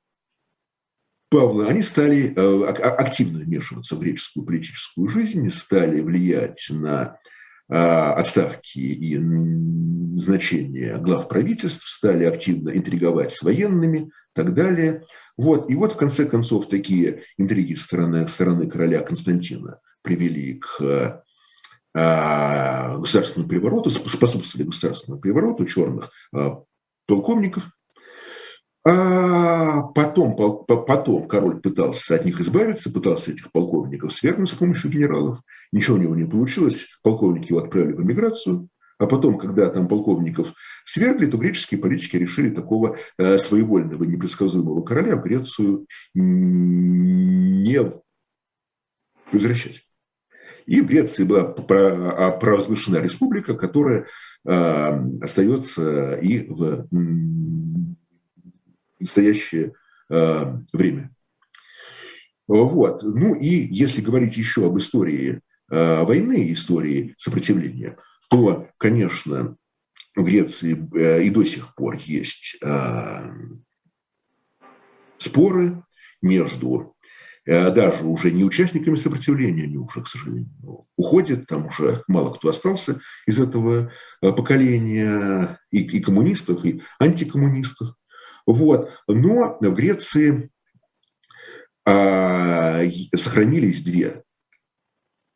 Павла, 1.31 1.69
они 1.69 1.83
стали 1.83 2.35
активно 2.35 3.39
вмешиваться 3.39 3.95
в 3.95 4.01
греческую 4.01 4.45
политическую 4.45 5.09
жизнь, 5.09 5.49
стали 5.51 6.01
влиять 6.01 6.67
на 6.71 7.19
а, 7.69 8.15
отставки 8.15 8.81
и 8.81 9.17
значения 10.19 10.99
глав 10.99 11.29
правительств, 11.29 11.89
стали 11.89 12.25
активно 12.25 12.71
интриговать 12.71 13.31
с 13.31 13.43
военными 13.43 13.99
и 13.99 14.11
так 14.35 14.55
далее. 14.55 15.05
Вот. 15.37 15.71
И 15.71 15.77
вот, 15.77 15.93
в 15.93 15.97
конце 15.97 16.25
концов, 16.25 16.69
такие 16.69 17.23
интриги 17.39 17.75
стороны, 17.75 18.27
стороны 18.27 18.69
короля 18.69 19.01
Константина 19.01 19.79
привели 20.03 20.55
к 20.55 21.23
а, 21.95 22.99
государственному 22.99 23.49
перевороту, 23.49 23.91
способствовали 23.91 24.67
государственному 24.67 25.21
перевороту 25.21 25.67
черных 25.67 26.11
а, 26.33 26.63
полковников. 27.07 27.71
А 28.83 29.83
потом, 29.89 30.37
потом 30.67 31.29
король 31.29 31.61
пытался 31.61 32.15
от 32.15 32.25
них 32.25 32.41
избавиться, 32.41 32.91
пытался 32.91 33.33
этих 33.33 33.53
полковников 33.53 34.13
свергнуть 34.13 34.49
с 34.49 34.55
помощью 34.55 34.91
генералов. 34.91 35.41
Ничего 35.71 35.97
у 35.97 36.01
него 36.01 36.17
не 36.17 36.25
получилось. 36.25 36.87
Полковники 37.03 37.51
его 37.51 37.61
отправили 37.61 37.93
в 37.93 38.03
эмиграцию. 38.03 38.69
А 38.99 39.07
потом, 39.07 39.39
когда 39.39 39.69
там 39.71 39.89
полковников 39.89 40.53
свергли, 40.85 41.27
то 41.27 41.39
греческие 41.39 41.81
политики 41.81 42.17
решили 42.17 42.51
такого 42.51 42.99
э, 43.19 43.39
своевольного, 43.39 44.05
непредсказуемого 44.05 44.83
короля 44.83 45.17
в 45.17 45.23
Грецию 45.23 45.87
не 46.15 47.81
возвращать. 49.33 49.90
И 50.67 50.81
в 50.81 50.87
Греции 50.87 51.25
была 51.25 51.43
а, 51.43 52.31
провозглашена 52.33 53.01
республика, 53.01 53.55
которая 53.55 54.07
а, 54.47 55.03
остается 55.21 56.15
и 56.17 56.47
в 56.47 56.87
настоящее 58.99 59.73
а, 60.09 60.61
время. 60.73 61.11
Вот. 62.49 63.03
Ну 63.03 63.35
и 63.35 63.69
если 63.71 64.01
говорить 64.01 64.37
еще 64.37 64.67
об 64.67 64.79
истории 64.79 65.41
войны, 65.69 66.53
истории 66.53 67.15
сопротивления, 67.17 67.97
то, 68.29 68.69
конечно, 68.77 69.57
в 70.17 70.25
Греции 70.25 70.77
э, 70.97 71.23
и 71.23 71.31
до 71.31 71.45
сих 71.45 71.77
пор 71.77 71.97
есть 72.05 72.59
споры 75.19 75.85
между 76.23 76.97
даже 77.51 78.05
уже 78.05 78.31
не 78.31 78.45
участниками 78.45 78.95
сопротивления, 78.95 79.65
они 79.65 79.77
уже, 79.77 80.03
к 80.03 80.07
сожалению, 80.07 80.85
уходят, 80.97 81.47
там 81.47 81.67
уже 81.67 82.05
мало 82.07 82.33
кто 82.33 82.51
остался 82.51 83.01
из 83.27 83.41
этого 83.41 83.91
э, 84.23 84.33
поколения 84.33 85.59
и, 85.73 85.81
и 85.81 86.01
коммунистов, 86.01 86.65
и 86.65 86.83
антикоммунистов. 87.01 87.95
Вот. 88.47 88.91
Но 89.09 89.59
в 89.61 89.75
Греции 89.75 90.51
а, 91.85 92.83
сохранились 93.15 93.83
две 93.83 94.23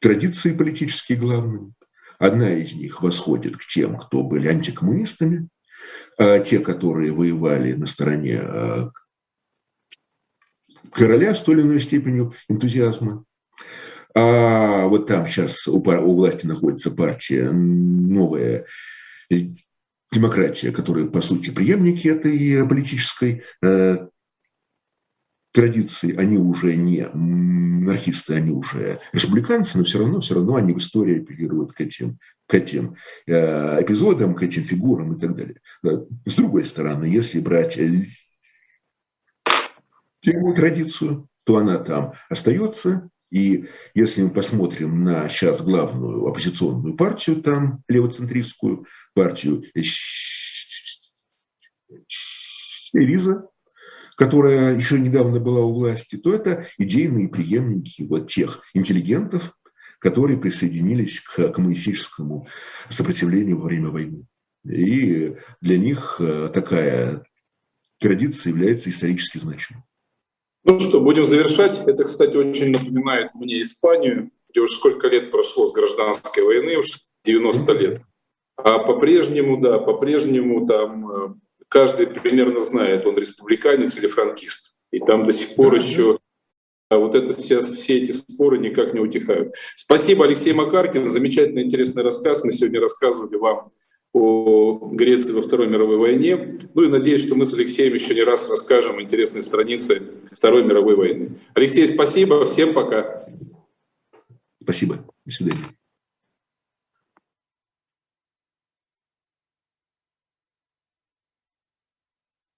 традиции 0.00 0.52
политические 0.52 1.18
главные. 1.18 1.72
Одна 2.18 2.50
из 2.50 2.74
них 2.74 3.02
восходит 3.02 3.56
к 3.56 3.66
тем, 3.66 3.96
кто 3.96 4.22
были 4.22 4.48
антикоммунистами, 4.48 5.48
а 6.18 6.38
те, 6.38 6.60
которые 6.60 7.12
воевали 7.12 7.72
на 7.72 7.86
стороне 7.86 8.40
э, 8.40 8.86
короля 10.94 11.34
с 11.34 11.42
той 11.42 11.56
или 11.56 11.62
иной 11.62 11.80
степенью 11.80 12.32
энтузиазма. 12.48 13.24
А 14.14 14.86
вот 14.86 15.06
там 15.06 15.26
сейчас 15.26 15.66
у, 15.66 15.78
у 15.78 16.14
власти 16.14 16.46
находится 16.46 16.90
партия 16.90 17.50
новая 17.50 18.66
демократия, 20.12 20.70
которая, 20.70 21.06
по 21.06 21.20
сути, 21.20 21.50
преемники 21.50 22.06
этой 22.06 22.66
политической 22.68 23.42
э, 23.62 24.06
традиции, 25.52 26.14
они 26.16 26.38
уже 26.38 26.76
не 26.76 27.08
монархисты, 27.08 28.34
они 28.34 28.50
уже 28.50 29.00
республиканцы, 29.12 29.78
но 29.78 29.84
все 29.84 29.98
равно, 29.98 30.20
все 30.20 30.34
равно 30.34 30.54
они 30.56 30.72
в 30.72 30.78
истории 30.78 31.20
апеллируют 31.20 31.72
к 31.72 31.80
этим, 31.80 32.18
к 32.46 32.54
этим 32.54 32.96
э, 33.26 33.82
эпизодам, 33.82 34.34
к 34.34 34.42
этим 34.42 34.62
фигурам 34.62 35.14
и 35.14 35.20
так 35.20 35.34
далее. 35.34 35.60
С 36.26 36.34
другой 36.34 36.64
стороны, 36.64 37.04
если 37.04 37.40
брать 37.40 37.76
первую 40.24 40.54
традицию, 40.54 41.28
то 41.44 41.58
она 41.58 41.78
там 41.78 42.14
остается. 42.28 43.10
И 43.30 43.68
если 43.94 44.22
мы 44.22 44.30
посмотрим 44.30 45.04
на 45.04 45.28
сейчас 45.28 45.60
главную 45.60 46.26
оппозиционную 46.26 46.96
партию, 46.96 47.42
там 47.42 47.82
левоцентристскую 47.88 48.86
партию 49.14 49.64
Сириза, 52.06 53.48
которая 54.16 54.76
еще 54.76 54.98
недавно 54.98 55.40
была 55.40 55.64
у 55.64 55.72
власти, 55.74 56.16
то 56.16 56.32
это 56.32 56.68
идейные 56.78 57.28
преемники 57.28 58.02
вот 58.02 58.30
тех 58.30 58.62
интеллигентов, 58.72 59.56
которые 59.98 60.38
присоединились 60.38 61.20
к 61.20 61.48
коммунистическому 61.48 62.46
сопротивлению 62.88 63.58
во 63.58 63.66
время 63.66 63.88
войны. 63.88 64.26
И 64.64 65.36
для 65.60 65.78
них 65.78 66.16
э, 66.20 66.50
такая 66.54 67.24
традиция 67.98 68.50
является 68.50 68.90
исторически 68.90 69.38
значимой. 69.38 69.82
Ну 70.64 70.80
что, 70.80 71.00
будем 71.00 71.26
завершать. 71.26 71.78
Это, 71.86 72.04
кстати, 72.04 72.36
очень 72.36 72.70
напоминает 72.70 73.34
мне 73.34 73.60
Испанию, 73.60 74.30
где 74.48 74.60
уже 74.60 74.72
сколько 74.74 75.08
лет 75.08 75.30
прошло 75.30 75.66
с 75.66 75.72
гражданской 75.72 76.42
войны, 76.42 76.78
уж 76.78 77.00
90 77.24 77.72
лет. 77.72 78.02
А 78.56 78.78
по-прежнему, 78.78 79.58
да, 79.58 79.78
по-прежнему 79.78 80.66
там 80.66 81.10
э, 81.10 81.34
каждый 81.68 82.06
примерно 82.06 82.60
знает, 82.60 83.04
он 83.04 83.16
республиканец 83.16 83.96
или 83.96 84.06
франкист. 84.06 84.74
И 84.90 85.00
там 85.00 85.26
до 85.26 85.32
сих 85.32 85.54
пор 85.54 85.74
еще 85.74 86.18
а 86.90 86.98
вот 86.98 87.14
это 87.14 87.32
все, 87.32 87.60
все 87.60 87.98
эти 87.98 88.12
споры 88.12 88.58
никак 88.58 88.94
не 88.94 89.00
утихают. 89.00 89.54
Спасибо, 89.74 90.26
Алексей 90.26 90.52
Макаркин. 90.52 91.08
Замечательный, 91.08 91.62
интересный 91.62 92.02
рассказ. 92.02 92.44
Мы 92.44 92.52
сегодня 92.52 92.80
рассказывали 92.80 93.36
вам 93.36 93.72
о 94.14 94.90
Греции 94.92 95.32
во 95.32 95.42
Второй 95.42 95.66
мировой 95.66 95.98
войне. 95.98 96.60
Ну 96.72 96.82
и 96.82 96.88
надеюсь, 96.88 97.24
что 97.26 97.34
мы 97.34 97.44
с 97.44 97.52
Алексеем 97.52 97.92
еще 97.92 98.14
не 98.14 98.22
раз 98.22 98.48
расскажем 98.48 99.02
интересные 99.02 99.42
страницы 99.42 100.02
Второй 100.32 100.62
мировой 100.64 100.94
войны. 100.94 101.32
Алексей, 101.52 101.86
спасибо. 101.86 102.46
Всем 102.46 102.72
пока. 102.72 103.26
Спасибо. 104.62 105.04
До 105.26 105.32
свидания. 105.32 105.74